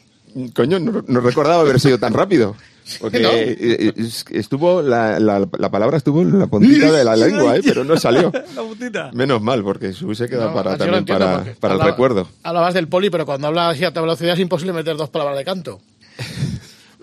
coño, 0.55 0.79
no, 0.79 1.03
no 1.07 1.19
recordaba 1.21 1.61
haber 1.61 1.79
sido 1.79 1.97
tan 1.97 2.13
rápido. 2.13 2.55
Porque 3.01 3.19
¿No? 3.19 3.29
eh, 3.31 3.57
eh, 3.59 3.93
es- 3.97 4.23
estuvo, 4.31 4.81
la, 4.81 5.19
la, 5.19 5.45
la 5.57 5.69
palabra 5.69 5.97
estuvo 5.97 6.21
en 6.21 6.39
la 6.39 6.47
puntita 6.47 6.89
de 6.89 7.03
la 7.03 7.15
lengua, 7.17 7.57
eh, 7.57 7.61
pero 7.63 7.83
no 7.83 7.97
salió. 7.97 8.31
La 8.55 8.61
putita. 8.63 9.11
Menos 9.13 9.41
mal, 9.41 9.61
porque 9.61 9.91
se 9.91 10.05
hubiese 10.05 10.29
quedado 10.29 10.49
No, 10.49 10.55
para, 10.55 10.77
también 10.77 11.03
para, 11.05 11.43
para 11.59 11.73
el 11.73 11.81
recuerdo. 11.81 12.29
Hablabas 12.43 12.73
del 12.73 12.87
Poli, 12.87 13.09
pero 13.09 13.25
cuando 13.25 13.47
hablas 13.47 13.75
así 13.75 13.83
a 13.83 13.87
alta 13.87 13.99
velocidad 13.99 14.33
es 14.35 14.39
imposible 14.39 14.71
meter 14.71 14.95
dos 14.95 15.09
palabras 15.09 15.37
de 15.37 15.43
canto. 15.43 15.81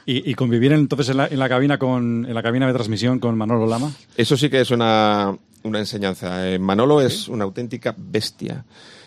Y, 0.06 0.30
y 0.30 0.34
convivir 0.34 0.72
entonces 0.72 1.08
en 1.10 1.16
la, 1.18 1.26
en 1.28 1.38
la 1.38 1.48
cabina 1.48 1.78
con 1.78 2.26
en 2.26 2.34
la 2.34 2.42
cabina 2.42 2.66
de 2.66 2.72
transmisión 2.74 3.18
con 3.18 3.36
Manolo 3.38 3.66
Lama. 3.66 3.90
Eso 4.16 4.36
sí 4.36 4.50
que 4.50 4.60
es 4.62 4.70
una, 4.70 5.34
una 5.62 5.78
enseñanza. 5.78 6.48
Eh, 6.50 6.58
Manolo 6.58 7.00
es 7.02 7.28
una 7.28 7.44
auténtica 7.44 7.94
bestia. 7.96 8.64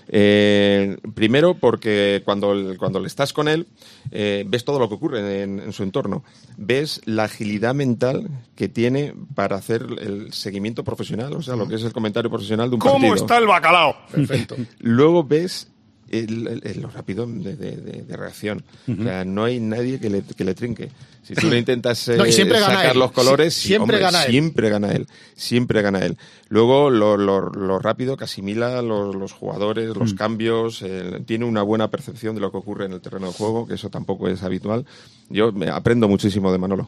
Eh, 0.09 0.97
primero 1.13 1.55
porque 1.55 2.21
cuando, 2.25 2.53
cuando 2.77 2.99
le 2.99 3.07
estás 3.07 3.33
con 3.33 3.47
él, 3.47 3.67
eh, 4.11 4.45
ves 4.47 4.63
todo 4.65 4.79
lo 4.79 4.87
que 4.87 4.95
ocurre 4.95 5.43
en, 5.43 5.59
en 5.59 5.73
su 5.73 5.83
entorno. 5.83 6.23
Ves 6.57 7.01
la 7.05 7.25
agilidad 7.25 7.75
mental 7.75 8.29
que 8.55 8.69
tiene 8.69 9.13
para 9.35 9.57
hacer 9.57 9.85
el 9.99 10.31
seguimiento 10.33 10.83
profesional, 10.83 11.33
o 11.33 11.41
sea, 11.41 11.55
lo 11.55 11.67
que 11.67 11.75
es 11.75 11.83
el 11.83 11.93
comentario 11.93 12.29
profesional 12.29 12.69
de 12.69 12.75
un 12.75 12.79
¿Cómo 12.79 12.93
partido. 12.93 13.15
está 13.15 13.37
el 13.37 13.47
bacalao? 13.47 13.95
Perfecto. 14.11 14.55
Luego 14.79 15.23
ves 15.23 15.67
el- 16.09 16.47
el- 16.47 16.61
el- 16.65 16.81
lo 16.81 16.89
rápido 16.89 17.27
de, 17.27 17.55
de- 17.57 17.75
de- 17.77 18.01
de 18.03 18.17
reacción. 18.17 18.63
O 18.87 19.03
sea, 19.03 19.25
no 19.25 19.43
hay 19.43 19.59
nadie 19.59 19.99
que 19.99 20.09
le, 20.09 20.21
que 20.23 20.45
le 20.45 20.55
trinque. 20.55 20.89
Si 21.27 21.35
tú 21.35 21.49
le 21.49 21.57
intentas 21.59 22.07
eh, 22.07 22.17
No, 22.17 22.25
siempre 22.25 22.59
gana 22.59 22.75
sacar 22.75 22.93
él. 22.93 22.99
los 22.99 23.11
colores, 23.11 23.53
Sie- 23.53 23.67
siempre 23.67 23.97
hombre, 23.97 23.99
gana 23.99 24.23
él. 24.23 24.31
Siempre 24.31 24.69
gana 24.69 24.91
él. 24.91 25.07
Siempre 25.35 25.81
gana 25.81 25.99
él. 26.05 26.17
Luego, 26.49 26.89
lo, 26.89 27.17
lo- 27.17 27.49
lo 27.49 27.79
rápido 27.79 28.15
que 28.17 28.23
asimila 28.23 28.81
los, 28.81 29.13
los 29.15 29.33
jugadores, 29.33 29.95
los 29.95 30.13
cambios, 30.13 30.81
eh, 30.81 31.21
tiene 31.25 31.45
una 31.45 31.61
buena 31.61 31.89
percepción 31.89 32.35
de 32.35 32.41
lo 32.41 32.51
que 32.51 32.57
ocurre 32.57 32.85
en 32.85 32.93
el 32.93 33.01
terreno 33.01 33.27
de 33.27 33.33
juego, 33.33 33.67
que 33.67 33.73
eso 33.75 33.89
tampoco 33.89 34.27
es 34.29 34.41
habitual. 34.43 34.85
Yo 35.29 35.51
me 35.51 35.69
aprendo 35.69 36.07
muchísimo 36.07 36.51
de 36.51 36.57
Manolo. 36.57 36.87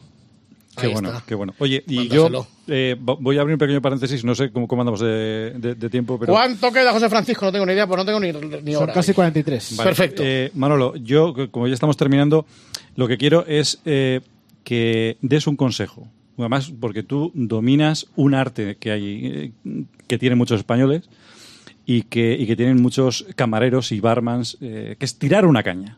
Qué 0.76 0.86
Ahí 0.86 0.92
bueno, 0.92 1.08
está. 1.10 1.24
qué 1.26 1.34
bueno. 1.34 1.52
Oye, 1.58 1.82
y 1.88 1.96
Mándaselo. 1.96 2.46
yo 2.68 2.74
eh, 2.74 2.96
vo- 2.98 3.18
voy 3.20 3.36
a 3.36 3.40
abrir 3.40 3.54
un 3.54 3.58
pequeño 3.58 3.82
paréntesis, 3.82 4.24
no 4.24 4.34
sé 4.36 4.50
cómo, 4.52 4.68
cómo 4.68 4.82
andamos 4.82 5.00
de, 5.00 5.52
de- 5.58 5.74
de 5.74 5.90
tiempo, 5.90 6.16
pero... 6.18 6.32
¿Cuánto 6.32 6.72
queda, 6.72 6.92
José 6.92 7.10
Francisco? 7.10 7.44
No 7.44 7.52
tengo 7.52 7.66
ni 7.66 7.72
idea, 7.72 7.86
pues 7.88 7.98
no 7.98 8.04
tengo 8.06 8.20
ni, 8.20 8.32
ni 8.62 8.72
Son 8.72 8.84
hora. 8.84 8.92
casi 8.94 9.12
43. 9.12 9.76
Vale, 9.76 9.88
Perfecto. 9.90 10.22
eh, 10.24 10.50
Manolo, 10.54 10.94
yo, 10.96 11.34
como 11.50 11.66
ya 11.66 11.74
estamos 11.74 11.96
terminando, 11.96 12.46
lo 13.00 13.08
que 13.08 13.16
quiero 13.16 13.46
es 13.46 13.80
eh, 13.86 14.20
que 14.62 15.16
des 15.22 15.46
un 15.46 15.56
consejo. 15.56 16.06
Además, 16.36 16.70
porque 16.78 17.02
tú 17.02 17.32
dominas 17.34 18.06
un 18.14 18.34
arte 18.34 18.76
que 18.78 18.90
hay, 18.90 19.52
eh, 19.64 19.84
que 20.06 20.18
tienen 20.18 20.36
muchos 20.36 20.58
españoles 20.58 21.08
y 21.86 22.02
que, 22.02 22.36
y 22.38 22.46
que 22.46 22.56
tienen 22.56 22.80
muchos 22.82 23.24
camareros 23.36 23.90
y 23.92 24.00
barmans, 24.00 24.58
eh, 24.60 24.96
que 24.98 25.04
es 25.06 25.18
tirar 25.18 25.46
una 25.46 25.62
caña. 25.62 25.96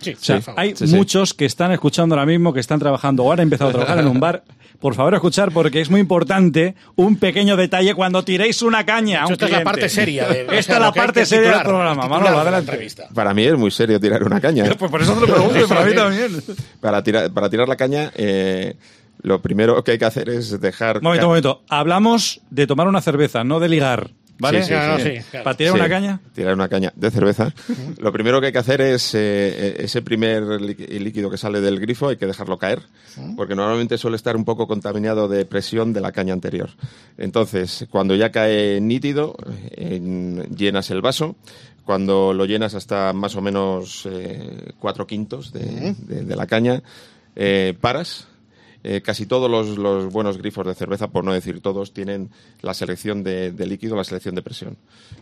Sí, 0.00 0.12
O 0.12 0.16
sea, 0.16 0.42
hay 0.56 0.76
Sí, 0.76 0.86
sí. 0.86 0.94
muchos 0.94 1.32
que 1.32 1.46
están 1.46 1.72
escuchando 1.72 2.14
ahora 2.14 2.26
mismo, 2.26 2.52
que 2.52 2.60
están 2.60 2.78
trabajando 2.78 3.24
o 3.24 3.32
han 3.32 3.40
empezado 3.40 3.70
a 3.70 3.72
trabajar 3.72 3.98
en 4.00 4.06
un 4.08 4.20
bar. 4.20 4.44
Por 4.84 4.94
favor, 4.94 5.14
escuchar, 5.14 5.50
porque 5.50 5.80
es 5.80 5.88
muy 5.88 5.98
importante 5.98 6.74
un 6.94 7.16
pequeño 7.16 7.56
detalle 7.56 7.94
cuando 7.94 8.22
tiréis 8.22 8.60
una 8.60 8.84
caña. 8.84 9.22
a 9.22 9.26
un 9.26 9.32
Esta 9.32 9.46
es 9.46 9.50
la 9.52 9.64
parte 9.64 9.88
seria. 9.88 10.28
de- 10.28 10.42
o 10.46 10.52
Esta 10.52 10.62
sea, 10.62 10.74
es 10.74 10.80
la 10.82 10.92
parte 10.92 11.24
seria 11.24 11.52
del 11.52 11.62
programa. 11.62 12.02
Manolo, 12.06 12.28
de 12.28 12.34
la 12.36 12.42
adelante. 12.42 12.70
entrevista. 12.72 13.08
Para 13.14 13.32
mí 13.32 13.44
es 13.44 13.56
muy 13.56 13.70
serio 13.70 13.98
tirar 13.98 14.22
una 14.22 14.42
caña. 14.42 14.66
¿eh? 14.66 14.74
Pues 14.78 14.90
por 14.90 15.00
eso 15.00 15.14
te 15.14 15.20
lo 15.20 15.26
pregunto, 15.34 15.68
para 15.68 15.86
mí 15.86 15.94
también. 15.94 16.32
Para 16.82 17.02
tirar, 17.02 17.30
para 17.32 17.48
tirar 17.48 17.66
la 17.66 17.76
caña, 17.76 18.12
eh, 18.14 18.74
lo 19.22 19.40
primero 19.40 19.82
que 19.82 19.92
hay 19.92 19.98
que 19.98 20.04
hacer 20.04 20.28
es 20.28 20.60
dejar... 20.60 20.98
Un 20.98 21.04
momento, 21.04 21.28
momento. 21.28 21.62
Hablamos 21.70 22.42
de 22.50 22.66
tomar 22.66 22.86
una 22.86 23.00
cerveza, 23.00 23.42
no 23.42 23.60
de 23.60 23.70
ligar. 23.70 24.10
¿Vale? 24.38 24.58
Sí, 24.62 24.64
sí, 24.64 24.68
Claro, 24.74 24.96
sí. 24.98 25.02
sí, 25.18 25.24
claro. 25.30 25.44
Para 25.44 25.56
tirar 25.56 25.72
Sí, 25.74 25.78
una 25.78 25.88
caña. 25.88 26.20
Tirar 26.34 26.54
una 26.54 26.68
caña 26.68 26.92
de 26.96 27.10
cerveza. 27.10 27.52
Lo 27.98 28.12
primero 28.12 28.40
que 28.40 28.46
hay 28.48 28.52
que 28.52 28.58
hacer 28.58 28.80
es 28.80 29.14
eh, 29.14 29.76
ese 29.78 30.02
primer 30.02 30.42
líqui- 30.42 30.88
líquido 30.98 31.30
que 31.30 31.36
sale 31.36 31.60
del 31.60 31.78
grifo, 31.78 32.08
hay 32.08 32.16
que 32.16 32.26
dejarlo 32.26 32.58
caer, 32.58 32.80
porque 33.36 33.54
normalmente 33.54 33.96
suele 33.96 34.16
estar 34.16 34.34
un 34.36 34.44
poco 34.44 34.66
contaminado 34.66 35.28
de 35.28 35.44
presión 35.44 35.92
de 35.92 36.00
la 36.00 36.10
caña 36.10 36.32
anterior. 36.32 36.70
Entonces, 37.16 37.86
cuando 37.90 38.14
ya 38.16 38.30
cae 38.32 38.80
nítido, 38.80 39.36
eh, 39.76 39.96
en- 39.96 40.42
llenas 40.56 40.90
el 40.90 41.00
vaso. 41.00 41.36
Cuando 41.84 42.32
lo 42.32 42.46
llenas 42.46 42.74
hasta 42.74 43.12
más 43.12 43.36
o 43.36 43.42
menos 43.42 44.08
eh, 44.10 44.72
cuatro 44.78 45.06
quintos 45.06 45.52
de, 45.52 45.94
de- 45.98 46.24
de 46.24 46.36
la 46.36 46.46
caña, 46.46 46.82
eh, 47.36 47.74
paras. 47.80 48.26
Eh, 48.86 49.00
casi 49.00 49.24
todos 49.24 49.50
los, 49.50 49.78
los 49.78 50.12
buenos 50.12 50.36
grifos 50.36 50.66
de 50.66 50.74
cerveza, 50.74 51.08
por 51.08 51.24
no 51.24 51.32
decir 51.32 51.62
todos, 51.62 51.94
tienen 51.94 52.28
la 52.60 52.74
selección 52.74 53.22
de, 53.24 53.50
de 53.50 53.66
líquido, 53.66 53.96
la 53.96 54.04
selección 54.04 54.34
de 54.34 54.42
presión. 54.42 54.76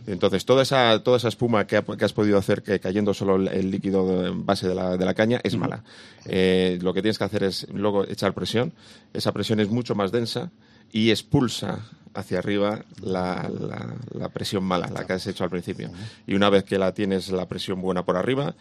Entonces, 0.05 0.43
toda 0.43 0.63
esa, 0.63 1.01
toda 1.01 1.15
esa 1.15 1.29
espuma 1.29 1.65
que, 1.65 1.77
ha- 1.77 1.81
que 1.83 2.03
has 2.03 2.11
podido 2.11 2.37
hacer 2.37 2.61
que 2.61 2.81
cayendo 2.81 3.13
solo 3.13 3.37
el, 3.37 3.47
el 3.47 3.71
líquido 3.71 4.27
en 4.27 4.45
base 4.45 4.67
de 4.67 4.75
la, 4.75 4.97
de 4.97 5.05
la 5.05 5.13
caña 5.13 5.39
es 5.45 5.55
mala. 5.55 5.81
Eh, 6.25 6.77
lo 6.81 6.93
que 6.93 7.01
tienes 7.01 7.17
que 7.17 7.23
hacer 7.23 7.43
es 7.45 7.65
luego 7.73 8.03
echar 8.05 8.33
presión. 8.33 8.73
Esa 9.13 9.31
presión 9.31 9.61
es 9.61 9.69
mucho 9.69 9.95
más 9.95 10.11
densa 10.11 10.51
y 10.91 11.09
expulsa 11.11 11.79
hacia 12.13 12.39
arriba 12.39 12.83
la, 13.01 13.49
la- 13.49 13.95
la 14.13 14.27
presión 14.27 14.65
mala, 14.65 14.89
la 14.93 15.07
que 15.07 15.13
has 15.13 15.25
hecho 15.25 15.45
al 15.45 15.49
principio. 15.49 15.89
Y 16.27 16.35
una 16.35 16.49
vez 16.49 16.65
que 16.65 16.77
la 16.77 16.93
tienes 16.93 17.29
la 17.29 17.47
presión 17.47 17.81
buena 17.81 18.03
por 18.03 18.17
arriba, 18.17 18.55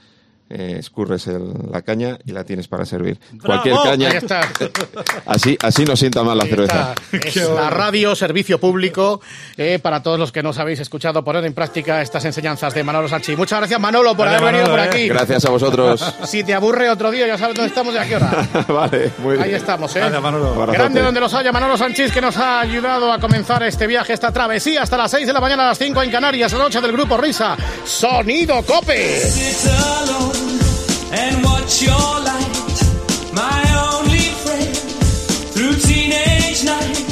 eh, 0.54 0.76
escurres 0.78 1.26
el- 1.28 1.52
la 1.70 1.82
caña 1.82 2.18
y 2.26 2.32
la 2.32 2.44
tienes 2.44 2.68
para 2.68 2.84
servir. 2.84 3.18
Cualquier 3.44 3.74
caña, 3.82 4.10
Ahí 4.10 4.16
está. 4.18 4.40
así, 5.26 5.56
así 5.62 5.84
no 5.84 5.96
sienta 5.96 6.22
mal 6.22 6.36
la 6.36 6.44
Ahí 6.44 6.50
cerveza. 6.50 6.94
está. 7.12 7.28
Es 7.28 7.36
la 7.48 7.70
radio, 7.70 8.14
servicio 8.14 8.60
público, 8.60 9.20
eh, 9.56 9.78
para 9.82 10.02
todos 10.02 10.18
los 10.18 10.30
que 10.32 10.42
nos 10.42 10.58
habéis 10.58 10.80
escuchado 10.80 11.24
poner 11.24 11.44
en 11.46 11.54
práctica 11.54 12.02
estas 12.02 12.24
enseñanzas 12.26 12.74
de 12.74 12.84
Manolo 12.84 13.08
Sanchi. 13.08 13.34
Muchas 13.36 13.58
gracias, 13.60 13.80
Manolo, 13.80 14.14
por 14.16 14.28
haber 14.28 14.42
venido 14.42 14.66
por 14.70 14.80
aquí. 14.80 15.08
Gracias 15.08 15.44
a 15.44 15.50
vosotros. 15.50 16.04
Si 16.26 16.44
te 16.44 16.54
aburre 16.54 16.88
otro 16.90 17.10
día, 17.10 17.26
ya 17.26 17.38
sabes 17.38 17.56
dónde 17.56 17.68
estamos 17.68 17.94
y 17.94 17.98
a 17.98 18.04
qué 18.06 18.16
hora. 18.16 18.48
vale, 18.68 19.10
muy 19.18 19.36
bien. 19.36 19.44
Ahí 19.44 19.54
estamos, 19.54 19.94
¿eh? 19.96 20.00
Gracias, 20.00 20.22
Manolo. 20.22 20.48
Abrazote. 20.50 20.78
Grande 20.78 21.02
donde 21.02 21.20
los 21.20 21.32
haya, 21.34 21.52
Manolo 21.52 21.76
Sánchez, 21.76 22.12
que 22.12 22.20
nos 22.20 22.36
ha 22.36 22.60
ayudado 22.60 23.12
a 23.12 23.18
comenzar 23.18 23.62
este 23.62 23.86
viaje, 23.86 24.12
esta 24.12 24.30
travesía 24.32 24.82
hasta 24.82 24.96
las 24.96 25.10
6 25.10 25.26
de 25.26 25.32
la 25.32 25.40
mañana 25.40 25.64
a 25.64 25.68
las 25.68 25.78
5 25.78 26.02
en 26.02 26.10
Canarias, 26.10 26.52
la 26.52 26.58
noche 26.58 26.80
del 26.80 26.92
Grupo 26.92 27.16
Risa. 27.16 27.56
Sonido 27.84 28.62
Cope. 28.62 29.22
and 31.12 31.44
watch 31.44 31.82
your 31.82 31.92
light, 32.28 32.82
my 33.34 33.62
only 33.92 34.26
friend, 34.42 34.76
through 35.52 35.74
teenage 35.74 36.64
night. 36.64 37.11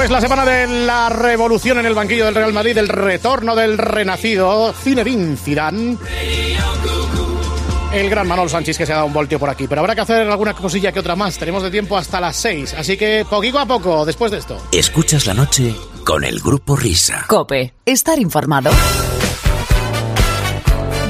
Pues 0.00 0.08
la 0.08 0.20
semana 0.20 0.44
de 0.44 0.66
la 0.66 1.08
revolución 1.08 1.78
en 1.78 1.84
el 1.84 1.94
banquillo 1.94 2.24
del 2.24 2.34
Real 2.34 2.52
Madrid, 2.52 2.78
el 2.78 2.88
retorno 2.88 3.54
del 3.54 3.76
renacido 3.76 4.72
Zinedine 4.72 5.36
Zidane. 5.36 5.98
El 7.92 8.08
gran 8.08 8.28
Manuel 8.28 8.48
Sánchez 8.48 8.78
que 8.78 8.86
se 8.86 8.92
ha 8.92 8.96
dado 8.96 9.08
un 9.08 9.12
voltio 9.12 9.40
por 9.40 9.50
aquí, 9.50 9.66
pero 9.66 9.80
habrá 9.80 9.96
que 9.96 10.02
hacer 10.02 10.28
alguna 10.28 10.54
cosilla 10.54 10.92
que 10.92 11.00
otra 11.00 11.16
más. 11.16 11.36
Tenemos 11.38 11.64
de 11.64 11.72
tiempo 11.72 11.96
hasta 11.96 12.20
las 12.20 12.36
6, 12.36 12.74
así 12.74 12.96
que 12.96 13.26
poquito 13.28 13.58
a 13.58 13.66
poco 13.66 14.06
después 14.06 14.30
de 14.30 14.38
esto. 14.38 14.56
Escuchas 14.70 15.26
la 15.26 15.34
noche 15.34 15.74
con 16.04 16.22
el 16.22 16.38
grupo 16.38 16.76
Risa. 16.76 17.24
Cope, 17.26 17.74
estar 17.84 18.16
informado. 18.20 18.70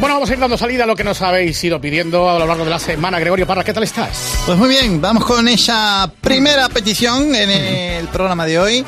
Bueno, 0.01 0.15
vamos 0.15 0.31
a 0.31 0.33
ir 0.33 0.39
dando 0.39 0.57
salida 0.57 0.85
a 0.85 0.87
lo 0.87 0.97
que 0.97 1.05
nos 1.05 1.21
habéis 1.21 1.63
ido 1.63 1.79
pidiendo 1.79 2.31
a 2.31 2.39
lo 2.39 2.47
largo 2.47 2.65
de 2.65 2.71
la 2.71 2.79
semana. 2.79 3.21
Gregorio 3.21 3.47
Parra, 3.47 3.63
¿qué 3.63 3.75
tal 3.75 3.83
estás? 3.83 4.41
Pues 4.47 4.57
muy 4.57 4.71
bien, 4.71 5.03
vamos 5.03 5.27
con 5.27 5.47
esa 5.49 6.11
primera 6.23 6.71
petición 6.71 7.35
en 7.35 7.51
el 7.51 8.09
programa 8.09 8.47
de 8.47 8.59
hoy 8.59 8.87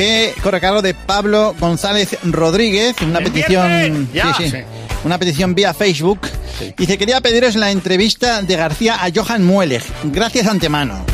que 0.00 0.32
corre 0.42 0.56
a 0.56 0.60
cargo 0.60 0.80
de 0.80 0.94
Pablo 0.94 1.54
González 1.60 2.16
Rodríguez, 2.24 2.96
una 3.02 3.18
petición, 3.18 4.08
Ya. 4.14 4.32
sí, 4.32 4.44
sí, 4.44 4.50
Sí. 4.50 4.56
una 5.04 5.18
petición 5.18 5.54
vía 5.54 5.74
Facebook. 5.74 6.20
Dice, 6.78 6.96
quería 6.96 7.20
pediros 7.20 7.54
la 7.54 7.70
entrevista 7.70 8.40
de 8.40 8.56
García 8.56 8.94
a 9.04 9.10
Johan 9.14 9.44
Mueleg. 9.44 9.82
Gracias 10.04 10.46
antemano. 10.46 11.04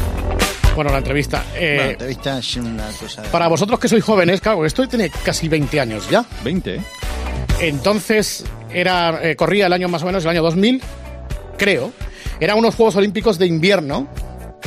Bueno, 0.77 0.93
la 0.93 0.99
entrevista. 0.99 1.43
eh, 1.57 1.73
Bueno, 1.75 1.83
la 1.87 1.91
entrevista 1.95 2.39
es 2.39 2.57
una 2.57 2.87
cosa... 3.01 3.23
de- 3.23 3.29
Para 3.31 3.49
vosotros 3.49 3.81
que 3.81 3.89
sois 3.89 4.05
jóvenes, 4.05 4.41
claro, 4.41 4.65
esto 4.65 4.87
tiene 4.87 5.11
casi 5.25 5.49
20 5.49 5.81
años 5.81 6.09
ya. 6.09 6.25
20, 6.45 6.77
¿eh? 6.77 6.81
Entonces, 7.61 8.45
era, 8.73 9.19
eh, 9.21 9.35
corría 9.35 9.67
el 9.67 9.73
año 9.73 9.89
más 9.89 10.03
o 10.03 10.07
menos, 10.07 10.23
el 10.25 10.31
año 10.31 10.43
2000, 10.45 10.81
creo. 11.59 11.93
Eran 12.39 12.57
unos 12.59 12.77
Juegos 12.77 12.95
Olímpicos 12.95 13.37
de 13.37 13.47
invierno 13.47 14.07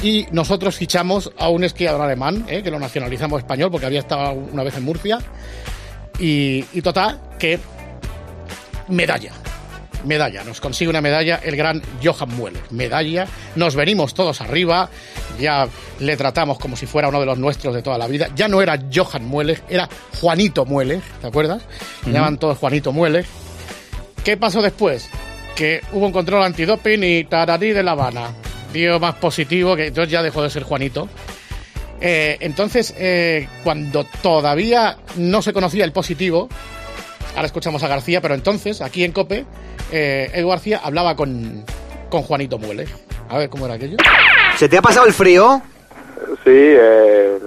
y 0.02 0.28
nosotros 0.32 0.76
fichamos 0.76 1.32
a 1.38 1.50
un 1.50 1.64
esquiador 1.64 2.02
alemán, 2.02 2.46
eh, 2.48 2.64
que 2.64 2.72
lo 2.72 2.80
nacionalizamos 2.80 3.40
español 3.40 3.70
porque 3.72 3.86
había 3.86 4.00
estado 4.00 4.34
una 4.34 4.64
vez 4.64 4.78
en 4.78 4.84
Murcia. 4.84 5.20
Y, 6.20 6.66
y 6.74 6.82
total, 6.82 7.20
que 7.38 7.60
medalla. 8.88 9.32
Medalla, 10.06 10.46
nos 10.46 10.62
consigue 10.62 10.90
una 10.90 11.02
medalla 11.02 11.42
el 11.44 11.58
gran 11.58 11.82
Johan 12.02 12.30
Mueller. 12.36 12.62
Medalla, 12.72 13.28
nos 13.56 13.76
venimos 13.76 14.14
todos 14.14 14.40
arriba, 14.40 14.90
ya 15.40 15.68
le 16.00 16.16
tratamos 16.16 16.58
como 16.58 16.78
si 16.78 16.86
fuera 16.86 17.10
uno 17.10 17.20
de 17.20 17.26
los 17.26 17.38
nuestros 17.38 17.76
de 17.76 17.82
toda 17.82 17.98
la 17.98 18.08
vida. 18.08 18.30
Ya 18.36 18.48
no 18.48 18.62
era 18.62 18.80
Johan 18.94 19.26
Mueller, 19.26 19.62
era 19.70 19.90
Juanito 20.22 20.66
Mueller, 20.66 21.02
¿te 21.22 21.28
acuerdas? 21.28 21.64
Le 22.06 22.14
llaman 22.14 22.38
todos 22.38 22.58
Juanito 22.58 22.94
Mueller. 22.94 23.26
¿Qué 24.24 24.38
pasó 24.38 24.62
después? 24.62 25.10
Que 25.56 25.82
hubo 25.92 26.06
un 26.06 26.14
control 26.14 26.44
antidoping 26.44 27.04
y 27.04 27.24
tararí 27.26 27.72
de 27.72 27.84
La 27.84 27.92
Habana. 27.92 28.32
Dio 28.74 28.99
más 28.99 29.15
positivo, 29.15 29.76
que 29.76 29.88
entonces 29.88 30.11
ya 30.11 30.22
dejó 30.22 30.43
de 30.43 30.49
ser 30.49 30.63
Juanito. 30.63 31.07
Eh, 32.01 32.38
entonces, 32.39 32.93
eh, 32.97 33.47
cuando 33.63 34.05
todavía 34.22 34.97
no 35.17 35.41
se 35.41 35.53
conocía 35.53 35.84
el 35.84 35.91
positivo, 35.91 36.47
ahora 37.36 37.45
escuchamos 37.45 37.84
a 37.84 37.88
García, 37.88 38.22
pero 38.22 38.36
entonces, 38.36 38.82
aquí 38.82 39.03
en 39.03 39.11
COPE, 39.11 39.45
eh, 39.91 40.32
Edu 40.34 40.49
García 40.49 40.80
hablaba 40.84 41.15
con, 41.15 41.65
con 42.09 42.22
Juanito 42.22 42.57
Mueller. 42.57 42.88
A 43.30 43.38
ver 43.38 43.49
cómo 43.49 43.65
era 43.65 43.76
aquello. 43.76 43.97
¿Se 44.57 44.70
te 44.70 44.78
ha 44.78 44.82
pasado 44.82 45.07
el 45.07 45.13
frío? 45.13 45.61
Sí, 46.43 46.51
eh, 46.51 47.38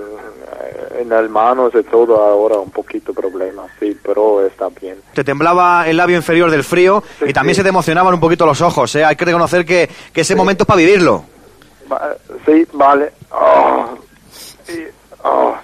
en 1.02 1.08
las 1.10 1.28
manos 1.28 1.72
y 1.78 1.82
todo 1.84 2.16
ahora 2.22 2.56
un 2.56 2.70
poquito 2.70 3.12
problema, 3.12 3.64
sí, 3.78 3.96
pero 4.02 4.44
está 4.46 4.68
bien. 4.80 4.96
Te 5.14 5.22
temblaba 5.24 5.86
el 5.88 5.96
labio 5.96 6.16
inferior 6.16 6.50
del 6.50 6.64
frío 6.64 7.02
y 7.26 7.32
también 7.32 7.54
se 7.54 7.62
te 7.62 7.68
emocionaban 7.68 8.14
un 8.14 8.20
poquito 8.20 8.46
los 8.46 8.60
ojos, 8.60 8.94
¿eh? 8.96 9.04
Hay 9.04 9.16
que 9.16 9.24
reconocer 9.24 9.64
que, 9.64 9.88
que 10.12 10.20
ese 10.22 10.34
momento 10.34 10.62
es 10.64 10.66
para 10.66 10.78
vivirlo. 10.78 11.24
Va- 11.92 12.14
sí, 12.46 12.66
vale. 12.72 13.12
Ah, 13.30 13.88
y-. 14.68 14.86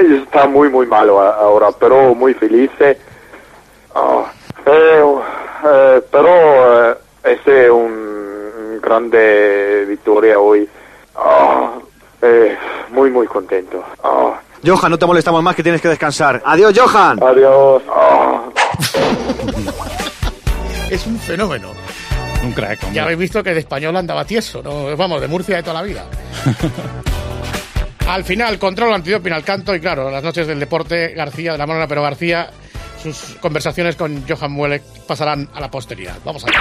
Y 0.00 0.14
está 0.22 0.46
muy, 0.46 0.68
muy 0.68 0.86
malo 0.86 1.20
ahora, 1.20 1.68
pero 1.78 2.14
muy 2.14 2.32
feliz. 2.34 2.70
eh. 2.80 2.98
Ah, 3.94 4.30
eh, 4.66 5.04
eh, 5.66 6.02
pero 6.10 6.90
eh, 6.90 6.94
ese 7.24 7.64
es 7.66 7.70
un 7.70 8.78
grande 8.80 9.84
victoria 9.88 10.38
hoy. 10.38 10.68
Eh, 12.22 12.56
muy, 12.90 13.10
muy 13.10 13.26
contento. 13.26 13.82
Ah, 14.02 14.40
Johan, 14.64 14.90
no 14.90 14.98
te 14.98 15.06
molestamos 15.06 15.42
más 15.42 15.54
que 15.54 15.62
tienes 15.62 15.80
que 15.80 15.88
descansar. 15.88 16.42
Adiós, 16.44 16.74
Johan. 16.76 17.22
adiós. 17.22 17.82
Ah. 17.90 18.42
Es 20.90 21.06
un 21.06 21.18
fenómeno. 21.18 21.68
Un 22.42 22.52
crack, 22.52 22.82
hombre. 22.84 22.96
Ya 22.96 23.02
habéis 23.02 23.18
visto 23.18 23.42
que 23.42 23.52
de 23.52 23.60
español 23.60 23.96
andaba 23.96 24.24
tieso, 24.24 24.62
¿no? 24.62 24.96
Vamos, 24.96 25.20
de 25.20 25.28
Murcia 25.28 25.56
de 25.56 25.62
toda 25.62 25.74
la 25.74 25.82
vida. 25.82 26.04
Al 28.08 28.24
final, 28.24 28.58
control 28.58 28.94
antidoping 28.94 29.34
al 29.34 29.44
canto 29.44 29.74
y 29.74 29.80
claro, 29.80 30.10
las 30.10 30.22
noches 30.24 30.46
del 30.46 30.58
deporte, 30.58 31.08
García 31.08 31.52
de 31.52 31.58
la 31.58 31.66
mano, 31.66 31.86
pero 31.86 32.00
García, 32.00 32.48
sus 33.02 33.36
conversaciones 33.38 33.96
con 33.96 34.24
Johan 34.26 34.50
Muelek 34.50 34.82
pasarán 35.06 35.46
a 35.52 35.60
la 35.60 35.70
posteridad. 35.70 36.16
Vamos 36.24 36.42
a 36.44 36.46
ver. 36.46 36.56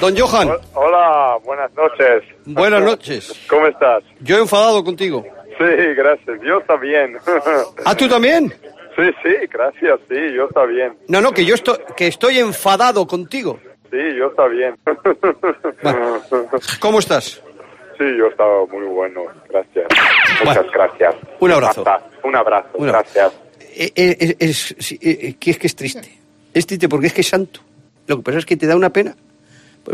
Don 0.00 0.16
Johan, 0.16 0.48
Hola, 0.72 1.36
buenas 1.44 1.70
noches. 1.74 2.22
buenas 2.46 2.82
noches. 2.82 3.32
¿Cómo 3.50 3.66
estás? 3.66 4.02
Yo 4.20 4.38
he 4.38 4.40
enfadado 4.40 4.82
contigo. 4.82 5.22
Sí, 5.58 5.64
gracias. 5.94 6.40
Yo 6.42 6.62
bien. 6.80 7.18
¿Ah, 7.84 7.94
tú 7.94 8.08
también? 8.08 8.50
Sí, 8.96 9.02
sí, 9.22 9.46
gracias. 9.52 10.00
Sí, 10.08 10.16
yo 10.34 10.46
está 10.46 10.64
bien. 10.64 10.96
No, 11.08 11.20
no, 11.20 11.32
que 11.32 11.44
yo 11.44 11.54
estoy, 11.54 11.76
que 11.98 12.06
estoy 12.06 12.38
enfadado 12.38 13.06
contigo. 13.06 13.58
Sí, 13.90 13.98
yo 14.16 14.28
está 14.28 14.46
bien. 14.46 14.74
¿Cómo 16.80 17.00
estás? 17.00 17.42
Sí, 17.98 18.04
yo 18.16 18.28
estaba 18.28 18.64
muy 18.66 18.86
bueno. 18.86 19.24
Gracias. 19.50 19.86
Muchas 20.42 20.70
gracias. 20.72 21.14
Un 21.40 21.52
abrazo. 21.52 21.82
Un 21.82 21.88
abrazo. 21.88 22.08
Un 22.24 22.36
abrazo. 22.36 22.78
Gracias. 22.78 23.32
Eh, 23.76 23.92
eh, 23.94 24.16
eh, 24.18 24.36
es, 24.38 24.74
sí, 24.78 24.98
eh, 25.02 25.36
es 25.46 25.58
que 25.58 25.66
es 25.66 25.76
triste. 25.76 26.10
Es 26.54 26.66
triste 26.66 26.88
porque 26.88 27.08
es 27.08 27.12
que 27.12 27.20
es 27.20 27.28
santo. 27.28 27.60
Lo 28.06 28.16
que 28.16 28.22
pasa 28.22 28.38
es 28.38 28.46
que 28.46 28.56
te 28.56 28.66
da 28.66 28.76
una 28.76 28.90
pena. 28.90 29.14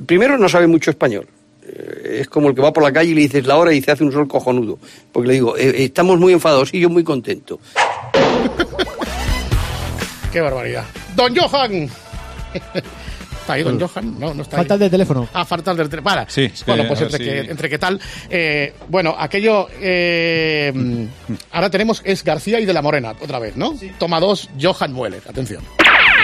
Primero 0.06 0.38
no 0.38 0.48
sabe 0.48 0.66
mucho 0.66 0.90
español. 0.90 1.26
Eh, 1.62 2.18
Es 2.20 2.28
como 2.28 2.48
el 2.48 2.54
que 2.54 2.62
va 2.62 2.72
por 2.72 2.82
la 2.82 2.92
calle 2.92 3.10
y 3.10 3.14
le 3.14 3.20
dices 3.22 3.46
la 3.46 3.56
hora 3.56 3.72
y 3.72 3.80
se 3.82 3.92
hace 3.92 4.04
un 4.04 4.12
sol 4.12 4.26
cojonudo. 4.28 4.78
Porque 5.12 5.28
le 5.28 5.34
digo, 5.34 5.56
eh, 5.56 5.68
eh, 5.70 5.84
estamos 5.84 6.18
muy 6.18 6.32
enfadados 6.32 6.72
y 6.74 6.80
yo 6.80 6.88
muy 6.90 7.04
contento. 7.04 7.60
Qué 10.32 10.40
barbaridad. 10.40 10.84
Don 11.14 11.34
Johan. 11.34 11.88
¿Está 13.40 13.52
ahí 13.54 13.62
Don 13.62 13.80
Johan? 13.80 14.18
No, 14.18 14.34
no 14.34 14.42
está 14.42 14.56
Falta 14.56 14.74
ahí. 14.74 14.78
el 14.78 14.84
de 14.86 14.90
teléfono. 14.90 15.28
Ah, 15.32 15.44
falta 15.44 15.70
el 15.70 15.76
del 15.76 15.88
teléfono. 15.88 16.10
Para. 16.10 16.28
Sí, 16.28 16.50
bueno, 16.66 16.84
pues 16.88 17.00
entre, 17.00 17.18
que, 17.24 17.38
entre 17.50 17.70
qué 17.70 17.78
tal. 17.78 18.00
Eh, 18.28 18.74
bueno, 18.88 19.14
aquello. 19.16 19.68
eh, 19.80 21.06
ahora 21.52 21.70
tenemos. 21.70 22.02
Es 22.04 22.24
García 22.24 22.58
y 22.58 22.66
de 22.66 22.72
la 22.72 22.82
Morena, 22.82 23.14
otra 23.20 23.38
vez, 23.38 23.56
¿no? 23.56 23.76
Toma 23.98 24.18
dos, 24.18 24.50
Johan 24.60 24.92
Mueller. 24.92 25.22
Atención. 25.28 25.62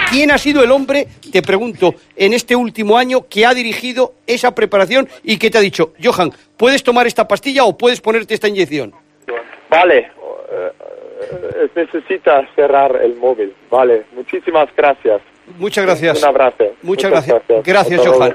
¿Quién 0.09 0.31
ha 0.31 0.37
sido 0.37 0.63
el 0.63 0.71
hombre, 0.71 1.07
te 1.31 1.41
pregunto, 1.41 1.95
en 2.15 2.33
este 2.33 2.55
último 2.55 2.97
año 2.97 3.25
que 3.27 3.45
ha 3.45 3.53
dirigido 3.53 4.13
esa 4.27 4.53
preparación 4.53 5.09
y 5.23 5.37
que 5.37 5.49
te 5.49 5.57
ha 5.57 5.61
dicho, 5.61 5.93
Johan, 6.03 6.31
¿puedes 6.55 6.83
tomar 6.83 7.07
esta 7.07 7.27
pastilla 7.27 7.63
o 7.63 7.77
puedes 7.77 7.99
ponerte 8.01 8.33
esta 8.33 8.47
inyección? 8.47 8.93
Vale. 9.69 10.11
eh, 10.51 11.69
necesita 11.75 12.47
cerrar 12.55 12.95
el 13.03 13.15
móvil. 13.15 13.53
Vale. 13.71 14.03
Muchísimas 14.15 14.69
gracias. 14.75 15.21
Muchas 15.57 15.85
gracias. 15.85 16.19
Un 16.21 16.29
abrazo. 16.29 16.65
Muchas 16.83 17.09
gracias. 17.11 17.41
Gracias, 17.63 17.99
Hasta 17.99 18.09
luego. 18.09 18.17
Johan. 18.19 18.33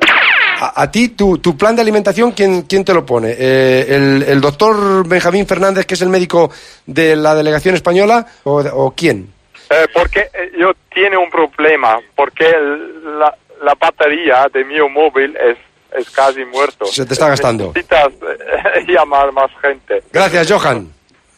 A, 0.61 0.83
a 0.83 0.91
ti, 0.91 1.11
tu, 1.11 1.39
tu 1.39 1.57
plan 1.57 1.77
de 1.77 1.83
alimentación, 1.83 2.33
¿quién, 2.33 2.62
quién 2.62 2.85
te 2.85 2.93
lo 2.93 3.07
pone? 3.07 3.31
Eh, 3.39 3.87
el, 3.89 4.25
el 4.25 4.41
doctor 4.41 5.07
Benjamín 5.07 5.47
Fernández, 5.47 5.87
que 5.87 5.95
es 5.95 6.03
el 6.03 6.09
médico 6.09 6.51
de 6.85 7.14
la 7.14 7.37
delegación 7.37 7.77
española? 7.77 8.27
¿O, 8.43 8.59
o 8.61 8.91
quién? 8.91 9.33
Eh, 9.71 9.87
porque 9.95 10.21
eh, 10.21 10.51
yo 10.59 10.73
tiene 11.01 11.16
un 11.16 11.30
problema, 11.30 11.99
porque 12.16 12.49
el- 12.49 13.18
la, 13.18 13.34
la 13.62 13.74
batería 13.74 14.49
de 14.53 14.64
mi 14.64 14.76
móvil 14.88 15.36
es, 15.36 15.57
es 15.96 16.11
casi 16.11 16.44
muerto. 16.44 16.86
Se 16.86 17.07
te 17.07 17.14
está 17.14 17.28
gastando. 17.28 17.66
Necesitas 17.74 18.09
eh, 18.14 18.84
llamar 18.88 19.30
más 19.32 19.51
gente. 19.62 20.03
Gracias, 20.12 20.51
Johan. 20.51 20.88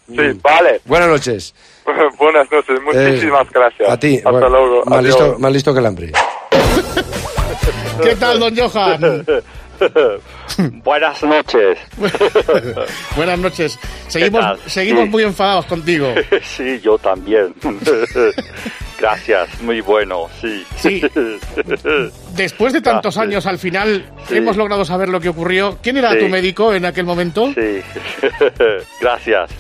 Sí, 0.09 0.17
vale. 0.43 0.81
Buenas 0.87 1.09
noches. 1.09 1.55
Buenas 2.19 2.51
noches, 2.51 2.81
muchísimas 2.83 3.51
gracias. 3.51 3.89
Eh, 3.89 3.93
A 3.93 3.97
ti. 3.99 4.17
Hasta 4.17 4.31
bueno, 4.31 4.49
luego. 4.49 4.83
Más 4.87 4.99
Adiós. 5.01 5.21
listo, 5.21 5.39
más 5.39 5.53
listo 5.53 5.73
que 5.75 5.81
el 5.81 5.87
hambre. 5.87 6.13
¿Qué 8.03 8.17
tal, 8.17 8.41
Don 8.41 8.57
Johan? 8.57 9.25
Buenas 10.83 11.23
noches. 11.23 11.79
Buenas 13.17 13.39
noches. 13.39 13.79
Seguimos, 14.09 14.59
seguimos 14.67 15.05
Sí. 15.05 15.09
muy 15.11 15.23
enfadados 15.23 15.67
contigo. 15.67 16.09
Sí, 16.43 16.81
yo 16.81 16.99
también. 16.99 17.55
Gracias, 19.01 19.63
muy 19.63 19.81
bueno, 19.81 20.29
sí. 20.41 20.65
Sí. 20.77 21.03
Después 22.35 22.73
de 22.75 22.83
tantos 22.83 23.15
Gracias. 23.15 23.23
años, 23.33 23.47
al 23.47 23.59
final 23.59 24.05
Sí. 24.29 24.37
hemos 24.37 24.57
logrado 24.57 24.85
saber 24.85 25.09
lo 25.09 25.21
que 25.21 25.31
ocurrió. 25.31 25.79
¿Quién 25.83 25.97
era 25.97 26.13
Sí. 26.13 26.19
tu 26.19 26.29
médico 26.29 26.75
en 26.75 26.85
aquel 26.85 27.07
momento? 27.07 27.53
Sí, 27.55 27.81
gracias. 29.01 29.51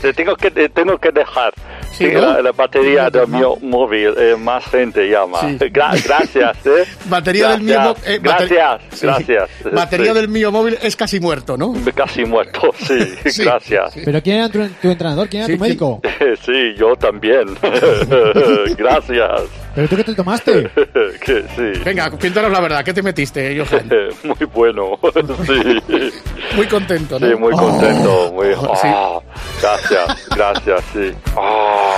Te 0.00 0.12
tengo 0.12 0.36
que, 0.36 0.50
te 0.50 0.68
tengo 0.68 0.96
que 0.98 1.10
dejar. 1.10 1.52
Sí, 1.92 2.06
Sí, 2.06 2.12
¿no? 2.14 2.20
la, 2.20 2.42
la 2.42 2.52
batería 2.52 3.10
del 3.10 3.26
mío 3.26 3.56
móvil, 3.60 4.14
eh, 4.16 4.36
más 4.38 4.64
gente 4.66 5.08
llama. 5.08 5.40
Sí. 5.40 5.56
Gra- 5.58 6.00
gracias, 6.04 6.56
¿eh? 6.66 6.84
Batería 7.06 7.48
del 7.50 7.62
mío 7.62 7.74
Gracias, 7.74 8.06
eh, 8.08 8.18
bater- 8.20 8.48
gracias, 8.48 8.80
Sí. 8.92 9.06
gracias. 9.06 9.50
Batería 9.72 10.12
Sí. 10.12 10.18
del 10.20 10.28
mío 10.28 10.52
móvil 10.52 10.78
es 10.80 10.94
casi 10.94 11.18
muerto, 11.18 11.56
¿no? 11.56 11.74
Casi 11.94 12.24
muerto, 12.24 12.72
sí, 12.78 12.98
Sí, 13.30 13.42
gracias. 13.42 13.94
¿Pero 14.04 14.22
quién 14.22 14.36
era 14.36 14.48
tu, 14.48 14.58
tu 14.80 14.88
entrenador? 14.90 15.28
¿Quién 15.28 15.42
era 15.44 15.54
tu 15.56 15.60
médico? 15.60 16.00
Sí, 16.46 16.74
yo 16.78 16.94
también. 16.96 17.46
gracias. 18.76 19.42
¿Pero 19.78 19.88
tú 19.90 19.94
qué 19.96 20.02
te 20.02 20.14
tomaste? 20.16 20.68
que 21.24 21.44
sí. 21.54 21.80
Venga, 21.84 22.10
cuéntanos 22.10 22.50
la 22.50 22.58
verdad, 22.58 22.84
¿qué 22.84 22.92
te 22.92 23.00
metiste, 23.00 23.56
Johan? 23.64 23.88
Muy 24.24 24.46
bueno, 24.52 24.98
sí. 25.46 26.12
Muy 26.56 26.66
contento, 26.66 27.20
¿no? 27.20 27.28
Sí, 27.28 27.34
muy 27.36 27.52
contento, 27.52 28.32
muy... 28.32 28.48
Oh, 28.56 28.74
sí. 28.74 28.88
ah, 28.88 29.20
gracias, 29.62 30.28
gracias, 30.34 30.84
sí. 30.92 31.12
Ah. 31.36 31.94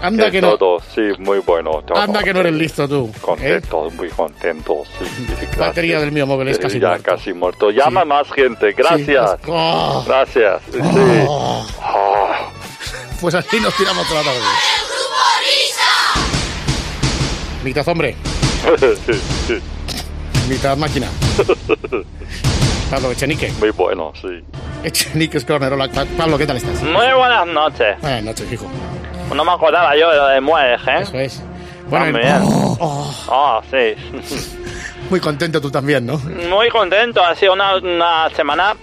Anda 0.00 0.30
que 0.30 0.40
no- 0.40 0.56
todo, 0.56 0.80
sí, 0.94 1.02
muy 1.18 1.40
bueno. 1.40 1.82
todo. 1.82 1.98
Anda 1.98 2.22
que 2.22 2.32
no 2.32 2.40
eres 2.40 2.54
listo 2.54 2.88
tú. 2.88 3.10
¿eh? 3.14 3.18
Contento, 3.20 3.90
muy 3.90 4.08
contento, 4.08 4.84
sí. 4.98 5.26
gracias. 5.28 5.58
Batería 5.58 6.00
del 6.00 6.12
mío 6.12 6.26
móvil 6.26 6.48
es 6.48 6.58
casi 6.58 6.80
ya 6.80 6.88
muerto. 6.88 7.10
casi 7.10 7.34
muerto. 7.34 7.70
Llama 7.70 8.06
más 8.06 8.32
gente, 8.32 8.72
gracias. 8.72 9.32
Oh. 9.46 10.02
Gracias, 10.06 10.62
sí. 10.72 10.78
Oh. 11.28 11.66
Ah. 11.82 12.48
Pues 13.20 13.34
así 13.34 13.60
nos 13.60 13.76
tiramos 13.76 14.08
toda 14.08 14.22
la 14.22 14.30
tarde. 14.32 14.40
Mitad 17.62 17.86
hombre, 17.88 18.16
mitad 20.48 20.76
máquina. 20.76 21.06
Pablo 22.90 23.12
Echenique. 23.12 23.50
Muy 23.60 23.70
bueno, 23.70 24.12
sí. 24.20 24.42
Echenique 24.84 25.38
es 25.38 25.44
Corner. 25.44 25.72
Hola, 25.72 25.88
Pa- 25.88 26.04
Pablo, 26.16 26.36
¿qué 26.36 26.46
tal 26.46 26.56
estás? 26.56 26.82
Muy 26.82 27.06
buenas 27.16 27.46
noches. 27.46 27.98
Buenas 28.00 28.24
noches, 28.24 28.52
hijo. 28.52 28.66
No 29.34 29.44
me 29.44 29.52
acordaba 29.52 29.96
yo 29.96 30.10
de 30.10 30.16
lo 30.16 30.26
de 30.26 30.40
¿eh? 30.88 31.00
Eso 31.02 31.18
es. 31.18 31.42
Bueno, 31.88 32.06
También. 32.06 32.38
oh, 32.42 33.14
Ah, 33.30 33.60
sí. 33.70 33.94
muy 35.08 35.20
contento 35.20 35.60
tú 35.60 35.70
también, 35.70 36.04
¿no? 36.04 36.18
Muy 36.18 36.68
contento. 36.68 37.24
Ha 37.24 37.34
sido 37.34 37.52
una, 37.54 37.76
una 37.76 38.28
semana 38.36 38.74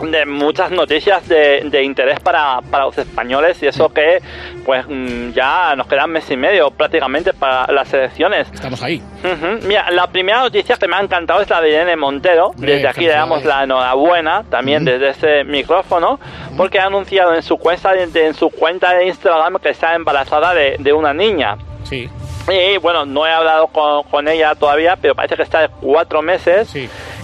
de 0.00 0.26
muchas 0.26 0.70
noticias 0.70 1.26
de, 1.28 1.62
de 1.64 1.82
interés 1.82 2.20
para, 2.20 2.60
para 2.70 2.84
los 2.84 2.96
españoles 2.98 3.62
y 3.62 3.66
eso 3.66 3.88
que 3.92 4.18
pues 4.64 4.86
mm, 4.88 5.30
ya 5.32 5.74
nos 5.76 5.86
quedan 5.86 6.10
mes 6.10 6.30
y 6.30 6.36
medio 6.36 6.70
prácticamente 6.70 7.32
para 7.32 7.70
las 7.72 7.92
elecciones. 7.92 8.48
Estamos 8.52 8.82
ahí. 8.82 9.02
Ujú. 9.24 9.66
Mira, 9.66 9.90
la 9.90 10.06
primera 10.06 10.40
noticia 10.40 10.76
que 10.76 10.88
me 10.88 10.96
ha 10.96 11.00
encantado 11.00 11.40
es 11.40 11.50
la 11.50 11.60
de 11.60 11.70
Irene 11.70 11.96
Montero. 11.96 12.52
Desde 12.56 12.88
aquí 12.88 13.04
le 13.04 13.12
damos 13.12 13.44
la 13.44 13.64
enhorabuena 13.64 14.44
también 14.48 14.84
desde 14.84 15.10
ese 15.10 15.44
micrófono 15.44 16.18
porque 16.56 16.78
ha 16.78 16.86
anunciado 16.86 17.34
en 17.34 17.42
su 17.42 17.58
cuenta 17.58 17.92
en 17.94 18.34
su 18.34 18.50
cuenta 18.50 18.94
de 18.94 19.06
Instagram 19.06 19.58
que 19.58 19.70
está 19.70 19.94
embarazada 19.94 20.54
de, 20.54 20.76
de 20.78 20.92
una 20.92 21.12
niña. 21.12 21.56
Sí. 21.84 22.08
Y 22.48 22.78
bueno, 22.78 23.04
no 23.04 23.26
he 23.26 23.30
hablado 23.32 23.68
con, 23.68 24.02
con 24.04 24.26
ella 24.28 24.54
todavía, 24.54 24.96
pero 25.00 25.14
parece 25.14 25.36
que 25.36 25.42
está 25.42 25.60
de 25.60 25.68
cuatro 25.80 26.22
meses, 26.22 26.72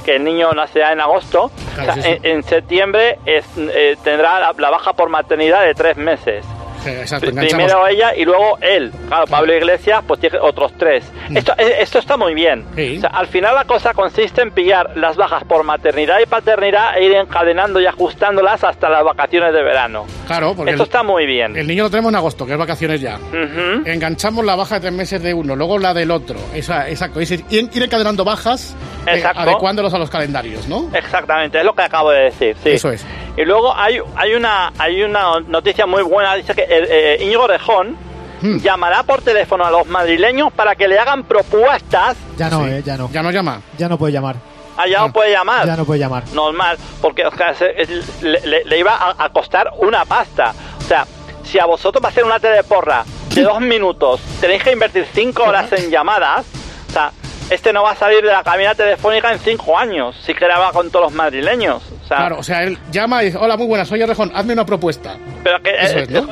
que 0.04 0.16
el 0.16 0.24
niño 0.24 0.52
nacerá 0.52 0.92
en 0.92 1.00
agosto. 1.00 1.50
Claro, 1.74 1.92
O 1.92 1.94
sea, 1.94 2.02
sí, 2.02 2.02
sí. 2.02 2.18
En, 2.22 2.36
en 2.36 2.42
septiembre 2.44 3.18
es, 3.26 3.44
eh, 3.56 3.96
tendrá 4.04 4.38
la, 4.40 4.54
la 4.56 4.70
baja 4.70 4.92
por 4.92 5.08
maternidad 5.08 5.62
de 5.62 5.74
tres 5.74 5.96
meses. 5.96 6.44
Sí, 6.86 6.92
Exacto. 6.92 7.32
Primero 7.32 7.86
ella 7.88 8.14
y 8.14 8.24
luego 8.24 8.58
él. 8.60 8.92
Claro, 9.08 9.26
Pablo 9.26 9.54
Iglesias 9.54 10.04
pues 10.06 10.20
tiene 10.20 10.38
otros 10.38 10.72
tres. 10.78 11.04
Mm. 11.28 11.36
Esto, 11.36 11.52
eh, 11.58 11.76
esto 11.80 11.98
está 11.98 12.16
muy 12.16 12.32
bien. 12.32 12.64
O 12.72 13.00
sea, 13.00 13.10
al 13.10 13.26
final 13.26 13.54
la 13.56 13.64
cosa 13.64 13.92
consiste 13.92 14.42
en 14.42 14.52
pillar 14.52 14.96
las 14.96 15.16
bajas 15.16 15.42
por 15.44 15.64
maternidad 15.64 16.18
y 16.22 16.26
paternidad 16.26 16.96
e 16.96 17.04
ir 17.04 17.12
encadenando 17.12 17.80
y 17.80 17.86
ajustándolas 17.86 18.62
hasta 18.62 18.88
las 18.88 19.02
vacaciones 19.02 19.52
de 19.52 19.62
verano. 19.62 20.06
Claro, 20.26 20.54
porque 20.54 20.70
Esto 20.70 20.84
el, 20.84 20.88
está 20.88 21.02
muy 21.02 21.26
bien. 21.26 21.56
el 21.56 21.66
niño 21.66 21.84
lo 21.84 21.90
tenemos 21.90 22.10
en 22.12 22.16
agosto, 22.16 22.46
que 22.46 22.52
es 22.52 22.58
vacaciones 22.58 23.00
ya. 23.00 23.16
Ujú. 23.16 23.82
Enganchamos 23.84 24.44
la 24.44 24.54
baja 24.54 24.76
de 24.76 24.82
tres 24.82 24.92
meses 24.92 25.22
de 25.22 25.34
uno, 25.34 25.56
luego 25.56 25.78
la 25.78 25.92
del 25.92 26.12
otro. 26.12 26.38
Esa, 26.54 26.88
exacto. 26.88 27.20
Es 27.20 27.30
ir, 27.32 27.44
ir 27.50 27.82
encadenando 27.82 28.24
bajas, 28.24 28.76
eh, 29.06 29.22
adecuándolos 29.34 29.92
a 29.92 29.98
los 29.98 30.10
calendarios, 30.10 30.68
¿no? 30.68 30.90
Exactamente, 30.94 31.58
es 31.58 31.64
lo 31.64 31.74
que 31.74 31.82
acabo 31.82 32.10
de 32.10 32.24
decir, 32.24 32.56
sí. 32.62 32.70
Eso 32.70 32.90
es. 32.90 33.04
Y 33.36 33.44
luego 33.44 33.74
hay, 33.76 33.98
hay, 34.16 34.34
una, 34.34 34.72
hay 34.78 35.02
una 35.02 35.40
noticia 35.40 35.86
muy 35.86 36.02
buena, 36.02 36.34
dice 36.34 36.54
que 36.54 36.62
el, 36.64 36.86
eh, 36.90 37.18
Íñigo 37.22 37.46
Rejón 37.46 37.96
Hmm. 38.42 38.58
llamará 38.58 39.02
por 39.02 39.22
teléfono 39.22 39.64
a 39.64 39.70
los 39.70 39.86
madrileños 39.86 40.52
para 40.52 40.74
que 40.76 40.86
le 40.88 40.98
hagan 40.98 41.24
propuestas. 41.24 42.16
Ya 42.36 42.50
no, 42.50 42.66
eh, 42.66 42.82
ya 42.84 42.98
no. 42.98 43.08
Ya 43.10 43.22
no 43.22 43.30
llama. 43.30 43.62
Ya 43.78 43.88
no 43.88 43.96
puede 43.96 44.12
llamar. 44.12 44.36
Allá 44.76 44.98
no 45.00 45.12
puede 45.12 45.30
llamar. 45.32 45.66
Ya 45.66 45.74
no 45.74 45.86
puede 45.86 46.00
llamar. 46.00 46.22
Normal, 46.34 46.76
porque 47.00 47.24
o 47.26 47.34
sea, 47.34 47.54
se- 47.54 47.80
es- 47.80 48.22
le, 48.22 48.38
le- 48.46 48.64
le 48.66 48.78
iba 48.78 48.94
a, 48.94 49.24
a 49.24 49.30
costar 49.30 49.70
una 49.78 50.04
pasta. 50.04 50.52
O 50.78 50.82
sea, 50.82 51.06
si 51.44 51.58
a 51.58 51.64
vosotros 51.64 52.04
va 52.04 52.08
a 52.08 52.10
hacer 52.10 52.24
una 52.24 52.38
teleporra 52.38 53.04
de 53.34 53.40
dos 53.42 53.58
minutos, 53.62 54.20
tenéis 54.38 54.62
que 54.62 54.72
invertir 54.72 55.06
cinco 55.14 55.44
horas 55.44 55.72
en 55.72 55.90
llamadas, 55.90 56.44
o 56.90 56.92
sea, 56.92 57.12
este 57.48 57.72
no 57.72 57.84
va 57.84 57.92
a 57.92 57.96
salir 57.96 58.22
de 58.22 58.32
la 58.32 58.42
cabina 58.44 58.74
telefónica 58.74 59.32
en 59.32 59.38
cinco 59.38 59.78
años, 59.78 60.14
si 60.26 60.34
graba 60.34 60.72
con 60.72 60.90
todos 60.90 61.06
los 61.06 61.14
madrileños. 61.14 61.82
O 62.06 62.08
sea, 62.08 62.16
Claro, 62.18 62.38
o 62.38 62.42
sea, 62.44 62.62
él 62.62 62.78
llama 62.92 63.22
y 63.22 63.26
dice, 63.26 63.38
hola, 63.38 63.56
muy 63.56 63.66
buenas, 63.66 63.88
soy 63.88 64.00
Orejón, 64.00 64.30
hazme 64.34 64.52
una 64.52 64.64
propuesta. 64.64 65.16
pero 65.42 65.60
que... 65.60 65.70
Eso 65.70 65.98
eh, 65.98 66.02
es, 66.04 66.10
¿no? 66.10 66.22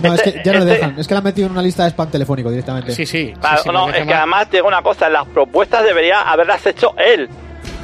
No, 0.00 0.14
es 0.14 0.22
que 0.22 0.40
ya 0.44 0.52
no 0.52 0.60
le 0.60 0.64
este- 0.72 0.74
dejan. 0.86 0.98
Es 1.00 1.08
que 1.08 1.14
la 1.14 1.18
han 1.18 1.24
metido 1.24 1.46
en 1.46 1.52
una 1.52 1.62
lista 1.62 1.82
de 1.82 1.90
spam 1.90 2.08
telefónico 2.08 2.50
directamente. 2.50 2.92
Sí, 2.94 3.04
sí. 3.04 3.34
Claro, 3.40 3.72
no, 3.72 3.90
es 3.90 4.06
que 4.06 4.14
además 4.14 4.48
digo 4.48 4.68
una 4.68 4.80
cosa, 4.80 5.08
las 5.08 5.26
propuestas 5.26 5.82
debería 5.82 6.20
haberlas 6.22 6.64
hecho 6.66 6.94
él. 6.96 7.28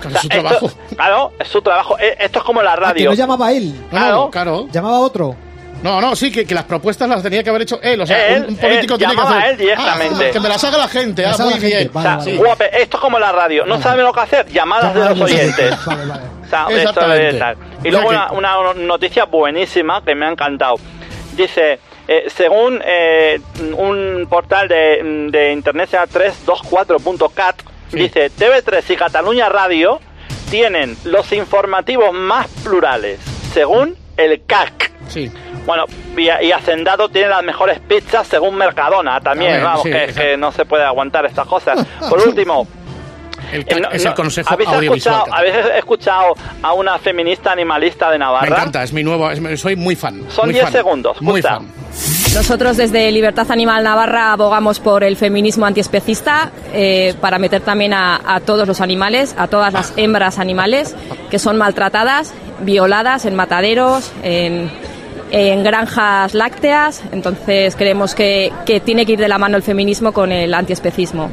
Claro, 0.01 0.15
es 0.17 0.21
su 0.23 0.29
esto- 0.29 0.41
trabajo. 0.43 0.71
claro, 0.95 1.33
es 1.41 1.49
su 1.49 1.61
trabajo. 1.63 1.99
Eh, 1.99 2.15
Esto 2.21 2.39
es 2.39 2.45
como 2.45 2.63
la 2.63 2.75
Ah, 2.75 2.77
que 2.77 2.81
radio. 2.83 3.11
no 3.11 3.15
llamaba 3.17 3.51
él. 3.53 3.75
Claro. 3.91 4.31
claro. 4.31 4.69
Llamaba 4.71 5.01
otro. 5.01 5.35
No, 5.83 6.01
no, 6.01 6.17
sí, 6.17 6.33
que, 6.33 6.47
que 6.47 6.55
las 6.55 6.65
propuestas 6.65 7.09
las 7.09 7.23
tenía 7.23 7.43
que 7.43 7.51
haber 7.51 7.63
hecho 7.63 7.79
él. 7.83 8.01
O 8.01 8.07
sea, 8.07 8.29
Él, 8.29 8.45
un, 8.45 8.49
un 8.51 8.57
político 8.57 8.95
él, 8.95 8.99
tiene 8.99 9.15
que 9.15 9.21
hacer. 9.21 9.37
a 9.37 9.51
él 9.51 9.57
directamente. 9.59 10.29
Ah, 10.29 10.31
que 10.33 10.41
me 10.41 10.49
las 10.49 10.65
haga 10.65 10.79
la 10.79 10.89
gente. 10.89 11.25
Ah, 11.25 11.29
las 11.31 11.41
haga 11.41 11.51
muy 11.51 11.61
gente, 11.61 11.77
bien. 11.77 11.91
vale, 11.93 12.09
O 12.09 12.13
sea, 12.13 12.17
vale. 12.17 12.37
guape, 12.37 12.83
esto 12.83 12.97
es 12.97 13.01
como 13.03 13.19
la 13.19 13.33
radio. 13.33 13.67
No 13.67 13.81
saben 13.83 14.05
lo 14.05 14.13
que 14.13 14.21
hacer, 14.21 14.47
llamadas 14.49 14.95
de 14.95 15.01
los 15.01 15.21
oyentes. 15.21 15.87
Vale, 15.87 16.07
vale. 16.07 16.23
O 16.45 16.49
sea, 16.49 16.63
esto 16.69 16.77
Exactamente. 16.79 17.29
es 17.29 17.39
tal. 17.39 17.57
Y 17.85 17.89
O 17.89 17.91
luego 17.91 18.11
sea 18.11 18.29
una, 18.33 18.59
una 18.61 18.75
noticia 18.75 19.25
buenísima 19.27 20.03
que 20.05 20.15
me 20.15 20.25
ha 20.27 20.31
encantado. 20.31 20.77
Dice, 21.37 21.79
eh, 22.09 22.25
según 22.35 22.81
eh, 22.85 23.41
un 23.77 24.27
portal 24.31 24.69
de, 24.69 25.29
de 25.31 25.53
internet, 25.53 25.89
se 25.91 25.97
llama 25.97 26.07
324.cat, 26.13 27.57
dice, 27.93 28.31
TV3 28.31 28.83
y 28.91 28.97
Cataluña 28.97 29.49
Radio 29.49 30.01
tienen 30.51 30.97
los 31.05 31.33
informativos 31.33 32.13
más 32.13 32.47
plurales, 32.63 33.19
según 33.53 33.97
el 34.17 34.45
CAC. 34.47 34.93
Sí. 35.09 35.31
Bueno, 35.67 35.85
y, 36.17 36.23
y 36.47 36.53
Hacendado 36.53 37.09
tiene 37.09 37.29
las 37.29 37.43
mejores 37.43 37.81
pizzas 37.81 38.27
según 38.27 38.55
Mercadona 38.57 39.21
también, 39.21 39.53
ver, 39.53 39.63
vamos, 39.65 39.83
sí, 39.85 39.91
que, 40.15 40.37
no 40.37 40.53
se 40.53 40.65
puede 40.65 40.85
aguantar 40.85 41.25
estas 41.27 41.47
cosas. 41.47 41.87
Por 42.09 42.21
último, 42.27 42.67
El 43.53 43.61
eh, 43.69 43.81
no- 43.81 43.91
es 43.91 44.05
el 44.05 44.15
Consejo 44.15 44.53
¿habéis 44.53 44.69
Audiovisual. 44.71 45.15
escuchado, 45.17 45.35
¿Habéis 45.39 45.55
escuchado 45.77 46.35
a 46.63 46.73
una 46.73 46.99
feminista 46.99 47.53
animalista 47.53 48.11
de 48.11 48.19
Navarra? 48.19 48.49
Me 48.49 48.57
encanta, 48.57 48.83
es 48.83 48.93
mi 48.93 49.03
nuevo. 49.05 49.31
es- 49.31 49.61
soy 49.61 49.77
muy 49.77 49.95
fan. 49.97 50.23
Son 50.31 50.47
muy 50.47 50.55
10 50.55 50.65
fan, 50.65 50.73
segundos, 50.73 51.21
Muy 51.23 51.41
escucha. 51.41 51.57
fan. 51.57 51.69
Nosotros 52.35 52.77
desde 52.77 53.13
Libertad 53.13 53.47
Animal 53.51 53.85
Navarra 53.85 54.33
abogamos 54.33 54.81
por 54.81 55.05
el 55.05 55.17
feminismo 55.17 55.67
antiespecista 55.67 56.51
eh, 56.73 57.15
para 57.21 57.39
meter 57.39 57.61
también 57.63 57.95
a, 57.95 58.21
a 58.27 58.41
todos 58.41 58.67
los 58.67 58.81
animales, 58.81 59.35
a 59.39 59.47
todas 59.47 59.73
las 59.73 59.93
hembras 59.97 60.39
animales 60.41 60.97
que 61.31 61.39
son 61.39 61.57
maltratadas, 61.57 62.35
violadas 62.61 63.25
en 63.27 63.37
mataderos, 63.37 64.11
en, 64.25 64.69
en 65.37 65.63
granjas 65.65 66.33
lácteas. 66.35 67.03
Entonces 67.13 67.75
creemos 67.77 68.15
que, 68.15 68.53
que 68.65 68.79
tiene 68.81 69.05
que 69.05 69.13
ir 69.13 69.19
de 69.19 69.29
la 69.29 69.39
mano 69.39 69.57
el 69.57 69.63
feminismo 69.63 70.13
con 70.13 70.31
el 70.33 70.55
antiespecismo. 70.55 71.31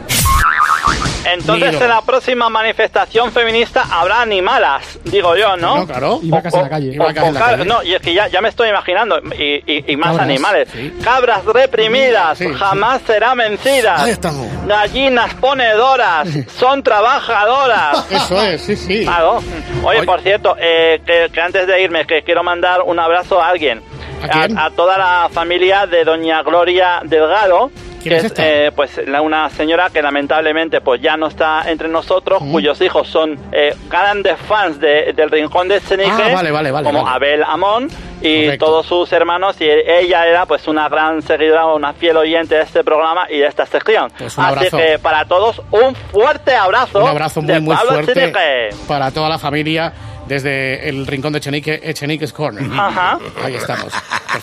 Entonces 1.23 1.73
Miro. 1.73 1.83
en 1.83 1.89
la 1.89 2.01
próxima 2.01 2.49
manifestación 2.49 3.31
feminista 3.31 3.85
habrá 3.91 4.21
animalas, 4.21 4.99
digo 5.05 5.35
yo, 5.37 5.55
¿no? 5.55 5.77
No, 5.77 5.87
claro. 5.87 6.19
Y 6.21 6.29
vacas 6.31 6.53
en 6.55 6.63
la 6.63 6.69
calle. 6.69 6.87
Y 6.93 6.97
vacas 6.97 7.23
O 7.23 7.27
en 7.27 7.33
la 7.35 7.39
calle. 7.39 7.65
No, 7.65 7.83
y 7.83 7.93
es 7.93 8.01
que 8.01 8.13
ya, 8.13 8.27
ya 8.27 8.41
me 8.41 8.49
estoy 8.49 8.69
imaginando, 8.69 9.19
y, 9.37 9.61
y- 9.71 9.85
y 9.87 9.95
más 9.97 10.09
Cabras, 10.17 10.23
animales. 10.27 10.69
sí. 10.73 10.93
Cabras 11.03 11.45
reprimidas, 11.45 12.37
Sí, 12.39 12.47
sí. 12.47 12.53
jamás 12.55 13.01
serán 13.05 13.37
vencidas. 13.37 14.01
Ahí 14.01 14.11
estamos. 14.11 14.47
Gallinas 14.67 15.33
ponedoras, 15.35 16.27
son 16.57 16.81
trabajadoras. 16.81 18.07
Eso 18.11 18.41
es, 18.41 18.61
sí, 18.63 18.75
sí. 18.75 19.03
Claro. 19.03 19.37
Oye, 19.83 19.99
Oye. 19.99 20.03
por 20.05 20.21
cierto, 20.21 20.55
eh, 20.59 21.01
que, 21.05 21.29
que 21.31 21.39
antes 21.39 21.67
de 21.67 21.83
irme, 21.83 22.05
que 22.07 22.23
quiero 22.23 22.43
mandar 22.43 22.81
un 22.81 22.99
abrazo 22.99 23.39
a 23.39 23.49
alguien. 23.49 23.81
¿A 24.23 24.27
quién? 24.27 24.57
a 24.57 24.69
toda 24.71 24.97
la 24.97 25.29
familia 25.31 25.85
de 25.87 26.03
doña 26.03 26.41
Gloria 26.43 27.01
Delgado. 27.03 27.71
¿Quién 28.01 28.19
que 28.19 28.25
es 28.25 28.33
eh, 28.37 28.71
pues 28.75 28.99
la- 29.07 29.21
una 29.21 29.47
señora 29.51 29.91
que 29.91 30.01
lamentablemente 30.01 30.81
pues 30.81 30.99
ya 31.03 31.17
no 31.17 31.27
está 31.27 31.69
entre 31.69 31.87
nosotros, 31.87 32.41
cuyos 32.51 32.81
hijos 32.81 33.07
son 33.07 33.37
eh, 33.51 33.75
grandes 33.91 34.37
fans 34.39 34.79
de- 34.79 35.13
del 35.13 35.29
Rincón 35.29 35.67
de 35.67 35.79
Chenique, 35.81 36.09
Ah, 36.11 36.31
vale, 36.33 36.49
vale, 36.49 36.71
vale, 36.71 36.83
como. 36.83 37.07
Abel 37.07 37.43
Amón 37.43 37.89
y 38.23 38.45
Correcto. 38.45 38.65
todos 38.65 38.85
sus 38.87 39.11
hermanos 39.13 39.55
y 39.61 39.65
ella 39.69 40.25
era 40.25 40.47
pues 40.47 40.67
una 40.67 40.89
gran 40.89 41.21
seguidora, 41.21 41.67
una 41.67 41.93
fiel 41.93 42.17
oyente 42.17 42.55
de 42.55 42.61
este 42.63 42.83
programa 42.83 43.27
y 43.29 43.37
de 43.37 43.45
esta 43.45 43.67
sección. 43.67 44.11
Pues 44.17 44.37
Así 44.37 44.47
abrazo. 44.49 44.77
que 44.77 44.97
para 44.97 45.25
todos 45.25 45.61
un 45.69 45.93
fuerte 45.93 46.55
abrazo, 46.55 47.03
Un 47.03 47.07
abrazo 47.07 47.43
muy, 47.43 47.53
de 47.53 47.59
muy 47.59 47.75
Pablo 47.75 47.91
fuerte 48.03 48.69
para 48.87 49.11
toda 49.11 49.29
la 49.29 49.37
familia 49.37 49.93
desde 50.35 50.87
el 50.87 51.05
rincón 51.07 51.33
de 51.33 51.39
Echenique, 51.39 51.81
Echenique's 51.83 52.31
Corner. 52.31 52.63
Ajá. 52.79 53.19
Ahí 53.43 53.55
estamos. 53.55 53.91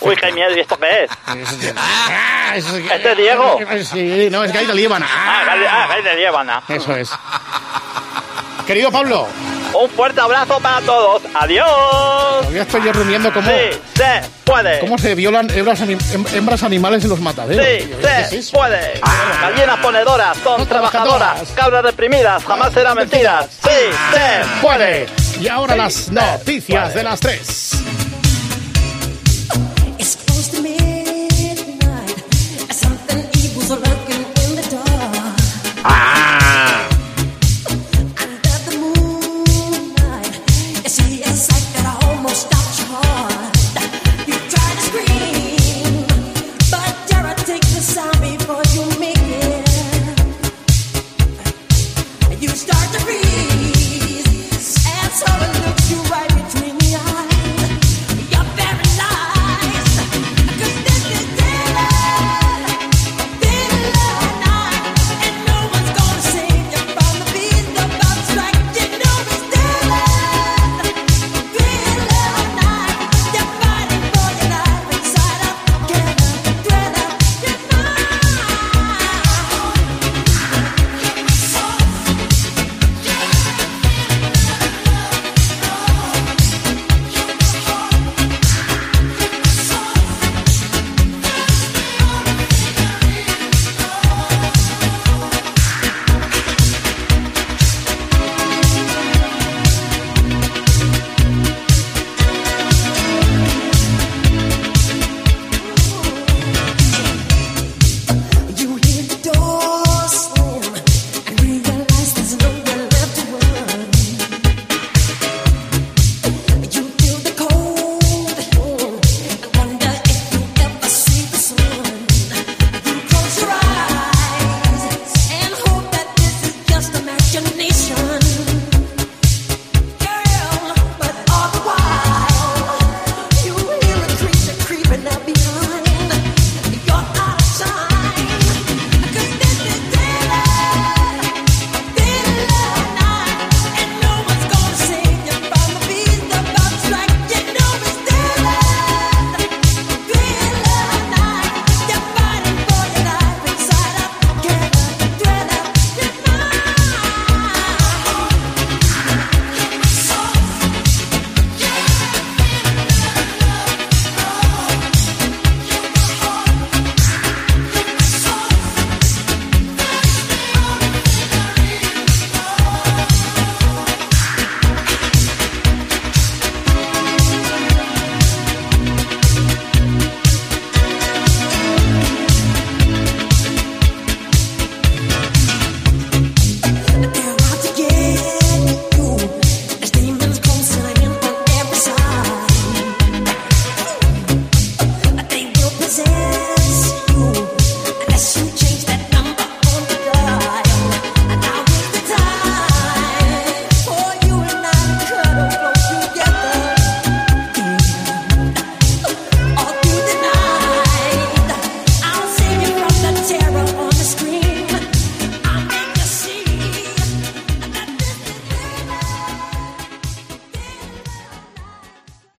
Uy, 0.01 0.15
qué 0.15 0.31
miedo, 0.31 0.55
¿y 0.55 0.59
esto 0.59 0.77
qué 0.77 1.05
es? 1.05 1.11
Ah, 1.25 2.53
es- 2.55 2.65
¿Este 2.67 3.11
es 3.11 3.17
Diego? 3.17 3.57
Sí, 3.91 4.27
no, 4.29 4.43
es 4.43 4.53
Gaida 4.53 4.73
Líbana. 4.75 5.07
Ah, 5.09 5.45
ah, 5.47 5.87
Gai 5.89 6.03
de 6.03 6.15
Líbana. 6.15 6.61
Eso 6.69 6.95
es. 6.95 7.09
Querido 8.67 8.91
Pablo. 8.91 9.27
Un 9.73 9.89
fuerte 9.91 10.19
abrazo 10.21 10.59
para 10.59 10.81
todos. 10.81 11.23
Adiós. 11.33 11.65
Todavía 12.41 12.61
estoy 12.63 12.83
yo 12.83 12.93
rumiando 12.93 13.31
cómo, 13.33 13.49
Sí, 13.49 13.79
se 13.95 14.21
puede. 14.43 14.79
cómo 14.79 14.97
se 14.97 15.13
violan 15.15 15.49
hembras, 15.51 15.81
anim- 15.81 15.99
hem- 16.11 16.33
hembras 16.35 16.63
animales 16.63 17.03
en 17.03 17.09
los 17.11 17.19
mataderos. 17.19 17.65
Sí, 17.65 17.85
tío. 17.85 17.97
¿Qué 17.99 18.37
es 18.37 18.47
se 18.47 18.51
puede. 18.57 18.99
Gallinas 19.41 19.77
ponedoras 19.79 20.37
son 20.43 20.65
trabajadoras. 20.67 21.51
Cabras 21.55 21.83
reprimidas 21.83 22.43
jamás 22.45 22.73
serán 22.73 22.95
mentiras. 22.97 23.47
Sí, 23.63 23.69
se 24.13 24.61
puede. 24.61 25.07
Y 25.39 25.47
ahora 25.47 25.75
las 25.75 26.11
noticias 26.11 26.93
de 26.93 27.03
las 27.03 27.19
tres. 27.19 27.78